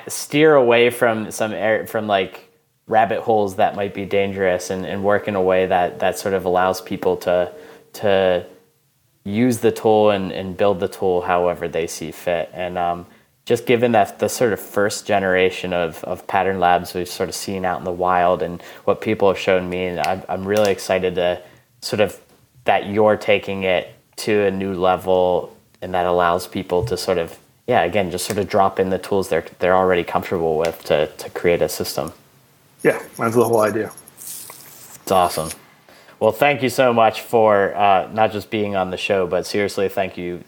steer 0.08 0.54
away 0.54 0.90
from 0.90 1.30
some 1.30 1.52
air 1.52 1.86
from 1.86 2.06
like 2.06 2.46
rabbit 2.86 3.20
holes 3.20 3.56
that 3.56 3.76
might 3.76 3.94
be 3.94 4.04
dangerous 4.04 4.70
and, 4.70 4.84
and 4.84 5.02
work 5.04 5.28
in 5.28 5.36
a 5.36 5.42
way 5.42 5.66
that 5.66 6.00
that 6.00 6.18
sort 6.18 6.34
of 6.34 6.44
allows 6.44 6.80
people 6.80 7.16
to 7.16 7.52
to 7.92 8.44
use 9.24 9.58
the 9.58 9.70
tool 9.70 10.10
and, 10.10 10.32
and 10.32 10.56
build 10.56 10.80
the 10.80 10.88
tool 10.88 11.20
however 11.20 11.68
they 11.68 11.86
see 11.86 12.10
fit. 12.10 12.50
And 12.52 12.78
um, 12.78 13.06
just 13.50 13.66
given 13.66 13.90
that 13.90 14.20
the 14.20 14.28
sort 14.28 14.52
of 14.52 14.60
first 14.60 15.08
generation 15.08 15.72
of, 15.72 16.04
of 16.04 16.24
pattern 16.28 16.60
labs 16.60 16.94
we've 16.94 17.08
sort 17.08 17.28
of 17.28 17.34
seen 17.34 17.64
out 17.64 17.80
in 17.80 17.84
the 17.84 17.90
wild 17.90 18.42
and 18.42 18.62
what 18.84 19.00
people 19.00 19.26
have 19.26 19.36
shown 19.36 19.68
me 19.68 19.86
and 19.86 19.98
I'm, 19.98 20.22
I'm 20.28 20.46
really 20.46 20.70
excited 20.70 21.16
to 21.16 21.42
sort 21.82 21.98
of 21.98 22.16
that 22.66 22.86
you're 22.86 23.16
taking 23.16 23.64
it 23.64 23.92
to 24.18 24.42
a 24.42 24.52
new 24.52 24.74
level 24.74 25.56
and 25.82 25.92
that 25.94 26.06
allows 26.06 26.46
people 26.46 26.84
to 26.84 26.96
sort 26.96 27.18
of 27.18 27.36
yeah 27.66 27.82
again 27.82 28.12
just 28.12 28.24
sort 28.24 28.38
of 28.38 28.48
drop 28.48 28.78
in 28.78 28.90
the 28.90 28.98
tools 29.00 29.28
they're 29.28 29.44
they're 29.58 29.74
already 29.74 30.04
comfortable 30.04 30.56
with 30.56 30.84
to, 30.84 31.08
to 31.18 31.28
create 31.30 31.60
a 31.60 31.68
system 31.68 32.12
Yeah, 32.84 33.02
that's 33.18 33.34
the 33.34 33.42
whole 33.42 33.62
idea. 33.62 33.90
it's 34.16 35.10
awesome 35.10 35.50
well 36.20 36.30
thank 36.30 36.62
you 36.62 36.68
so 36.68 36.92
much 36.92 37.22
for 37.22 37.74
uh, 37.74 38.08
not 38.12 38.30
just 38.30 38.48
being 38.48 38.76
on 38.76 38.92
the 38.92 38.96
show 38.96 39.26
but 39.26 39.44
seriously 39.44 39.88
thank 39.88 40.16
you 40.16 40.44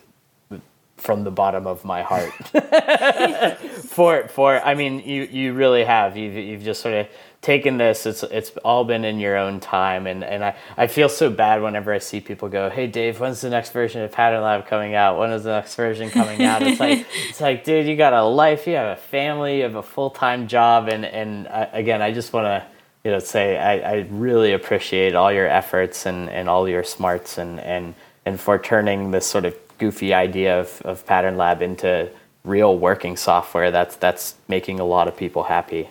from 1.02 1.24
the 1.24 1.30
bottom 1.32 1.66
of 1.66 1.84
my 1.84 2.02
heart. 2.02 2.32
For 3.92 4.26
for 4.28 4.58
I 4.64 4.74
mean 4.74 5.00
you 5.00 5.24
you 5.24 5.52
really 5.52 5.84
have. 5.84 6.16
You've 6.16 6.34
you've 6.34 6.62
just 6.62 6.80
sort 6.80 6.94
of 6.94 7.08
taken 7.42 7.76
this. 7.76 8.06
It's 8.06 8.22
it's 8.22 8.50
all 8.64 8.84
been 8.84 9.04
in 9.04 9.18
your 9.18 9.36
own 9.36 9.60
time. 9.60 10.06
And 10.06 10.24
and 10.24 10.42
I, 10.42 10.56
I 10.78 10.86
feel 10.86 11.10
so 11.10 11.28
bad 11.28 11.60
whenever 11.60 11.92
I 11.92 11.98
see 11.98 12.20
people 12.20 12.48
go 12.48 12.70
hey 12.70 12.86
Dave 12.86 13.20
when's 13.20 13.42
the 13.42 13.50
next 13.50 13.72
version 13.72 14.00
of 14.00 14.10
Pattern 14.10 14.40
Lab 14.42 14.66
coming 14.66 14.94
out? 14.94 15.18
When 15.18 15.30
is 15.30 15.44
the 15.44 15.50
next 15.50 15.74
version 15.74 16.08
coming 16.08 16.42
out? 16.42 16.62
It's 16.62 16.80
like 16.80 17.06
it's 17.28 17.40
like 17.40 17.64
dude 17.64 17.86
you 17.86 17.96
got 17.96 18.14
a 18.14 18.22
life 18.22 18.66
you 18.66 18.76
have 18.76 18.96
a 18.96 19.00
family 19.00 19.58
you 19.58 19.64
have 19.64 19.74
a 19.74 19.82
full-time 19.82 20.48
job. 20.48 20.88
And 20.88 21.04
and 21.04 21.48
uh, 21.48 21.66
again 21.72 22.00
I 22.00 22.12
just 22.12 22.32
want 22.32 22.46
to 22.46 22.64
you 23.04 23.10
know 23.10 23.18
say 23.18 23.58
I, 23.58 23.96
I 23.96 24.06
really 24.10 24.52
appreciate 24.52 25.14
all 25.14 25.32
your 25.32 25.48
efforts 25.48 26.06
and 26.06 26.30
and 26.30 26.48
all 26.48 26.66
your 26.66 26.84
smarts 26.84 27.36
and 27.36 27.60
and 27.60 27.94
and 28.24 28.40
for 28.40 28.58
turning 28.58 29.10
this 29.10 29.26
sort 29.26 29.44
of 29.44 29.54
goofy 29.82 30.14
idea 30.14 30.60
of, 30.60 30.80
of 30.84 31.04
pattern 31.06 31.36
lab 31.36 31.60
into 31.60 32.08
real 32.44 32.78
working 32.78 33.16
software. 33.16 33.72
That's 33.72 33.96
that's 33.96 34.36
making 34.46 34.78
a 34.78 34.84
lot 34.84 35.08
of 35.08 35.16
people 35.16 35.42
happy. 35.42 35.90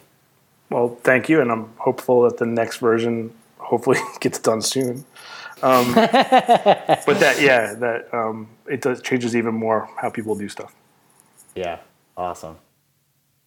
Well, 0.69 0.97
thank 1.03 1.27
you, 1.27 1.41
and 1.41 1.51
I'm 1.51 1.65
hopeful 1.75 2.21
that 2.23 2.37
the 2.37 2.45
next 2.45 2.77
version 2.77 3.33
hopefully 3.57 3.99
gets 4.21 4.39
done 4.39 4.61
soon. 4.61 5.03
Um, 5.61 5.93
but 5.95 7.19
that, 7.19 7.41
yeah, 7.41 7.73
that 7.75 8.13
um, 8.13 8.47
it 8.65 8.79
does 8.81 9.01
changes 9.01 9.35
even 9.35 9.53
more 9.53 9.89
how 9.97 10.09
people 10.09 10.35
do 10.35 10.47
stuff. 10.47 10.73
yeah. 11.55 11.79
Awesome. 12.17 12.57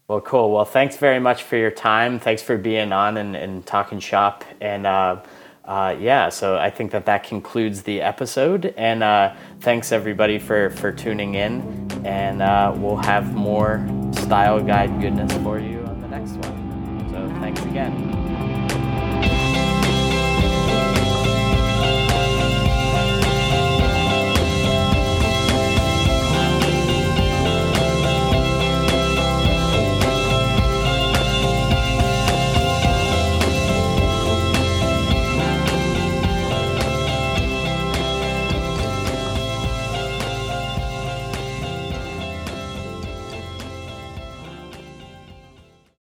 Well 0.09 0.21
cool. 0.21 0.51
Well 0.51 0.65
thanks 0.65 0.97
very 0.97 1.21
much 1.21 1.43
for 1.43 1.57
your 1.57 1.71
time. 1.71 2.19
Thanks 2.19 2.43
for 2.43 2.57
being 2.59 2.93
on 2.93 3.17
and, 3.17 3.37
and 3.37 3.65
talking 3.65 4.01
shop. 4.01 4.45
And 4.61 4.87
uh, 4.87 5.21
uh, 5.67 5.95
yeah 5.99 6.29
so 6.29 6.57
i 6.59 6.71
think 6.71 6.91
that 6.91 7.07
that 7.07 7.25
concludes 7.25 7.83
the 7.83 8.01
episode 8.01 8.75
and 8.77 9.03
uh, 9.03 9.35
thanks 9.61 9.93
everybody 9.93 10.39
for 10.39 10.71
for 10.71 10.93
tuning 10.93 11.35
in 11.35 11.63
and 12.05 12.43
uh, 12.43 12.73
we'll 12.77 12.97
have 12.97 13.35
more 13.35 13.85
style 14.13 14.63
guide 14.63 15.01
goodness 15.01 15.33
for 15.43 15.59
you 15.59 15.81
on 15.81 16.01
the 16.01 16.09
next 16.09 16.33
one. 16.47 17.09
So 17.11 17.29
thanks 17.41 17.61
again 17.63 18.14